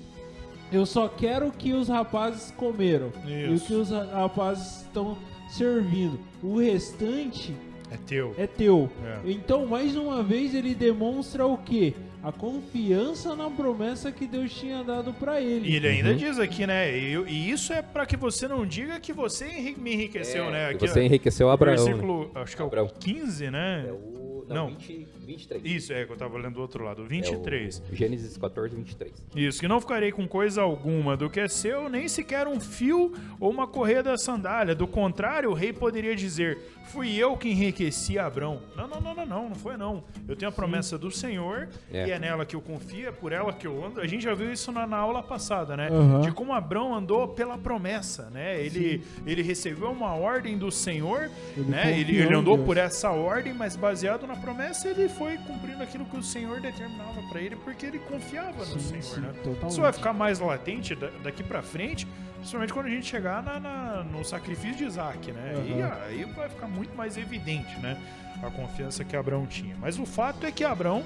Eu 0.71 0.86
só 0.86 1.08
quero 1.08 1.47
o 1.47 1.52
que 1.52 1.74
os 1.74 1.88
rapazes 1.88 2.52
comeram 2.52 3.12
e 3.28 3.50
o 3.50 3.54
Isso. 3.54 3.65
que 3.67 3.74
os 3.74 3.89
ra- 3.91 4.06
rapazes 4.06 4.82
estão 4.82 5.15
servindo. 5.50 6.19
O 6.43 6.58
restante 6.60 7.54
É 7.91 7.97
teu. 8.08 8.34
é 8.38 8.47
teu. 8.47 8.89
É. 9.06 9.19
Então, 9.32 9.65
mais 9.65 9.95
uma 9.95 10.23
vez, 10.23 10.56
ele 10.56 10.73
demonstra 10.73 11.45
o 11.45 11.58
quê? 11.58 11.93
A 12.23 12.32
confiança 12.32 13.36
na 13.36 13.49
promessa 13.49 14.12
que 14.12 14.27
Deus 14.27 14.54
tinha 14.54 14.84
dado 14.84 15.12
pra 15.13 15.41
ele. 15.41 15.67
E 15.69 15.75
ele 15.75 15.88
ainda 15.88 16.12
Uhum. 16.12 16.15
diz 16.15 16.38
aqui, 16.39 16.67
né? 16.67 16.95
E, 16.95 17.15
e 17.27 17.49
isso 17.51 17.73
é 17.73 17.82
pra 17.82 18.06
que 18.06 18.15
você 18.15 18.47
não 18.47 18.63
diga 18.65 18.99
que 18.99 19.12
você 19.12 19.45
me 19.77 19.93
enriqueceu, 19.93 20.45
É, 20.45 20.51
né? 20.51 20.69
que 20.69 20.86
Aqui, 20.86 20.88
você 20.88 21.01
enriqueceu 21.04 21.49
Abraão. 21.49 21.75
né? 21.77 21.84
Versículo, 21.84 22.32
acho 22.36 22.56
que 22.56 22.62
é 22.62 22.65
Abraão. 22.65 22.86
o 22.86 22.93
15, 22.99 23.49
né? 23.49 23.86
É 23.88 23.91
o, 23.91 24.20
Não. 24.54 24.70
não, 24.70 24.78
20, 24.78 25.08
23. 25.26 25.66
Isso, 25.66 25.94
é 25.94 26.06
que 26.06 26.12
eu 26.12 26.18
tava 26.18 26.38
lendo 26.38 26.56
do 26.56 26.62
outro 26.62 26.84
lado. 26.84 27.02
É 27.02 27.06
o 27.06 27.08
23. 27.08 27.82
Gênesis 27.94 28.38
14, 28.38 28.76
23. 28.76 29.12
Isso, 29.36 29.60
que 29.60 29.68
não 29.68 29.80
ficarei 29.82 30.12
com 30.12 30.28
coisa 30.28 30.62
alguma 30.62 31.16
do 31.18 31.30
que 31.30 31.40
é 31.40 31.48
seu, 31.48 31.90
nem 31.90 32.08
sequer 32.08 32.48
um 32.48 32.60
fio 32.60 33.14
ou 33.40 33.50
uma 33.50 33.68
correia 33.68 34.04
da 34.04 34.18
sandália. 34.18 34.76
Do 34.76 34.88
contrário, 34.88 35.50
o 35.50 35.54
rei 35.54 35.72
poderia 35.74 36.16
dizer: 36.16 36.58
Fui 36.92 37.16
eu 37.16 37.38
que 37.38 37.50
enriqueci 37.50 38.20
Abrão. 38.20 38.62
Não, 38.76 38.88
não, 38.88 39.00
não, 39.02 39.14
não, 39.16 39.26
não, 39.26 39.50
não 39.50 39.56
foi 39.56 39.78
não. 39.78 40.04
Eu 40.28 40.36
tenho 40.36 40.50
a 40.50 40.52
promessa 40.54 40.98
do 40.98 41.10
Senhor 41.10 41.70
É. 41.92 42.08
e 42.08 42.12
é 42.12 42.20
nela 42.20 42.46
que 42.46 42.56
eu 42.56 42.62
confio, 42.62 43.08
é 43.08 43.12
por 43.12 43.32
ela 43.32 43.54
que 43.54 43.66
eu 43.66 43.84
ando. 43.86 44.02
A 44.02 44.08
gente 44.08 44.24
já 44.24 44.34
viu 44.34 44.52
isso 44.52 44.72
na, 44.72 44.86
na 44.86 44.98
aula 44.98 45.24
passada, 45.24 45.78
né? 45.78 45.88
Aham. 45.90 46.22
De 46.22 46.32
como 46.32 46.54
Abrão 46.54 46.94
andou 46.94 47.28
pela 47.30 47.58
promessa, 47.58 48.30
né? 48.30 48.60
Ele, 48.62 49.04
ele 49.26 49.42
recebeu 49.42 49.90
uma 49.92 50.14
ordem 50.16 50.58
do 50.58 50.70
Senhor, 50.72 51.30
Ele 51.56 51.70
né? 51.70 51.98
Ele, 51.98 52.18
ele 52.18 52.36
andou 52.36 52.56
Deus. 52.56 52.66
por 52.68 52.78
essa 52.78 53.10
ordem, 53.12 53.54
mas 53.54 53.76
baseado 53.76 54.28
na 54.28 54.36
promessa, 54.41 54.88
ele 54.89 55.08
foi 55.08 55.38
cumprindo 55.38 55.82
aquilo 55.84 56.04
que 56.06 56.17
o 56.17 56.23
Senhor 56.23 56.60
determinava 56.60 57.21
pra 57.30 57.39
ele, 57.39 57.56
porque 57.58 57.86
ele 57.86 57.99
confiava 57.99 58.66
no 58.66 58.80
Sim, 58.80 59.01
Senhor, 59.01 59.03
sim, 59.03 59.22
né? 59.22 59.34
Isso 59.68 59.80
vai 59.82 59.93
ficar 59.93 60.11
mais 60.13 60.39
latente 60.39 60.95
da- 60.95 61.09
daqui 61.24 61.43
pra 61.43 61.61
frente, 61.61 62.07
Principalmente 62.41 62.74
quando 62.74 62.88
a 62.88 62.89
gente 62.89 63.05
chegar 63.05 63.43
na- 63.43 63.59
na- 63.59 64.03
no 64.03 64.26
sacrifício 64.26 64.76
de 64.78 64.86
Isaac, 64.86 65.32
né? 65.32 65.53
E 65.63 65.80
Aham. 65.80 65.93
aí 66.07 66.24
vai 66.26 66.49
ficar 66.49 66.68
muito 66.68 66.95
mais 66.97 67.16
evidente, 67.16 67.80
né? 67.80 67.95
A 68.41 68.49
confiança 68.49 69.05
que 69.05 69.16
Abraão 69.16 69.45
tinha. 69.45 69.76
Mas 69.80 69.99
o 69.99 70.07
fato 70.07 70.43
é 70.43 70.51
que 70.51 70.63
Abraão 70.63 71.03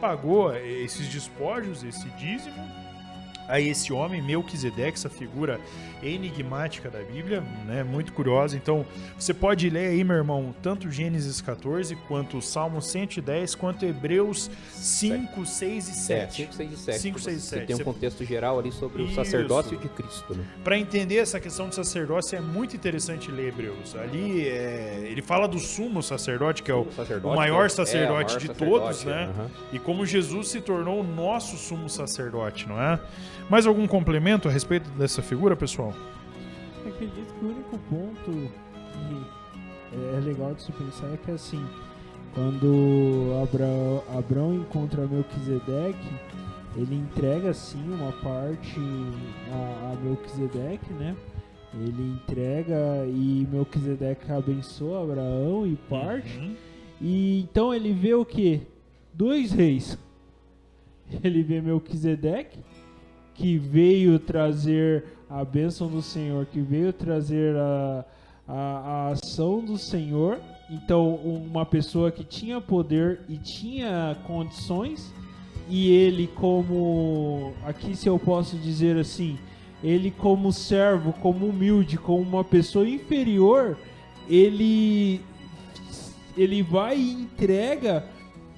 pagou 0.00 0.56
esses 0.56 1.06
despojos, 1.06 1.84
esse 1.84 2.08
dízimo, 2.12 2.66
a 3.48 3.60
esse 3.60 3.92
homem, 3.92 4.22
Melquisedeque, 4.22 4.96
essa 4.96 5.08
figura 5.10 5.58
enigmática 6.02 6.88
da 6.90 7.00
Bíblia, 7.00 7.42
né? 7.66 7.82
Muito 7.84 8.12
curiosa. 8.12 8.56
Então, 8.56 8.86
você 9.18 9.34
pode 9.34 9.68
ler 9.68 9.88
aí, 9.88 10.02
meu 10.04 10.16
irmão, 10.16 10.54
tanto 10.62 10.90
Gênesis 10.90 11.40
14, 11.40 11.94
quanto 12.08 12.40
Salmo 12.40 12.80
110, 12.80 13.54
quanto 13.54 13.84
Hebreus 13.84 14.50
5, 14.72 15.44
6 15.44 15.88
e 15.88 15.90
É, 15.90 15.94
7. 15.94 16.36
5, 16.36 16.54
6 16.54 16.72
e 16.72 16.76
7. 16.76 16.98
5, 17.00 17.20
6 17.20 17.36
e 17.36 17.40
Você 17.40 17.48
7. 17.56 17.66
tem 17.66 17.74
um 17.74 17.78
Você- 17.78 17.84
contexto 17.84 18.24
geral 18.24 18.58
ali 18.58 18.72
sobre 18.72 19.02
Isso. 19.02 19.12
o 19.12 19.14
sacerdócio 19.16 19.76
de 19.76 19.88
Cristo, 19.88 20.34
né? 20.34 20.44
Para 20.64 20.78
entender 20.78 21.16
essa 21.16 21.38
questão 21.38 21.68
do 21.68 21.74
sacerdócio 21.74 22.36
é 22.36 22.40
muito 22.40 22.74
interessante 22.76 23.30
ler 23.30 23.48
Hebreus. 23.48 23.94
Ali 23.96 24.46
é, 24.48 25.06
ele 25.10 25.22
fala 25.22 25.46
do 25.46 25.58
sumo 25.58 26.02
sacerdote, 26.02 26.62
que 26.62 26.70
é 26.70 26.74
o, 26.74 26.90
sacerdote, 26.92 27.34
o 27.34 27.36
maior 27.36 27.66
é, 27.66 27.68
sacerdote 27.68 28.34
é, 28.34 28.36
o 28.36 28.40
de 28.40 28.48
maior 28.48 28.58
todos, 28.80 28.96
sacerdote, 28.98 29.28
né? 29.28 29.34
aham. 29.36 29.50
E 29.72 29.78
como 29.78 30.06
Jesus 30.06 30.48
se 30.48 30.60
tornou 30.60 31.00
o 31.00 31.04
nosso 31.04 31.56
sumo 31.56 31.88
sacerdote, 31.88 32.68
não 32.68 32.80
é? 32.80 32.98
Mais 33.50 33.66
algum 33.66 33.84
complemento 33.86 34.46
a 34.46 34.50
respeito 34.50 34.88
dessa 34.90 35.20
figura, 35.20 35.56
pessoal? 35.56 35.92
Acredito 36.86 37.34
que 37.34 37.44
o 37.44 37.48
único 37.48 37.78
ponto 37.78 38.50
que 39.90 39.96
é 40.16 40.20
legal 40.20 40.54
de 40.54 40.62
se 40.62 40.70
pensar 40.70 41.08
é 41.12 41.16
que 41.16 41.32
assim, 41.32 41.60
quando 42.32 43.32
Abraão, 43.42 44.04
Abraão 44.16 44.54
encontra 44.54 45.04
Melquisedeque, 45.04 46.14
ele 46.76 46.94
entrega 46.94 47.52
sim 47.52 47.82
uma 47.92 48.12
parte 48.12 48.78
a, 49.52 49.92
a 49.92 49.96
Melquisedeque, 50.00 50.92
né? 50.92 51.16
Ele 51.74 52.12
entrega 52.12 53.04
e 53.08 53.48
Melquisedeque 53.50 54.30
abençoa 54.30 55.02
Abraão 55.02 55.66
e 55.66 55.74
parte. 55.88 56.38
Uhum. 56.38 56.54
E 57.00 57.40
então 57.40 57.74
ele 57.74 57.92
vê 57.92 58.14
o 58.14 58.24
que? 58.24 58.60
Dois 59.12 59.50
reis. 59.50 59.98
Ele 61.24 61.42
vê 61.42 61.60
Melquisedeque, 61.60 62.60
que 63.40 63.56
veio 63.56 64.18
trazer 64.18 65.02
a 65.28 65.42
bênção 65.42 65.88
do 65.88 66.02
Senhor, 66.02 66.44
que 66.44 66.60
veio 66.60 66.92
trazer 66.92 67.56
a, 67.56 68.04
a, 68.46 68.54
a 68.54 69.08
ação 69.12 69.64
do 69.64 69.78
Senhor. 69.78 70.38
Então, 70.70 71.14
uma 71.14 71.64
pessoa 71.64 72.12
que 72.12 72.22
tinha 72.22 72.60
poder 72.60 73.20
e 73.30 73.38
tinha 73.38 74.14
condições, 74.26 75.10
e 75.70 75.90
ele, 75.90 76.26
como. 76.26 77.54
Aqui, 77.64 77.96
se 77.96 78.06
eu 78.06 78.18
posso 78.18 78.58
dizer 78.58 78.98
assim, 78.98 79.38
ele, 79.82 80.10
como 80.10 80.52
servo, 80.52 81.14
como 81.14 81.46
humilde, 81.46 81.96
como 81.96 82.20
uma 82.20 82.44
pessoa 82.44 82.86
inferior, 82.86 83.78
ele 84.28 85.22
ele 86.36 86.62
vai 86.62 86.98
e 86.98 87.12
entrega 87.12 88.04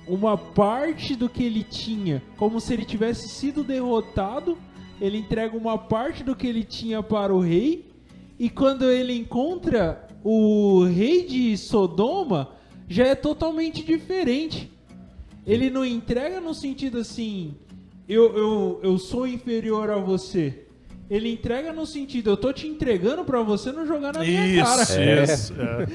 uma 0.09 0.37
parte 0.37 1.15
do 1.15 1.29
que 1.29 1.45
ele 1.45 1.63
tinha, 1.63 2.21
como 2.37 2.61
se 2.61 2.73
ele 2.73 2.85
tivesse 2.85 3.29
sido 3.29 3.63
derrotado. 3.63 4.59
Ele 5.03 5.19
entrega 5.19 5.57
uma 5.57 5.77
parte 5.77 6.23
do 6.23 6.37
que 6.37 6.47
ele 6.47 6.63
tinha 6.63 7.03
para 7.03 7.35
o 7.35 7.41
rei, 7.41 7.91
e 8.39 8.49
quando 8.49 8.85
ele 8.89 9.13
encontra 9.17 10.07
o 10.23 10.85
rei 10.85 11.27
de 11.27 11.57
Sodoma, 11.57 12.51
já 12.89 13.07
é 13.09 13.15
totalmente 13.17 13.83
diferente. 13.85 14.71
Ele 15.45 15.71
não 15.71 15.85
entrega 15.85 16.41
no 16.41 16.55
sentido 16.55 16.99
assim, 16.99 17.55
eu, 18.09 18.37
eu, 18.37 18.81
eu 18.83 18.97
sou 18.99 19.27
inferior 19.27 19.91
a 19.91 19.97
você. 19.99 20.61
Ele 21.11 21.31
entrega 21.31 21.73
no 21.75 21.85
sentido, 21.85 22.31
eu 22.31 22.37
tô 22.39 22.53
te 22.55 22.67
entregando 22.67 23.23
pra 23.25 23.43
você 23.43 23.71
não 23.71 23.85
jogar 23.87 24.15
na 24.15 24.21
minha 24.21 24.65
cara. 24.65 24.83
Isso, 24.83 24.93
É. 24.99 25.25
isso. 25.25 25.53
É. 25.55 25.87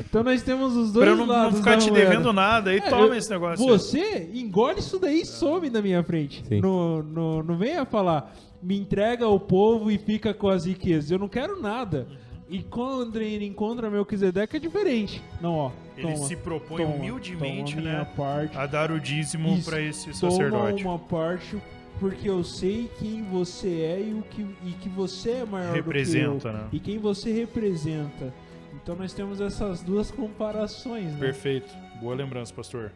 Então 0.08 0.22
nós 0.24 0.42
temos 0.42 0.74
os 0.74 0.90
dois 0.92 1.04
Pra 1.06 1.14
eu 1.16 1.26
não, 1.26 1.26
não 1.26 1.52
ficar 1.52 1.76
te 1.76 1.90
moeda. 1.90 2.08
devendo 2.08 2.32
nada, 2.32 2.70
aí 2.70 2.78
É, 2.78 2.88
toma 2.90 3.04
eu- 3.06 3.14
esse 3.14 3.30
negócio. 3.30 3.62
aí. 3.64 3.70
Você 3.70 4.30
engole 4.34 4.80
isso 4.80 4.98
daí 4.98 5.20
e 5.20 5.26
some 5.26 5.68
da 5.70 5.80
minha 5.82 6.02
frente. 6.02 6.42
No, 6.60 7.02
no, 7.02 7.42
não 7.42 7.56
venha 7.56 7.84
falar, 7.84 8.34
me 8.64 8.78
entrega 8.78 9.28
o 9.28 9.38
povo 9.38 9.90
e 9.90 9.98
fica 9.98 10.32
com 10.32 10.48
as 10.48 10.64
riquezas. 10.64 11.10
Eu 11.10 11.18
não 11.18 11.28
quero 11.28 11.60
nada. 11.60 12.08
E 12.48 12.62
quando 12.62 13.20
ele 13.20 13.44
encontra 13.44 13.90
Melquisedeque 13.90 14.56
é 14.56 14.58
diferente. 14.60 15.22
Não, 15.40 15.54
ó. 15.54 15.70
Ele 15.96 16.12
toma, 16.12 16.26
se 16.26 16.36
propõe 16.36 16.82
toma, 16.82 16.94
humildemente, 16.96 17.74
toma 17.74 17.82
minha 17.82 17.98
né? 18.00 18.08
parte. 18.16 18.56
A 18.56 18.66
dar 18.66 18.90
o 18.90 18.98
dízimo 18.98 19.62
pra 19.62 19.80
esse 19.80 20.18
Toma 20.18 20.32
sacerdote. 20.32 20.84
uma 20.84 20.98
parte 20.98 21.56
porque 22.00 22.28
eu 22.28 22.42
sei 22.42 22.90
quem 22.98 23.22
você 23.22 23.68
é 23.68 24.00
e, 24.00 24.14
o 24.14 24.22
que, 24.22 24.42
e 24.64 24.72
que 24.72 24.88
você 24.88 25.30
é 25.30 25.44
maior 25.44 25.74
Representa, 25.74 26.30
do 26.30 26.40
que 26.40 26.46
eu. 26.46 26.52
né? 26.52 26.68
E 26.72 26.80
quem 26.80 26.98
você 26.98 27.32
representa. 27.32 28.34
Então 28.72 28.96
nós 28.96 29.12
temos 29.12 29.40
essas 29.40 29.82
duas 29.82 30.10
comparações, 30.10 31.12
né? 31.12 31.18
Perfeito. 31.20 31.72
Boa 32.00 32.14
lembrança, 32.14 32.52
pastor. 32.52 32.92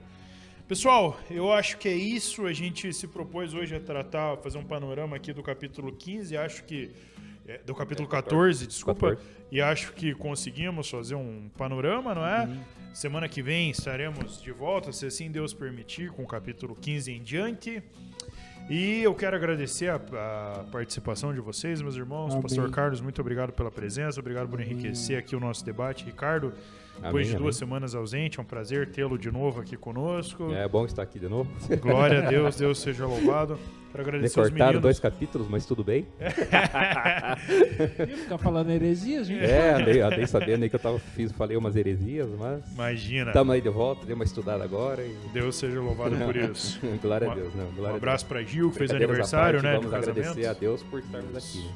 Pessoal, 0.69 1.19
eu 1.31 1.51
acho 1.51 1.79
que 1.79 1.89
é 1.89 1.95
isso. 1.95 2.45
A 2.45 2.53
gente 2.53 2.93
se 2.93 3.09
propôs 3.09 3.55
hoje 3.55 3.75
a 3.75 3.81
tratar, 3.81 4.37
fazer 4.37 4.59
um 4.59 4.65
panorama 4.65 5.17
aqui 5.17 5.33
do 5.33 5.43
capítulo 5.43 5.91
15. 5.91 6.37
Acho 6.37 6.63
que. 6.65 6.91
é, 7.47 7.57
do 7.65 7.75
capítulo 7.75 8.07
14, 8.07 8.67
desculpa. 8.67 9.17
14. 9.17 9.29
E 9.51 9.63
acho 9.63 9.95
que 9.95 10.15
conseguimos 10.15 10.91
fazer 10.91 11.15
um 11.15 11.49
panorama, 11.57 12.15
não 12.15 12.27
é? 12.27 12.47
Semana 12.93 13.27
que 13.31 13.41
vem 13.41 13.71
estaremos 13.71 14.43
de 14.43 14.53
volta, 14.53 14.93
se 14.93 15.07
assim 15.07 15.31
Deus 15.31 15.55
permitir, 15.55 16.11
com 16.11 16.23
o 16.23 16.27
capítulo 16.27 16.75
15 16.75 17.13
em 17.13 17.23
diante. 17.23 17.83
E 18.69 19.03
eu 19.03 19.15
quero 19.15 19.35
agradecer 19.35 19.89
a, 19.89 19.95
a 19.95 20.65
participação 20.71 21.33
de 21.33 21.41
vocês, 21.41 21.81
meus 21.81 21.97
irmãos. 21.97 22.33
Amém. 22.33 22.43
Pastor 22.43 22.71
Carlos, 22.71 23.01
muito 23.01 23.19
obrigado 23.23 23.53
pela 23.53 23.71
presença, 23.71 24.21
obrigado 24.21 24.51
por 24.51 24.61
enriquecer 24.61 25.19
aqui 25.19 25.35
o 25.35 25.41
nosso 25.41 25.65
debate. 25.65 26.05
Ricardo, 26.05 26.53
depois 27.03 27.27
Amém, 27.27 27.37
de 27.37 27.37
duas 27.43 27.57
amém. 27.57 27.69
semanas 27.69 27.95
ausente, 27.95 28.39
é 28.39 28.43
um 28.43 28.45
prazer 28.45 28.91
tê-lo 28.91 29.19
de 29.19 29.31
novo 29.31 29.61
aqui 29.61 29.77
conosco. 29.77 30.53
É 30.53 30.67
bom 30.69 30.85
estar 30.85 31.03
aqui 31.03 31.19
de 31.19 31.29
novo. 31.29 31.51
Glória 31.81 32.19
a 32.27 32.29
Deus, 32.31 32.57
Deus 32.59 32.79
seja 32.81 33.07
louvado. 33.07 33.59
Quero 33.91 34.03
agradecer 34.03 34.39
aos 34.39 34.49
Recortaram 34.49 34.67
meninos. 34.73 34.83
dois 34.83 35.01
capítulos, 35.01 35.49
mas 35.49 35.65
tudo 35.65 35.83
bem. 35.83 36.07
Ficar 38.23 38.39
falando 38.39 38.71
heresias, 38.71 39.27
gente. 39.27 39.45
É, 39.45 39.73
andei, 39.75 40.01
andei 40.03 40.27
sabendo 40.27 40.63
aí 40.63 40.69
que 40.69 40.77
eu 40.77 40.81
tava, 40.81 40.99
fiz, 40.99 41.33
falei 41.33 41.57
umas 41.57 41.75
heresias, 41.75 42.29
mas 42.39 42.63
Imagina. 42.73 43.31
estamos 43.31 43.55
aí 43.55 43.61
de 43.63 43.71
volta, 43.71 44.05
dei 44.05 44.15
uma 44.15 44.25
estudada 44.25 44.63
agora 44.63 45.03
e 45.03 45.17
Deus 45.33 45.57
seja 45.57 45.81
louvado 45.81 46.17
por 46.17 46.37
isso. 46.37 46.79
glória 47.01 47.29
a 47.29 47.33
Um- 47.33 47.35
Deus, 47.35 47.55
não, 47.55 47.67
glória 47.73 47.93
Um 47.93 47.95
a 47.95 47.97
abraço 47.97 48.27
para 48.27 48.43
Gil, 48.43 48.71
que 48.71 48.79
fez 48.79 48.91
aniversário, 48.91 49.63
parte, 49.63 49.73
né? 49.73 49.79
Vamos 49.81 49.95
agradecer 49.95 50.47
a 50.47 50.53
Deus 50.53 50.83
por 50.83 51.01
estarmos 51.01 51.35
aqui. 51.37 51.71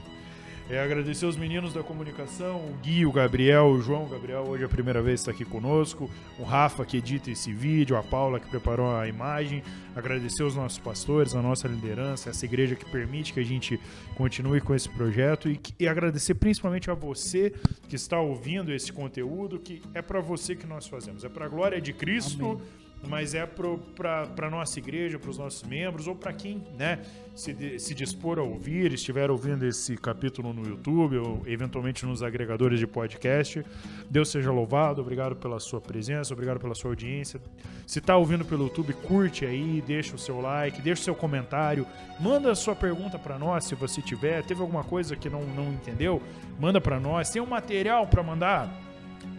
É 0.70 0.80
agradecer 0.80 1.26
os 1.26 1.36
meninos 1.36 1.74
da 1.74 1.82
comunicação, 1.82 2.56
o 2.56 2.74
Gui, 2.82 3.04
o 3.04 3.12
Gabriel, 3.12 3.66
o 3.66 3.80
João, 3.80 4.04
o 4.04 4.08
Gabriel 4.08 4.42
hoje 4.42 4.62
é 4.62 4.66
a 4.66 4.68
primeira 4.68 5.02
vez 5.02 5.20
que 5.20 5.30
está 5.30 5.32
aqui 5.32 5.44
conosco, 5.44 6.10
o 6.38 6.44
Rafa 6.44 6.84
que 6.84 6.96
edita 6.96 7.30
esse 7.30 7.52
vídeo, 7.52 7.96
a 7.96 8.02
Paula 8.02 8.40
que 8.40 8.48
preparou 8.48 8.96
a 8.96 9.06
imagem, 9.06 9.62
agradecer 9.94 10.42
os 10.42 10.54
nossos 10.54 10.78
pastores, 10.78 11.34
a 11.34 11.42
nossa 11.42 11.68
liderança, 11.68 12.30
essa 12.30 12.46
igreja 12.46 12.74
que 12.74 12.84
permite 12.84 13.32
que 13.32 13.40
a 13.40 13.44
gente 13.44 13.78
continue 14.14 14.60
com 14.60 14.74
esse 14.74 14.88
projeto 14.88 15.48
e, 15.48 15.60
e 15.78 15.86
agradecer 15.86 16.34
principalmente 16.34 16.90
a 16.90 16.94
você 16.94 17.52
que 17.88 17.96
está 17.96 18.18
ouvindo 18.20 18.72
esse 18.72 18.92
conteúdo, 18.92 19.58
que 19.58 19.82
é 19.92 20.00
para 20.00 20.20
você 20.20 20.54
que 20.56 20.66
nós 20.66 20.86
fazemos, 20.86 21.24
é 21.24 21.28
para 21.28 21.46
a 21.46 21.48
glória 21.48 21.80
de 21.80 21.92
Cristo. 21.92 22.52
Amém. 22.52 22.82
Mas 23.08 23.34
é 23.34 23.44
para 23.46 24.50
nossa 24.50 24.78
igreja, 24.78 25.18
para 25.18 25.30
os 25.30 25.38
nossos 25.38 25.62
membros, 25.64 26.06
ou 26.06 26.14
para 26.14 26.32
quem 26.32 26.62
né, 26.78 27.00
se, 27.34 27.78
se 27.78 27.94
dispor 27.94 28.38
a 28.38 28.42
ouvir, 28.42 28.92
estiver 28.92 29.30
ouvindo 29.30 29.66
esse 29.66 29.96
capítulo 29.96 30.52
no 30.52 30.64
YouTube 30.66 31.16
ou 31.18 31.42
eventualmente 31.46 32.06
nos 32.06 32.22
agregadores 32.22 32.78
de 32.78 32.86
podcast. 32.86 33.64
Deus 34.08 34.30
seja 34.30 34.52
louvado, 34.52 35.00
obrigado 35.00 35.34
pela 35.34 35.58
sua 35.58 35.80
presença, 35.80 36.32
obrigado 36.32 36.60
pela 36.60 36.74
sua 36.74 36.90
audiência. 36.90 37.40
Se 37.86 37.98
está 37.98 38.16
ouvindo 38.16 38.44
pelo 38.44 38.64
YouTube, 38.64 38.92
curte 38.92 39.44
aí, 39.44 39.82
deixa 39.86 40.14
o 40.14 40.18
seu 40.18 40.40
like, 40.40 40.80
deixa 40.80 41.02
o 41.02 41.04
seu 41.04 41.14
comentário, 41.14 41.86
manda 42.20 42.52
a 42.52 42.54
sua 42.54 42.76
pergunta 42.76 43.18
para 43.18 43.38
nós 43.38 43.64
se 43.64 43.74
você 43.74 44.00
tiver. 44.00 44.42
Teve 44.44 44.60
alguma 44.60 44.84
coisa 44.84 45.16
que 45.16 45.28
não, 45.28 45.42
não 45.42 45.72
entendeu? 45.72 46.22
Manda 46.58 46.80
para 46.80 47.00
nós. 47.00 47.30
Tem 47.30 47.42
um 47.42 47.46
material 47.46 48.06
para 48.06 48.22
mandar 48.22 48.82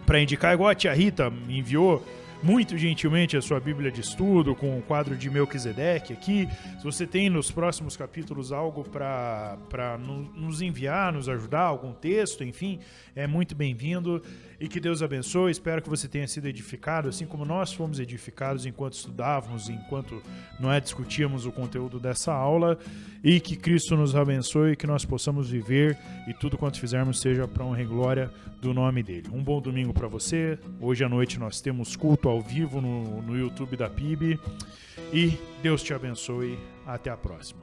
para 0.05 0.19
indicar, 0.19 0.53
igual 0.53 0.69
a 0.69 0.75
tia 0.75 0.93
Rita 0.93 1.31
enviou 1.47 2.03
muito 2.43 2.77
gentilmente 2.77 3.37
a 3.37 3.41
sua 3.41 3.57
Bíblia 3.57 3.89
de 3.89 4.01
estudo 4.01 4.53
com 4.53 4.77
o 4.77 4.81
quadro 4.81 5.15
de 5.15 5.29
Melquisedeque 5.29 6.11
aqui. 6.11 6.49
Se 6.77 6.83
você 6.83 7.07
tem 7.07 7.29
nos 7.29 7.49
próximos 7.49 7.95
capítulos 7.95 8.51
algo 8.51 8.83
para 8.83 9.97
nos 10.35 10.61
enviar, 10.61 11.13
nos 11.13 11.29
ajudar, 11.29 11.61
algum 11.61 11.93
texto, 11.93 12.43
enfim, 12.43 12.79
é 13.15 13.25
muito 13.25 13.55
bem-vindo 13.55 14.21
e 14.59 14.67
que 14.67 14.81
Deus 14.81 15.01
abençoe. 15.01 15.51
Espero 15.51 15.81
que 15.81 15.89
você 15.89 16.05
tenha 16.05 16.27
sido 16.27 16.45
edificado, 16.45 17.07
assim 17.07 17.25
como 17.25 17.45
nós 17.45 17.71
fomos 17.71 17.97
edificados 17.97 18.65
enquanto 18.65 18.93
estudávamos, 18.93 19.69
enquanto 19.69 20.21
não 20.59 20.71
é 20.71 20.81
discutíamos 20.81 21.45
o 21.45 21.51
conteúdo 21.51 21.97
dessa 21.97 22.33
aula 22.33 22.77
e 23.23 23.39
que 23.39 23.55
Cristo 23.55 23.95
nos 23.95 24.17
abençoe 24.17 24.73
e 24.73 24.75
que 24.75 24.85
nós 24.85 25.05
possamos 25.05 25.49
viver 25.49 25.97
e 26.27 26.33
tudo 26.33 26.57
quanto 26.57 26.77
fizermos 26.77 27.21
seja 27.21 27.47
para 27.47 27.63
honra 27.63 27.81
e 27.81 27.85
glória 27.85 28.29
do 28.61 28.73
nome 28.73 29.01
dele. 29.01 29.27
Um 29.31 29.43
bom 29.43 29.61
domingo 29.61 29.93
para 29.93 30.07
você. 30.07 30.57
Hoje 30.79 31.03
à 31.03 31.09
noite 31.09 31.39
nós 31.39 31.61
temos 31.61 31.95
culto 31.95 32.32
ao 32.33 32.41
vivo 32.41 32.81
no, 32.81 33.21
no 33.21 33.37
YouTube 33.37 33.77
da 33.77 33.89
PIB. 33.89 34.39
E 35.13 35.37
Deus 35.61 35.81
te 35.83 35.93
abençoe. 35.93 36.59
Até 36.85 37.09
a 37.09 37.15
próxima. 37.15 37.61